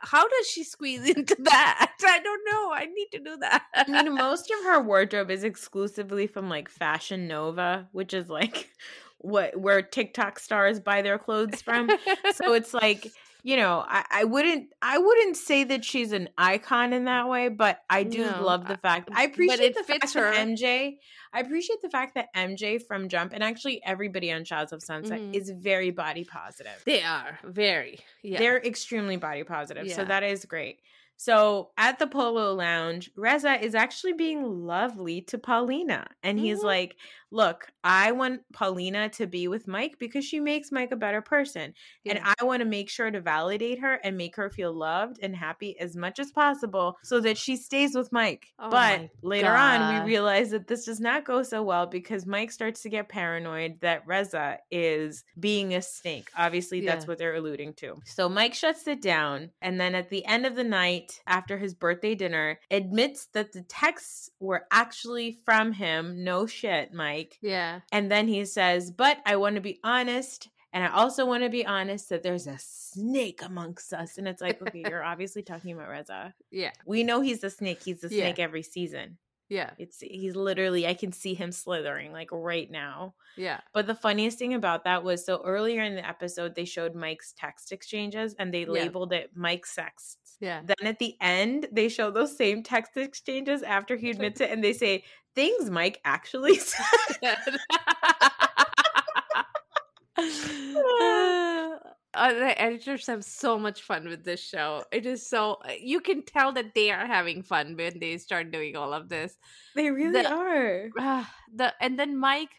how 0.01 0.27
does 0.27 0.47
she 0.47 0.63
squeeze 0.63 1.07
into 1.15 1.35
that? 1.39 1.91
I 2.03 2.19
don't 2.19 2.41
know. 2.51 2.71
I 2.73 2.85
need 2.85 3.07
to 3.11 3.19
do 3.19 3.37
that. 3.37 3.63
I 3.73 4.03
mean, 4.03 4.13
most 4.15 4.51
of 4.51 4.65
her 4.65 4.81
wardrobe 4.81 5.31
is 5.31 5.43
exclusively 5.43 6.27
from 6.27 6.49
like 6.49 6.69
Fashion 6.69 7.27
Nova, 7.27 7.87
which 7.91 8.13
is 8.13 8.29
like 8.29 8.69
what 9.19 9.59
where 9.59 9.81
TikTok 9.81 10.39
stars 10.39 10.79
buy 10.79 11.01
their 11.01 11.19
clothes 11.19 11.61
from. 11.61 11.89
so 12.33 12.53
it's 12.53 12.73
like 12.73 13.11
you 13.43 13.55
know 13.57 13.83
I, 13.87 14.03
I 14.11 14.23
wouldn't 14.23 14.69
i 14.81 14.97
wouldn't 14.97 15.35
say 15.37 15.63
that 15.65 15.83
she's 15.83 16.11
an 16.11 16.29
icon 16.37 16.93
in 16.93 17.05
that 17.05 17.27
way 17.27 17.49
but 17.49 17.79
i 17.89 18.03
do 18.03 18.19
No, 18.25 18.43
love 18.43 18.67
the 18.67 18.77
fact 18.77 19.09
i 19.13 19.23
appreciate 19.23 19.59
it 19.71 19.75
the 19.75 19.83
fact 19.83 20.01
fits 20.01 20.13
that 20.13 20.35
her. 20.35 20.45
mj 20.45 20.97
i 21.33 21.39
appreciate 21.39 21.81
the 21.81 21.89
fact 21.89 22.15
that 22.15 22.27
mj 22.35 22.81
from 22.87 23.09
jump 23.09 23.31
and 23.33 23.43
actually 23.43 23.81
everybody 23.85 24.31
on 24.31 24.43
Shahs 24.45 24.71
of 24.71 24.81
sunset 24.83 25.19
Mhm. 25.21 25.35
is 25.35 25.49
very 25.49 25.91
body 25.91 26.23
positive 26.23 26.81
they 26.85 27.01
are 27.03 27.39
very. 27.43 27.99
Yeah. 28.23 28.39
they're 28.39 28.57
extremely 28.59 29.17
body 29.17 29.43
positive 29.43 29.89
so 29.91 30.05
that 30.05 30.23
is 30.23 30.45
great 30.45 30.79
so 31.17 31.69
at 31.77 31.99
the 31.99 32.07
polo 32.07 32.53
lounge 32.55 33.11
reza 33.15 33.63
is 33.63 33.75
actually 33.75 34.13
being 34.13 34.43
lovely 34.65 35.21
to 35.21 35.37
paulina 35.37 36.07
and 36.23 36.39
he's 36.39 36.59
Mhm. 36.61 36.63
like 36.65 36.95
look 37.31 37.67
i 37.83 38.11
want 38.11 38.41
paulina 38.53 39.09
to 39.09 39.25
be 39.25 39.47
with 39.47 39.67
mike 39.67 39.95
because 39.99 40.25
she 40.25 40.39
makes 40.39 40.71
mike 40.71 40.91
a 40.91 40.95
better 40.95 41.21
person 41.21 41.73
and 42.05 42.19
I 42.23 42.43
want 42.43 42.61
to 42.61 42.65
make 42.65 42.89
sure 42.89 43.09
to 43.09 43.21
validate 43.21 43.79
her 43.79 43.93
and 44.03 44.17
make 44.17 44.35
her 44.35 44.49
feel 44.49 44.73
loved 44.73 45.19
and 45.21 45.35
happy 45.35 45.79
as 45.79 45.95
much 45.95 46.19
as 46.19 46.31
possible 46.31 46.97
so 47.03 47.19
that 47.21 47.37
she 47.37 47.55
stays 47.55 47.95
with 47.95 48.11
Mike. 48.11 48.47
Oh 48.59 48.69
but 48.69 49.09
later 49.21 49.51
on, 49.51 49.93
we 49.93 50.11
realize 50.11 50.49
that 50.51 50.67
this 50.67 50.85
does 50.85 50.99
not 50.99 51.25
go 51.25 51.43
so 51.43 51.61
well 51.63 51.85
because 51.85 52.25
Mike 52.25 52.51
starts 52.51 52.81
to 52.81 52.89
get 52.89 53.09
paranoid 53.09 53.79
that 53.81 54.05
Reza 54.07 54.57
is 54.71 55.23
being 55.39 55.73
a 55.75 55.81
snake. 55.81 56.29
Obviously, 56.37 56.81
that's 56.85 57.05
Yeah. 57.05 57.09
what 57.09 57.17
they're 57.17 57.35
alluding 57.35 57.73
to. 57.75 58.01
So 58.05 58.27
Mike 58.27 58.53
shuts 58.53 58.87
it 58.87 59.01
down. 59.01 59.51
And 59.61 59.79
then 59.79 59.95
at 59.95 60.09
the 60.09 60.25
end 60.25 60.45
of 60.45 60.55
the 60.55 60.63
night, 60.63 61.21
after 61.27 61.57
his 61.57 61.73
birthday 61.73 62.15
dinner, 62.15 62.59
admits 62.69 63.27
that 63.33 63.51
the 63.51 63.63
texts 63.63 64.29
were 64.39 64.65
actually 64.71 65.37
from 65.45 65.73
him. 65.73 66.23
No 66.23 66.45
shit, 66.47 66.93
Mike. 66.93 67.20
Yeah. 67.41 67.81
And 67.91 68.11
then 68.11 68.27
he 68.27 68.45
says, 68.45 68.91
But 68.91 69.19
I 69.25 69.35
want 69.35 69.55
to 69.55 69.61
be 69.61 69.79
honest. 69.83 70.49
And 70.73 70.83
I 70.85 70.87
also 70.87 71.25
want 71.25 71.43
to 71.43 71.49
be 71.49 71.65
honest 71.65 72.07
that 72.09 72.23
there's 72.23 72.47
a 72.47 72.57
snake 72.57 73.41
amongst 73.43 73.91
us. 73.91 74.17
And 74.17 74.25
it's 74.27 74.41
like, 74.41 74.61
okay, 74.61 74.83
you're 74.87 75.03
obviously 75.13 75.41
talking 75.43 75.73
about 75.73 75.89
Reza. 75.89 76.33
Yeah. 76.49 76.71
We 76.85 77.03
know 77.03 77.19
he's 77.19 77.41
the 77.41 77.49
snake. 77.49 77.83
He's 77.83 77.99
the 77.99 78.07
Yeah. 78.09 78.23
snake 78.27 78.39
every 78.39 78.63
season. 78.63 79.17
Yeah. 79.51 79.71
It's 79.77 79.99
he's 79.99 80.33
literally 80.35 80.87
I 80.87 80.93
can 80.93 81.11
see 81.11 81.33
him 81.33 81.51
slithering 81.51 82.13
like 82.13 82.29
right 82.31 82.71
now. 82.71 83.15
Yeah. 83.35 83.59
But 83.73 83.85
the 83.85 83.93
funniest 83.95 84.39
thing 84.39 84.53
about 84.53 84.85
that 84.85 85.03
was 85.03 85.25
so 85.25 85.41
earlier 85.43 85.83
in 85.83 85.95
the 85.95 86.07
episode 86.07 86.55
they 86.55 86.63
showed 86.63 86.95
Mike's 86.95 87.33
text 87.37 87.73
exchanges 87.73 88.33
and 88.39 88.53
they 88.53 88.61
Yeah. 88.61 88.67
labeled 88.69 89.11
it 89.11 89.31
Mike 89.35 89.65
sexts. 89.65 90.37
Yeah. 90.39 90.61
Then 90.63 90.87
at 90.87 90.99
the 90.99 91.17
end 91.19 91.67
they 91.69 91.89
show 91.89 92.11
those 92.11 92.35
same 92.35 92.63
text 92.63 92.95
exchanges 92.95 93.61
after 93.61 93.97
he 93.97 94.09
admits 94.09 94.39
it 94.39 94.51
and 94.51 94.63
they 94.63 94.71
say 94.73 95.03
things 95.35 95.69
Mike 95.69 95.99
actually 96.05 96.55
said. 96.59 96.85
Ah. 100.77 101.50
Uh, 102.13 102.33
the 102.33 102.61
editors 102.61 103.07
have 103.07 103.23
so 103.23 103.57
much 103.57 103.81
fun 103.81 104.07
with 104.07 104.25
this 104.25 104.43
show. 104.43 104.83
It 104.91 105.05
is 105.05 105.25
so 105.25 105.59
you 105.79 106.01
can 106.01 106.23
tell 106.23 106.51
that 106.53 106.73
they 106.75 106.91
are 106.91 107.05
having 107.07 107.41
fun 107.41 107.77
when 107.77 107.99
they 107.99 108.17
start 108.17 108.51
doing 108.51 108.75
all 108.75 108.93
of 108.93 109.07
this. 109.07 109.37
They 109.75 109.89
really 109.91 110.21
The- 110.21 110.29
are. 110.29 110.89
Ah, 110.99 111.33
the 111.53 111.73
and 111.79 111.97
then 111.97 112.17
Mike, 112.17 112.51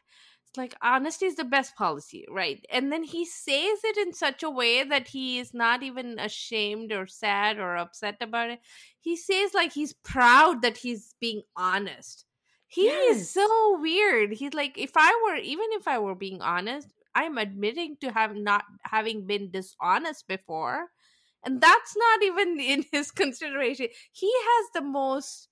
it's 0.49 0.57
like 0.57 0.75
honesty 0.81 1.27
is 1.27 1.37
the 1.37 1.45
best 1.45 1.77
policy, 1.77 2.25
right? 2.31 2.65
And 2.71 2.91
then 2.91 3.03
he 3.05 3.27
says 3.27 3.79
it 3.85 3.99
in 3.99 4.15
such 4.15 4.43
a 4.43 4.49
way 4.51 4.85
that 4.85 5.09
he 5.09 5.39
is 5.39 5.53
not 5.53 5.83
even 5.83 6.19
ashamed 6.19 6.91
or 6.93 7.07
sad 7.07 7.59
or 7.59 7.77
upset 7.77 8.17
about 8.23 8.51
it. 8.51 8.61
He 9.01 9.17
says 9.17 9.53
like 9.53 9.73
he's 9.75 9.93
proud 9.93 10.63
that 10.63 10.79
he's 10.79 11.15
being 11.21 11.43
honest. 11.57 12.25
He 12.69 12.87
Yes. 12.87 13.17
is 13.17 13.31
so 13.31 13.79
weird. 13.81 14.33
He's 14.33 14.55
like, 14.55 14.79
if 14.79 14.93
I 14.97 15.13
were 15.27 15.37
even 15.37 15.67
if 15.73 15.87
I 15.87 15.99
were 15.99 16.15
being 16.15 16.41
honest, 16.41 16.89
I'm 17.15 17.39
admitting 17.39 17.97
to 18.01 18.11
have 18.13 18.35
not 18.35 18.65
having 18.83 19.27
been 19.27 19.51
dishonest 19.51 20.27
before. 20.29 20.89
And 21.45 21.61
that's 21.61 21.97
not 21.97 22.23
even 22.23 22.61
in 22.61 22.85
his 22.93 23.11
consideration. 23.11 23.89
He 24.13 24.33
has 24.33 24.71
the 24.75 24.83
most 24.83 25.49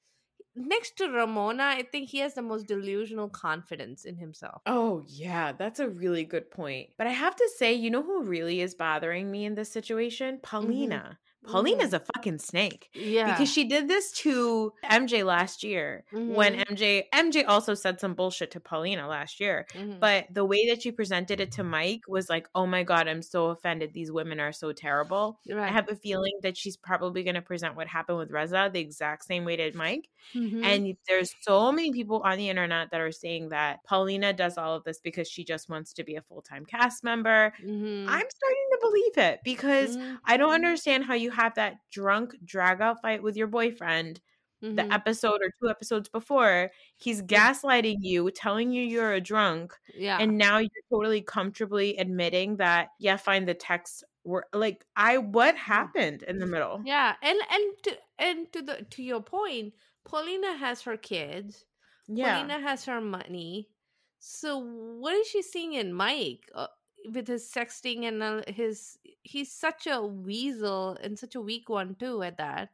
next 0.57 0.97
to 0.99 1.09
Ramona, 1.09 1.63
I 1.63 1.83
think 1.91 2.11
he 2.11 2.19
has 2.19 2.35
the 2.35 2.43
most 2.43 2.67
delusional 2.67 3.29
confidence 3.29 4.05
in 4.05 4.17
himself. 4.17 4.63
Oh, 4.67 5.03
yeah, 5.07 5.53
that's 5.53 5.81
a 5.81 5.89
really 5.89 6.25
good 6.25 6.51
point. 6.51 6.91
But 6.99 7.07
I 7.07 7.11
have 7.11 7.37
to 7.37 7.51
say, 7.57 7.73
you 7.73 7.91
know 7.91 8.03
who 8.03 8.25
really 8.25 8.61
is 8.61 8.75
bothering 8.75 9.31
me 9.31 9.45
in 9.45 9.55
this 9.55 9.73
situation? 9.73 10.37
Mm-hmm. 10.37 10.43
Paulina. 10.43 11.19
Paulina's 11.47 11.93
a 11.95 12.01
fucking 12.01 12.39
snake. 12.39 12.91
Yeah. 12.95 13.25
Because 13.25 13.51
she 13.51 13.65
did 13.65 13.89
this 13.89 14.13
to 14.13 14.73
MJ 14.85 15.25
last 15.25 15.63
year 15.65 16.05
when 16.27 16.55
Mhm. 16.55 16.65
MJ 16.71 17.09
MJ 17.13 17.45
also 17.45 17.75
said 17.75 17.99
some 18.01 18.15
bullshit 18.15 18.51
to 18.53 18.61
Paulina 18.61 19.09
last 19.09 19.41
year. 19.41 19.67
Mhm. 19.75 20.01
But 20.01 20.27
the 20.31 20.45
way 20.45 20.67
that 20.69 20.83
she 20.83 20.93
presented 20.93 21.41
it 21.41 21.53
to 21.53 21.65
Mike 21.65 22.03
was 22.09 22.29
like, 22.29 22.49
"Oh 22.55 22.67
my 22.67 22.83
god, 22.83 23.09
I'm 23.09 23.23
so 23.23 23.47
offended. 23.47 23.93
These 23.95 24.13
women 24.13 24.39
are 24.41 24.53
so 24.53 24.73
terrible." 24.73 25.41
I 25.55 25.69
have 25.69 25.89
a 25.91 25.97
feeling 25.97 26.35
that 26.43 26.57
she's 26.57 26.77
probably 26.77 27.23
going 27.25 27.35
to 27.35 27.43
present 27.43 27.75
what 27.77 27.87
happened 27.89 28.19
with 28.19 28.31
Reza 28.31 28.71
the 28.73 28.81
exact 28.81 29.25
same 29.25 29.45
way 29.45 29.57
to 29.57 29.73
Mike. 29.77 30.09
Mhm. 30.35 30.63
And 30.65 30.97
there's 31.09 31.35
so 31.43 31.73
many 31.73 31.93
people 31.93 32.21
on 32.25 32.39
the 32.39 32.49
internet 32.49 32.91
that 32.91 33.01
are 33.01 33.13
saying 33.13 33.49
that 33.51 33.83
Paulina 33.85 34.33
does 34.33 34.57
all 34.59 34.75
of 34.75 34.85
this 34.85 35.01
because 35.01 35.29
she 35.29 35.45
just 35.45 35.69
wants 35.69 35.93
to 35.95 36.05
be 36.05 36.17
a 36.17 36.23
full 36.23 36.43
time 36.43 36.65
cast 36.67 37.03
member. 37.05 37.53
Mhm. 37.59 38.07
I'm 38.07 38.27
starting 38.31 38.69
to 38.70 38.70
believe 38.81 39.19
it 39.19 39.41
because 39.45 39.97
Mhm. 39.97 40.19
I 40.25 40.37
don't 40.37 40.53
understand 40.53 41.05
how 41.05 41.15
you 41.15 41.31
have 41.31 41.55
that 41.57 41.77
drunk 41.91 42.37
drag 42.45 42.81
out 42.81 43.01
fight 43.03 43.23
with 43.23 43.37
your 43.37 43.47
boyfriend 43.49 44.21
the 44.63 44.83
Mhm. 44.83 44.93
episode 44.93 45.41
or 45.43 45.51
two 45.59 45.71
episodes 45.71 46.09
before. 46.11 46.71
He's 46.99 47.23
gaslighting 47.23 47.97
you, 48.01 48.31
telling 48.31 48.73
you 48.73 48.83
you're 48.83 49.15
a 49.15 49.21
drunk, 49.21 49.73
yeah. 49.95 50.19
and 50.21 50.37
now 50.37 50.59
you're 50.59 50.69
totally 50.91 51.23
comfortably 51.23 51.97
admitting 51.97 52.57
that, 52.59 52.91
yeah, 52.99 53.17
fine, 53.17 53.47
the 53.47 53.55
texts 53.55 54.05
were 54.23 54.47
like, 54.53 54.85
I, 54.97 55.17
what 55.17 55.57
happened 55.57 56.25
in 56.25 56.39
the 56.41 56.47
middle? 56.47 56.83
yeah. 56.85 57.17
And 57.23 57.39
and 57.51 57.83
to 57.85 57.99
and 58.19 58.53
to 58.53 58.61
the 58.63 58.83
to 58.91 59.03
your 59.03 59.23
point, 59.23 59.73
Paulina 60.05 60.55
has 60.59 60.83
her 60.83 60.99
kids. 60.99 61.65
Yeah. 62.07 62.35
Paulina 62.43 62.61
has 62.61 62.85
her 62.85 63.01
money. 63.01 63.71
So 64.19 64.59
what 64.59 65.15
is 65.15 65.27
she 65.27 65.41
seeing 65.43 65.73
in 65.73 65.95
Mike 65.95 66.51
uh, 66.55 66.67
with 67.13 67.27
his 67.29 67.51
sexting 67.51 68.05
and 68.05 68.23
uh, 68.23 68.43
his? 68.49 68.99
He's 69.23 69.53
such 69.53 69.87
a 69.87 70.03
weasel 70.03 70.97
and 71.03 71.19
such 71.19 71.35
a 71.35 71.41
weak 71.41 71.69
one 71.69 71.95
too. 71.95 72.23
At 72.23 72.39
that, 72.39 72.71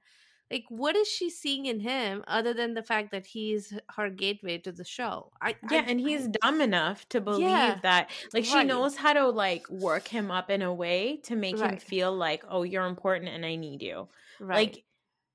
like, 0.50 0.64
what 0.68 0.96
is 0.96 1.08
she 1.08 1.28
seeing 1.30 1.66
in 1.66 1.80
him 1.80 2.24
other 2.28 2.54
than 2.54 2.74
the 2.74 2.82
fact 2.82 3.10
that 3.12 3.26
he's 3.26 3.72
her 3.96 4.10
gateway 4.10 4.58
to 4.58 4.72
the 4.72 4.84
show? 4.84 5.32
I 5.40 5.56
Yeah, 5.70 5.80
I- 5.80 5.90
and 5.90 6.00
he's 6.00 6.26
I- 6.28 6.32
dumb 6.42 6.60
enough 6.60 7.08
to 7.10 7.20
believe 7.20 7.48
Yeah, 7.48 7.78
that 7.82 8.10
like 8.32 8.44
she 8.44 8.64
knows 8.64 8.96
how 8.96 9.12
to 9.12 9.28
like 9.28 9.68
work 9.70 10.08
him 10.08 10.30
up 10.30 10.50
in 10.50 10.62
a 10.62 10.72
way 10.72 11.18
to 11.24 11.36
make 11.36 11.58
him 11.58 11.76
feel 11.78 12.14
like, 12.14 12.44
"Oh, 12.48 12.62
you're 12.62 12.86
important 12.86 13.30
and 13.30 13.44
I 13.44 13.56
need 13.56 13.82
you." 13.82 14.08
right. 14.40 14.56
Like 14.74 14.84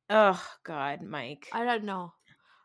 oh 0.10 0.42
god, 0.64 1.02
Mike. 1.02 1.48
I 1.54 1.64
don't 1.66 1.84
know. 1.86 2.14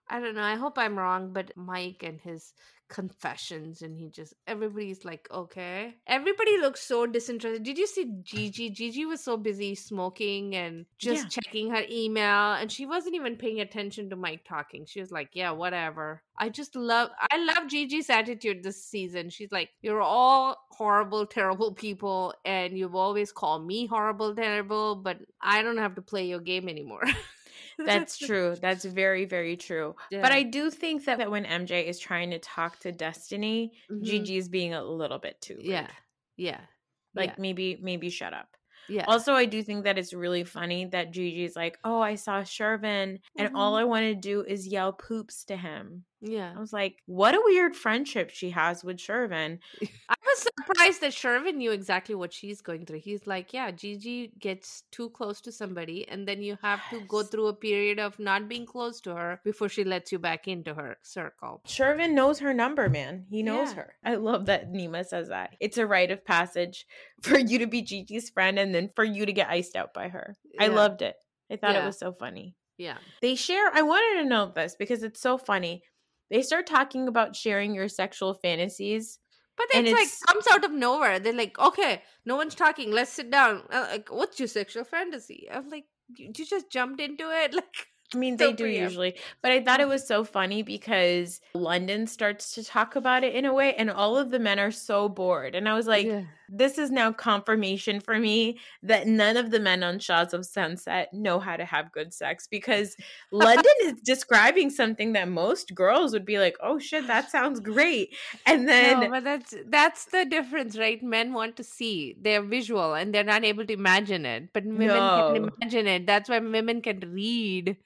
I 0.09 0.20
don't 0.20 0.37
know. 0.37 0.43
I 0.43 0.55
hope 0.55 0.79
I'm 0.79 0.97
wrong, 0.97 1.33
but 1.33 1.51
Mike 1.57 2.05
and 2.05 2.20
his 2.20 2.53
confessions 2.89 3.82
and 3.82 3.97
he 3.97 4.09
just 4.09 4.34
everybody's 4.47 5.05
like 5.05 5.28
okay. 5.30 5.95
Everybody 6.07 6.59
looks 6.59 6.80
so 6.82 7.07
disinterested. 7.07 7.62
Did 7.62 7.78
you 7.78 7.87
see 7.87 8.07
gigi? 8.22 8.70
Gigi 8.70 9.05
was 9.07 9.22
so 9.22 9.37
busy 9.37 9.74
smoking 9.74 10.55
and 10.57 10.87
just 10.99 11.24
Yeah. 11.24 11.28
checking 11.28 11.70
her 11.70 11.82
email 11.91 12.53
and 12.55 12.70
she 12.70 12.87
wasn't 12.87 13.14
even 13.16 13.37
paying 13.37 13.61
attention 13.61 14.11
to 14.11 14.16
mike 14.16 14.45
talking. 14.45 14.84
She 14.87 15.01
was 15.01 15.11
like 15.11 15.30
yeah 15.34 15.51
whatever. 15.51 16.22
I 16.39 16.49
just 16.51 16.76
love 16.76 17.11
i 17.30 17.39
love 17.39 17.68
gigi's 17.68 18.11
attitude 18.11 18.62
this 18.62 18.84
season. 18.84 19.30
She's 19.30 19.53
like 19.53 19.70
you're 19.82 20.03
all 20.03 20.57
horrible 20.70 21.26
terrible 21.26 21.72
people 21.74 22.34
and 22.45 22.76
you've 22.76 22.95
always 22.95 23.32
called 23.32 23.66
me 23.66 23.87
horrible 23.87 24.34
terrible 24.34 24.95
but 24.97 25.16
i 25.41 25.62
don't 25.62 25.78
have 25.78 25.95
to 25.95 26.03
play 26.03 26.26
your 26.26 26.41
game 26.41 26.68
anymore 26.68 27.03
That's 27.85 28.18
true. 28.18 28.57
That's 28.61 28.85
very, 28.85 29.24
very 29.24 29.57
true. 29.57 29.95
But 30.20 30.33
I 30.33 30.43
do 30.43 30.70
think 30.70 31.05
that, 31.05 31.18
that 31.18 31.31
when 31.31 31.45
MJ 31.47 31.87
is 31.87 31.99
trying 31.99 32.31
to 32.31 32.39
talk 32.39 32.79
to 32.81 32.93
Destiny, 32.93 33.72
Mhm. 33.89 34.03
Gigi 34.03 34.37
is 34.37 34.49
being 34.49 34.74
a 34.74 34.83
little 34.85 35.18
bit 35.18 35.41
too 35.41 35.62
rude. 35.64 35.64
yeah 35.64 35.91
yeah 36.37 36.66
Like 37.14 37.33
yeah. 37.33 37.37
maybe, 37.39 37.77
maybe 37.81 38.11
shut 38.11 38.33
up. 38.35 38.57
yeah 38.89 39.07
Also, 39.07 39.35
I 39.35 39.45
do 39.47 39.62
think 39.62 39.85
that 39.85 39.99
it's 39.99 40.12
really 40.12 40.45
funny 40.45 40.87
that 40.87 41.12
Gigi's 41.12 41.57
like, 41.57 41.79
"Oh, 41.85 42.01
I 42.01 42.16
saw 42.16 42.43
Shervin, 42.43 43.20
and 43.39 43.51
all 43.55 43.74
Mhm. 43.74 43.77
I 43.77 43.85
want 43.85 44.05
to 44.05 44.14
do 44.14 44.43
is 44.45 44.66
yell 44.66 44.93
poops 44.93 45.45
to 45.47 45.57
him." 45.57 46.05
Yeah 46.21 46.53
I 46.57 46.61
was 46.61 46.73
like, 46.73 46.97
"What 47.07 47.35
a 47.35 47.43
weird 47.45 47.75
friendship 47.77 48.31
she 48.31 48.51
has 48.51 48.83
with 48.85 48.97
Shervin." 48.99 49.59
I 50.09 50.14
was 50.25 50.39
surprised 50.59 51.01
that 51.03 51.12
Shervin 51.12 51.57
knew 51.57 51.73
exactly 51.73 52.14
what 52.14 52.33
she's 52.33 52.61
going 52.61 52.87
through. 52.87 53.01
He's 53.01 53.27
like, 53.27 53.53
yeah, 53.53 53.71
Gigi 53.71 54.33
gets 54.39 54.83
too 54.91 55.11
close 55.11 55.41
to 55.43 55.53
somebody, 55.53 56.07
and 56.09 56.27
then 56.27 56.43
you 56.43 56.59
have 56.62 56.81
to 56.91 57.01
go 57.01 57.23
through 57.23 57.47
a 57.49 57.55
period 57.55 57.99
of 57.99 58.19
not 58.19 58.49
being 58.49 58.67
close 58.67 59.01
to 59.03 59.14
her 59.14 59.41
before 59.45 59.69
she 59.69 59.85
lets 59.85 60.11
you 60.12 60.19
back 60.19 60.49
into 60.49 60.75
her 60.75 60.97
circle. 61.03 61.61
Shervin 61.67 62.12
knows 62.12 62.39
her 62.41 62.53
number, 62.55 62.89
man. 62.89 63.27
He 63.31 63.43
knows 63.43 63.69
Yeah. 63.71 63.75
her. 63.77 63.95
I 64.05 64.14
love 64.17 64.47
that 64.47 64.73
Nima 64.73 65.05
says 65.05 65.29
that. 65.29 65.55
It's 65.61 65.79
a 65.79 65.87
rite 65.87 66.11
of 66.11 66.25
passage 66.25 66.87
for 67.23 67.39
you 67.39 67.59
to 67.61 67.67
be 67.67 67.83
Gigi's 67.83 68.31
friend 68.31 68.59
and 68.59 68.75
then 68.75 68.91
for 68.97 69.05
you 69.05 69.27
to 69.27 69.33
get 69.33 69.49
iced 69.49 69.77
out 69.77 69.95
by 69.95 70.09
her. 70.09 70.37
I 70.59 70.69
loved 70.69 71.03
it. 71.03 71.17
I 71.51 71.57
thought 71.57 71.77
it 71.77 71.85
was 71.85 71.99
so 71.99 72.12
funny. 72.12 72.57
Yeah. 72.79 72.99
They 73.23 73.37
share, 73.37 73.71
I 73.73 73.83
wanted 73.83 74.23
to 74.23 74.29
note 74.29 74.55
this 74.55 74.77
because 74.79 75.03
it's 75.03 75.21
so 75.21 75.39
funny. 75.39 75.83
They 76.31 76.43
start 76.43 76.66
talking 76.66 77.09
about 77.09 77.37
sharing 77.37 77.74
your 77.74 77.89
sexual 77.89 78.35
fantasies. 78.35 79.18
But 79.57 79.66
And 79.74 79.87
it's 79.87 79.99
like 79.99 80.35
comes 80.35 80.47
out 80.53 80.64
of 80.64 80.72
nowhere. 80.72 81.18
They're 81.18 81.33
like, 81.33 81.59
okay, 81.59 82.03
no 82.27 82.37
one's 82.37 82.55
talking. 82.55 82.93
Let's 82.93 83.12
sit 83.12 83.31
down. 83.31 83.62
Uh, 83.70 83.87
Like, 83.91 84.12
what's 84.12 84.39
your 84.39 84.49
sexual 84.49 84.85
fantasy? 84.85 85.49
I'm 85.51 85.70
like, 85.70 85.87
you, 86.14 86.27
you 86.37 86.45
just 86.45 86.70
jumped 86.70 87.01
into 87.01 87.31
it. 87.31 87.55
Like, 87.55 87.87
I 88.14 88.18
mean, 88.18 88.37
they 88.37 88.53
do 88.53 88.66
usually, 88.66 89.16
but 89.43 89.51
I 89.51 89.61
thought 89.64 89.81
it 89.81 89.89
was 89.89 90.07
so 90.07 90.22
funny 90.22 90.62
because 90.62 91.41
London 91.55 92.07
starts 92.07 92.55
to 92.55 92.62
talk 92.62 92.95
about 92.95 93.24
it 93.24 93.35
in 93.35 93.45
a 93.45 93.53
way, 93.53 93.74
and 93.74 93.91
all 93.91 94.16
of 94.16 94.31
the 94.31 94.39
men 94.39 94.61
are 94.61 94.70
so 94.70 95.09
bored. 95.09 95.57
And 95.57 95.68
I 95.68 95.74
was 95.74 95.89
like, 95.89 96.07
yeah. 96.07 96.22
This 96.49 96.78
is 96.78 96.90
now 96.90 97.12
confirmation 97.12 98.01
for 98.01 98.18
me 98.18 98.59
that 98.82 99.07
none 99.07 99.36
of 99.36 99.51
the 99.51 99.61
men 99.61 99.82
on 99.82 99.99
Shahs 99.99 100.32
of 100.32 100.47
Sunset 100.47 101.12
know 101.12 101.38
how 101.40 101.57
to 101.57 101.64
have 101.64 101.92
good 101.92 102.12
sex 102.14 102.47
because 102.47 102.97
London 103.32 103.72
is 103.82 103.94
describing 104.05 104.70
something 104.70 105.12
that 105.14 105.28
most 105.28 105.74
girls 105.74 106.12
would 106.12 106.24
be 106.24 106.38
like, 106.38 106.57
oh 106.62 106.78
shit, 106.78 107.07
that 107.07 107.30
sounds 107.30 107.61
great. 107.61 108.14
And 108.44 108.68
then 108.68 108.97
no, 108.99 109.11
but 109.11 109.24
that's 109.24 109.55
that's 109.66 110.07
the 110.07 110.24
difference, 110.24 110.76
right? 110.78 111.03
Men 111.03 111.32
want 111.32 111.57
to 111.57 111.64
see 111.64 112.16
they're 112.20 112.42
visual 112.42 112.94
and 112.94 113.14
they're 113.14 113.24
not 113.24 113.44
able 113.44 113.66
to 113.66 113.72
imagine 113.72 114.26
it, 114.26 114.53
but 114.53 114.64
women 114.66 115.11
No. 115.11 115.22
can 115.26 115.49
imagine 115.62 115.86
it. 115.86 116.07
That's 116.07 116.28
why 116.28 116.38
women 116.38 116.82
can 116.82 117.01
read, 117.12 117.76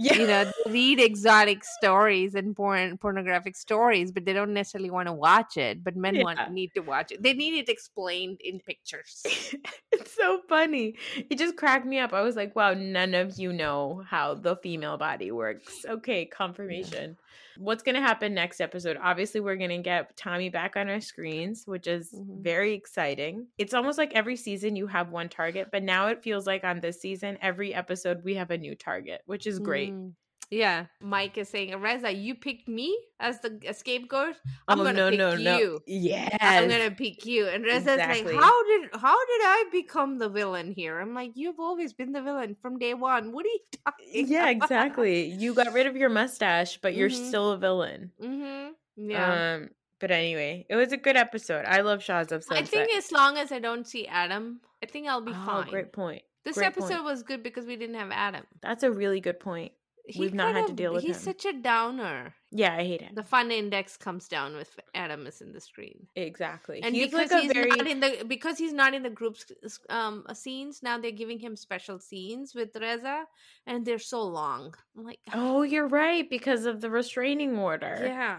yeah, 0.00 0.14
you 0.14 0.26
know, 0.26 0.44
they 0.44 0.70
read 0.70 1.00
exotic 1.00 1.62
stories 1.62 2.34
and 2.34 2.56
porn 2.56 2.96
pornographic 2.96 3.54
stories, 3.54 4.10
but 4.10 4.24
they 4.24 4.32
don't 4.32 4.54
necessarily 4.54 4.90
want 4.90 5.08
to 5.08 5.12
watch 5.12 5.58
it. 5.58 5.84
But 5.84 5.94
men 5.94 6.20
want 6.22 6.50
need 6.50 6.72
to 6.74 6.80
watch 6.80 7.12
it. 7.12 7.22
They 7.22 7.34
need 7.34 7.58
it 7.58 7.68
explained 7.68 8.40
in 8.42 8.60
pictures. 8.60 9.22
it's 9.92 10.14
so 10.14 10.40
funny. 10.48 10.96
It 11.28 11.38
just 11.38 11.56
cracked 11.56 11.84
me 11.84 11.98
up. 11.98 12.14
I 12.14 12.22
was 12.22 12.34
like, 12.34 12.56
wow, 12.56 12.72
none 12.72 13.12
of 13.12 13.38
you 13.38 13.52
know 13.52 14.02
how 14.08 14.34
the 14.34 14.56
female 14.56 14.96
body 14.96 15.30
works. 15.30 15.84
Okay, 15.86 16.24
confirmation. 16.24 17.18
What's 17.60 17.82
going 17.82 17.94
to 17.94 18.00
happen 18.00 18.32
next 18.32 18.58
episode? 18.62 18.96
Obviously, 19.02 19.40
we're 19.40 19.56
going 19.56 19.68
to 19.68 19.78
get 19.82 20.16
Tommy 20.16 20.48
back 20.48 20.76
on 20.76 20.88
our 20.88 21.00
screens, 21.00 21.66
which 21.66 21.86
is 21.86 22.10
Mhm. 22.14 22.42
very 22.42 22.72
exciting. 22.72 23.48
It's 23.58 23.74
almost 23.74 23.98
like 23.98 24.14
every 24.14 24.36
season 24.36 24.76
you 24.76 24.86
have 24.86 25.10
one 25.10 25.28
target, 25.28 25.68
but 25.70 25.82
now 25.82 26.06
it 26.08 26.22
feels 26.22 26.46
like 26.46 26.64
on 26.64 26.80
this 26.80 27.00
season, 27.02 27.36
every 27.42 27.74
episode 27.74 28.24
we 28.24 28.34
have 28.36 28.50
a 28.50 28.56
new 28.56 28.74
target, 28.74 29.20
which 29.26 29.46
is 29.46 29.58
great. 29.58 29.92
Mm. 29.92 30.14
Yeah, 30.50 30.86
Mike 31.00 31.38
is 31.38 31.48
saying, 31.48 31.76
Reza, 31.80 32.12
you 32.12 32.34
picked 32.34 32.66
me 32.66 32.98
as 33.20 33.38
the 33.38 33.60
scapegoat. 33.72 34.34
I'm 34.66 34.80
oh, 34.80 34.84
gonna 34.84 34.96
no, 34.98 35.10
pick 35.10 35.18
no, 35.18 35.36
no. 35.36 35.58
you. 35.58 35.80
Yes. 35.86 36.36
I'm 36.40 36.68
gonna 36.68 36.90
pick 36.90 37.24
you. 37.24 37.46
And 37.46 37.64
Reza's 37.64 37.94
Exactly. 37.94 38.32
like, 38.32 38.42
How 38.42 38.64
did 38.66 38.90
how 38.94 39.16
did 39.16 39.42
I 39.44 39.64
become 39.70 40.18
the 40.18 40.28
villain 40.28 40.72
here? 40.72 40.98
I'm 40.98 41.14
like, 41.14 41.32
You've 41.34 41.60
always 41.60 41.92
been 41.92 42.10
the 42.10 42.20
villain 42.20 42.56
from 42.60 42.78
day 42.78 42.94
one. 42.94 43.30
What 43.32 43.46
are 43.46 43.48
you 43.48 43.60
talking 43.86 44.26
Yeah, 44.26 44.48
about? 44.50 44.64
exactly. 44.64 45.24
You 45.26 45.54
got 45.54 45.72
rid 45.72 45.86
of 45.86 45.96
your 45.96 46.10
mustache, 46.10 46.78
but 46.82 46.94
you're 46.94 47.10
Mhm. 47.10 47.28
still 47.28 47.52
a 47.52 47.56
villain. 47.56 48.10
Mm-hmm. 48.20 49.08
Yeah. 49.08 49.54
Um, 49.54 49.70
but 50.00 50.10
anyway, 50.10 50.66
it 50.68 50.74
was 50.74 50.90
a 50.92 50.96
good 50.96 51.16
episode. 51.16 51.64
I 51.66 51.82
love 51.82 52.02
Shahs 52.02 52.32
of 52.32 52.44
I 52.50 52.62
think 52.62 52.90
as 52.96 53.12
long 53.12 53.38
as 53.38 53.52
I 53.52 53.60
don't 53.60 53.86
see 53.86 54.08
Adam, 54.08 54.60
I 54.82 54.86
think 54.86 55.06
I'll 55.06 55.20
be 55.20 55.32
oh, 55.32 55.46
fine. 55.46 55.68
great 55.68 55.92
point. 55.92 56.22
This 56.44 56.56
great 56.56 56.66
episode 56.68 56.88
point. 56.94 57.04
was 57.04 57.22
good 57.22 57.42
because 57.42 57.66
we 57.66 57.76
didn't 57.76 57.96
have 57.96 58.10
Adam. 58.10 58.44
That's 58.62 58.82
a 58.82 58.90
really 58.90 59.20
good 59.20 59.38
point. 59.38 59.72
We've 60.18 60.34
not 60.34 60.54
had 60.54 60.66
to 60.68 60.72
deal 60.72 60.92
with 60.92 61.02
He's 61.02 61.16
him. 61.16 61.22
such 61.22 61.44
a 61.44 61.52
downer. 61.52 62.34
Yeah, 62.50 62.74
I 62.76 62.82
hate 62.84 63.00
him. 63.02 63.14
The 63.14 63.22
fun 63.22 63.50
index 63.50 63.96
comes 63.96 64.26
down 64.28 64.56
with 64.56 64.78
Adam 64.94 65.26
is 65.26 65.40
in 65.40 65.52
the 65.52 65.60
screen. 65.60 66.06
Exactly. 66.16 66.82
and 66.82 66.94
he's 66.94 67.10
because 67.10 67.30
like 67.30 67.38
a 67.38 67.42
he's 67.42 67.52
very 67.52 67.70
not 67.70 67.86
in 67.86 68.00
the 68.00 68.24
because 68.26 68.58
he's 68.58 68.72
not 68.72 68.94
in 68.94 69.02
the 69.02 69.10
group's 69.10 69.44
um 69.88 70.24
scenes 70.34 70.82
now 70.82 70.98
they're 70.98 71.10
giving 71.22 71.38
him 71.38 71.54
special 71.56 71.98
scenes 71.98 72.54
with 72.54 72.70
Reza 72.80 73.24
and 73.66 73.84
they're 73.84 73.98
so 73.98 74.22
long 74.22 74.74
i'm 74.96 75.04
like 75.04 75.20
Oh, 75.32 75.62
you're 75.62 75.88
right 75.88 76.28
because 76.28 76.66
of 76.66 76.80
the 76.80 76.90
restraining 76.90 77.56
order. 77.58 77.96
yeah 78.02 78.38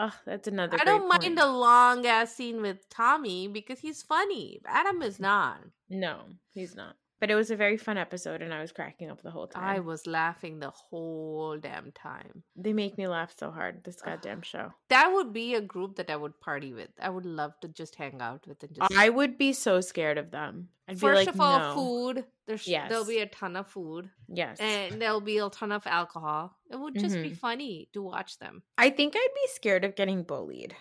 Oh, 0.00 0.14
that's 0.26 0.46
another. 0.46 0.76
i 0.80 0.84
don't 0.84 1.08
point. 1.10 1.22
mind 1.22 1.38
a 1.40 1.46
long 1.50 2.06
ass 2.06 2.34
scene 2.34 2.60
with 2.62 2.88
tommy 2.88 3.48
because 3.48 3.80
he's 3.80 4.02
funny 4.02 4.60
adam 4.66 5.02
is 5.02 5.18
not 5.18 5.58
No, 5.88 6.20
he's 6.54 6.76
not. 6.76 6.94
But 7.20 7.30
it 7.30 7.34
was 7.34 7.50
a 7.50 7.56
very 7.56 7.76
fun 7.76 7.98
episode, 7.98 8.42
and 8.42 8.54
I 8.54 8.60
was 8.60 8.70
cracking 8.72 9.10
up 9.10 9.22
the 9.22 9.30
whole 9.30 9.46
time. 9.48 9.64
i 9.64 9.80
was 9.80 10.06
laughing 10.06 10.60
the 10.60 10.70
whole 10.70 11.58
damn 11.58 11.90
time 11.92 12.42
They 12.56 12.72
make 12.72 12.96
me 12.96 13.06
laugh 13.08 13.34
so 13.36 13.50
hard. 13.50 13.82
This 13.84 14.00
goddamn 14.00 14.42
show. 14.42 14.72
that 14.88 15.10
would 15.12 15.32
be 15.32 15.54
a 15.54 15.60
group 15.60 15.96
that 15.96 16.10
i 16.10 16.16
would 16.16 16.38
party 16.40 16.72
with 16.72 16.90
i 17.00 17.08
would 17.10 17.26
love 17.26 17.52
to 17.62 17.68
just 17.68 17.94
hang 17.96 18.20
out 18.20 18.46
with 18.46 18.62
and 18.62 18.74
just 18.74 18.92
I 18.96 19.08
would 19.08 19.36
be 19.38 19.52
so 19.52 19.80
scared 19.80 20.18
of 20.18 20.30
them. 20.30 20.68
I'd 20.88 20.98
first 21.00 21.20
be 21.20 21.26
like, 21.26 21.34
of 21.34 21.40
all 21.40 21.58
no. 21.58 21.74
food 21.74 22.24
there's 22.46 22.66
yes. 22.66 22.88
there'll 22.88 23.04
be 23.04 23.18
a 23.18 23.26
ton 23.26 23.56
of 23.56 23.66
food 23.68 24.08
Yes. 24.28 24.58
and 24.60 25.00
there'll 25.02 25.20
be 25.20 25.38
a 25.38 25.50
ton 25.50 25.72
of 25.72 25.86
alcohol. 25.86 26.56
It 26.70 26.76
would 26.76 26.98
just 26.98 27.16
be 27.16 27.30
Mhm. 27.32 27.36
funny 27.36 27.88
to 27.94 28.00
watch 28.02 28.38
them. 28.38 28.62
I 28.78 28.88
think 28.90 29.14
I'd 29.16 29.34
be 29.42 29.48
scared 29.58 29.84
of 29.84 29.96
getting 29.96 30.22
bullied. 30.22 30.74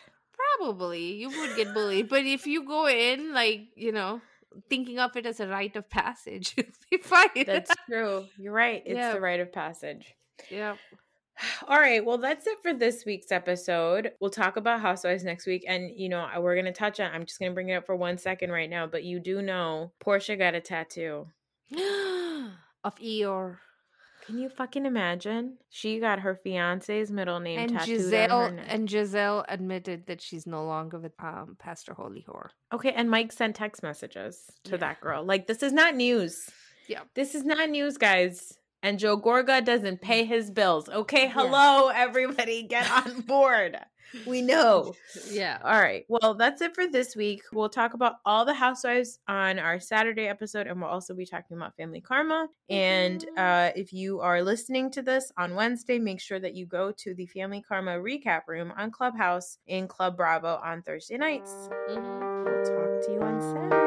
Probably 0.59 1.13
you 1.15 1.29
would 1.29 1.55
get 1.55 1.73
bullied, 1.73 2.09
but 2.09 2.25
if 2.25 2.47
you 2.47 2.65
go 2.65 2.87
in 2.87 3.33
like 3.33 3.61
you 3.75 3.91
know 3.91 4.21
thinking 4.69 4.99
of 4.99 5.15
it 5.15 5.25
as 5.25 5.39
a 5.39 5.47
rite 5.47 5.75
of 5.75 5.89
passage, 5.89 6.53
you'll 6.57 6.65
be 6.91 6.97
fine. 6.97 7.27
That's 7.45 7.71
true. 7.89 8.25
You're 8.37 8.53
right. 8.53 8.81
It's 8.85 8.95
Yeah. 8.95 9.13
the 9.13 9.21
rite 9.21 9.39
of 9.39 9.51
passage. 9.51 10.15
yeah. 10.49 10.75
All 11.67 11.79
right. 11.79 12.03
Well, 12.03 12.17
that's 12.17 12.47
it 12.47 12.57
for 12.63 12.73
this 12.73 13.05
week's 13.05 13.31
episode. 13.31 14.11
We'll 14.19 14.31
talk 14.31 14.57
about 14.57 14.81
Housewives 14.81 15.23
next 15.23 15.45
week. 15.45 15.65
And, 15.67 15.91
you 15.95 16.09
know, 16.09 16.27
we're 16.39 16.55
going 16.55 16.65
to 16.65 16.71
touch 16.71 16.99
on, 16.99 17.11
I'm 17.13 17.25
just 17.25 17.39
going 17.39 17.51
to 17.51 17.53
bring 17.53 17.69
it 17.69 17.75
up 17.75 17.85
for 17.85 17.95
one 17.95 18.17
second 18.17 18.51
right 18.51 18.69
now, 18.69 18.87
but 18.87 19.03
you 19.03 19.19
do 19.19 19.41
know 19.43 19.91
Portia 19.99 20.35
got 20.35 20.55
a 20.55 20.61
tattoo. 20.61 21.27
of 22.83 22.95
Eeyore 22.95 23.57
Can 24.27 24.37
you 24.37 24.49
fucking 24.49 24.85
imagine? 24.85 25.57
She 25.69 25.99
got 25.99 26.19
her 26.19 26.35
fiance's 26.35 27.09
middle 27.11 27.39
name 27.39 27.59
and 27.59 27.71
tattooed 27.71 27.87
Giselle 28.01 28.31
on 28.41 28.49
her 28.51 28.55
neck. 28.57 28.65
and 28.69 28.89
Giselle 28.89 29.45
admitted 29.49 30.05
that 30.07 30.21
she's 30.21 30.45
no 30.45 30.65
longer 30.65 30.99
with 30.99 31.13
um, 31.19 31.55
Pastor 31.57 31.93
Holy 31.93 32.23
Whore. 32.27 32.49
okay. 32.73 32.91
And 32.91 33.09
Mike 33.09 33.31
sent 33.31 33.55
text 33.55 33.81
messages 33.81 34.43
to 34.65 34.71
Yeah. 34.71 34.77
that 34.77 35.01
girl. 35.01 35.23
Like, 35.23 35.47
this 35.47 35.63
is 35.63 35.73
not 35.73 35.95
news. 35.95 36.49
Yeah. 36.87 37.01
This 37.15 37.33
is 37.35 37.43
not 37.45 37.69
news, 37.69 37.97
guys. 37.97 38.57
And 38.83 38.99
Joe 38.99 39.19
Gorga 39.19 39.65
doesn't 39.65 40.01
pay 40.01 40.23
his 40.25 40.51
bills. 40.51 40.87
Okay. 40.87 41.23
Yeah. 41.23 41.31
Hello, 41.33 41.87
everybody. 41.95 42.63
Get 42.63 42.89
on 42.91 43.21
board. 43.21 43.77
We 44.25 44.41
know. 44.41 44.93
Yeah. 45.31 45.59
All 45.63 45.79
right. 45.79 46.05
Well, 46.07 46.35
that's 46.35 46.61
it 46.61 46.73
for 46.75 46.87
this 46.87 47.15
week. 47.15 47.41
We'll 47.51 47.69
talk 47.69 47.93
about 47.93 48.15
all 48.25 48.45
the 48.45 48.53
housewives 48.53 49.19
on 49.27 49.59
our 49.59 49.79
Saturday 49.79 50.27
episode, 50.27 50.67
and 50.67 50.79
we'll 50.79 50.89
also 50.89 51.13
be 51.13 51.25
talking 51.25 51.57
about 51.57 51.75
family 51.75 52.01
karma. 52.01 52.47
And 52.69 53.25
Mhm. 53.35 53.69
uh, 53.69 53.71
if 53.75 53.91
you 53.93 54.19
are 54.21 54.41
listening 54.43 54.91
to 54.91 55.01
this 55.01 55.31
on 55.37 55.55
Wednesday, 55.55 55.99
make 55.99 56.21
sure 56.21 56.39
that 56.39 56.53
you 56.55 56.65
go 56.65 56.91
to 56.91 57.13
the 57.13 57.25
family 57.27 57.61
karma 57.61 57.97
recap 57.97 58.41
room 58.47 58.71
on 58.77 58.91
Clubhouse 58.91 59.57
in 59.67 59.87
Club 59.87 60.15
Bravo 60.17 60.59
on 60.63 60.81
Thursday 60.83 61.17
nights. 61.17 61.51
Mhm. 61.89 62.45
We'll 62.45 62.63
talk 62.65 63.05
to 63.07 63.11
you 63.13 63.21
on 63.21 63.41
Saturday. 63.41 63.86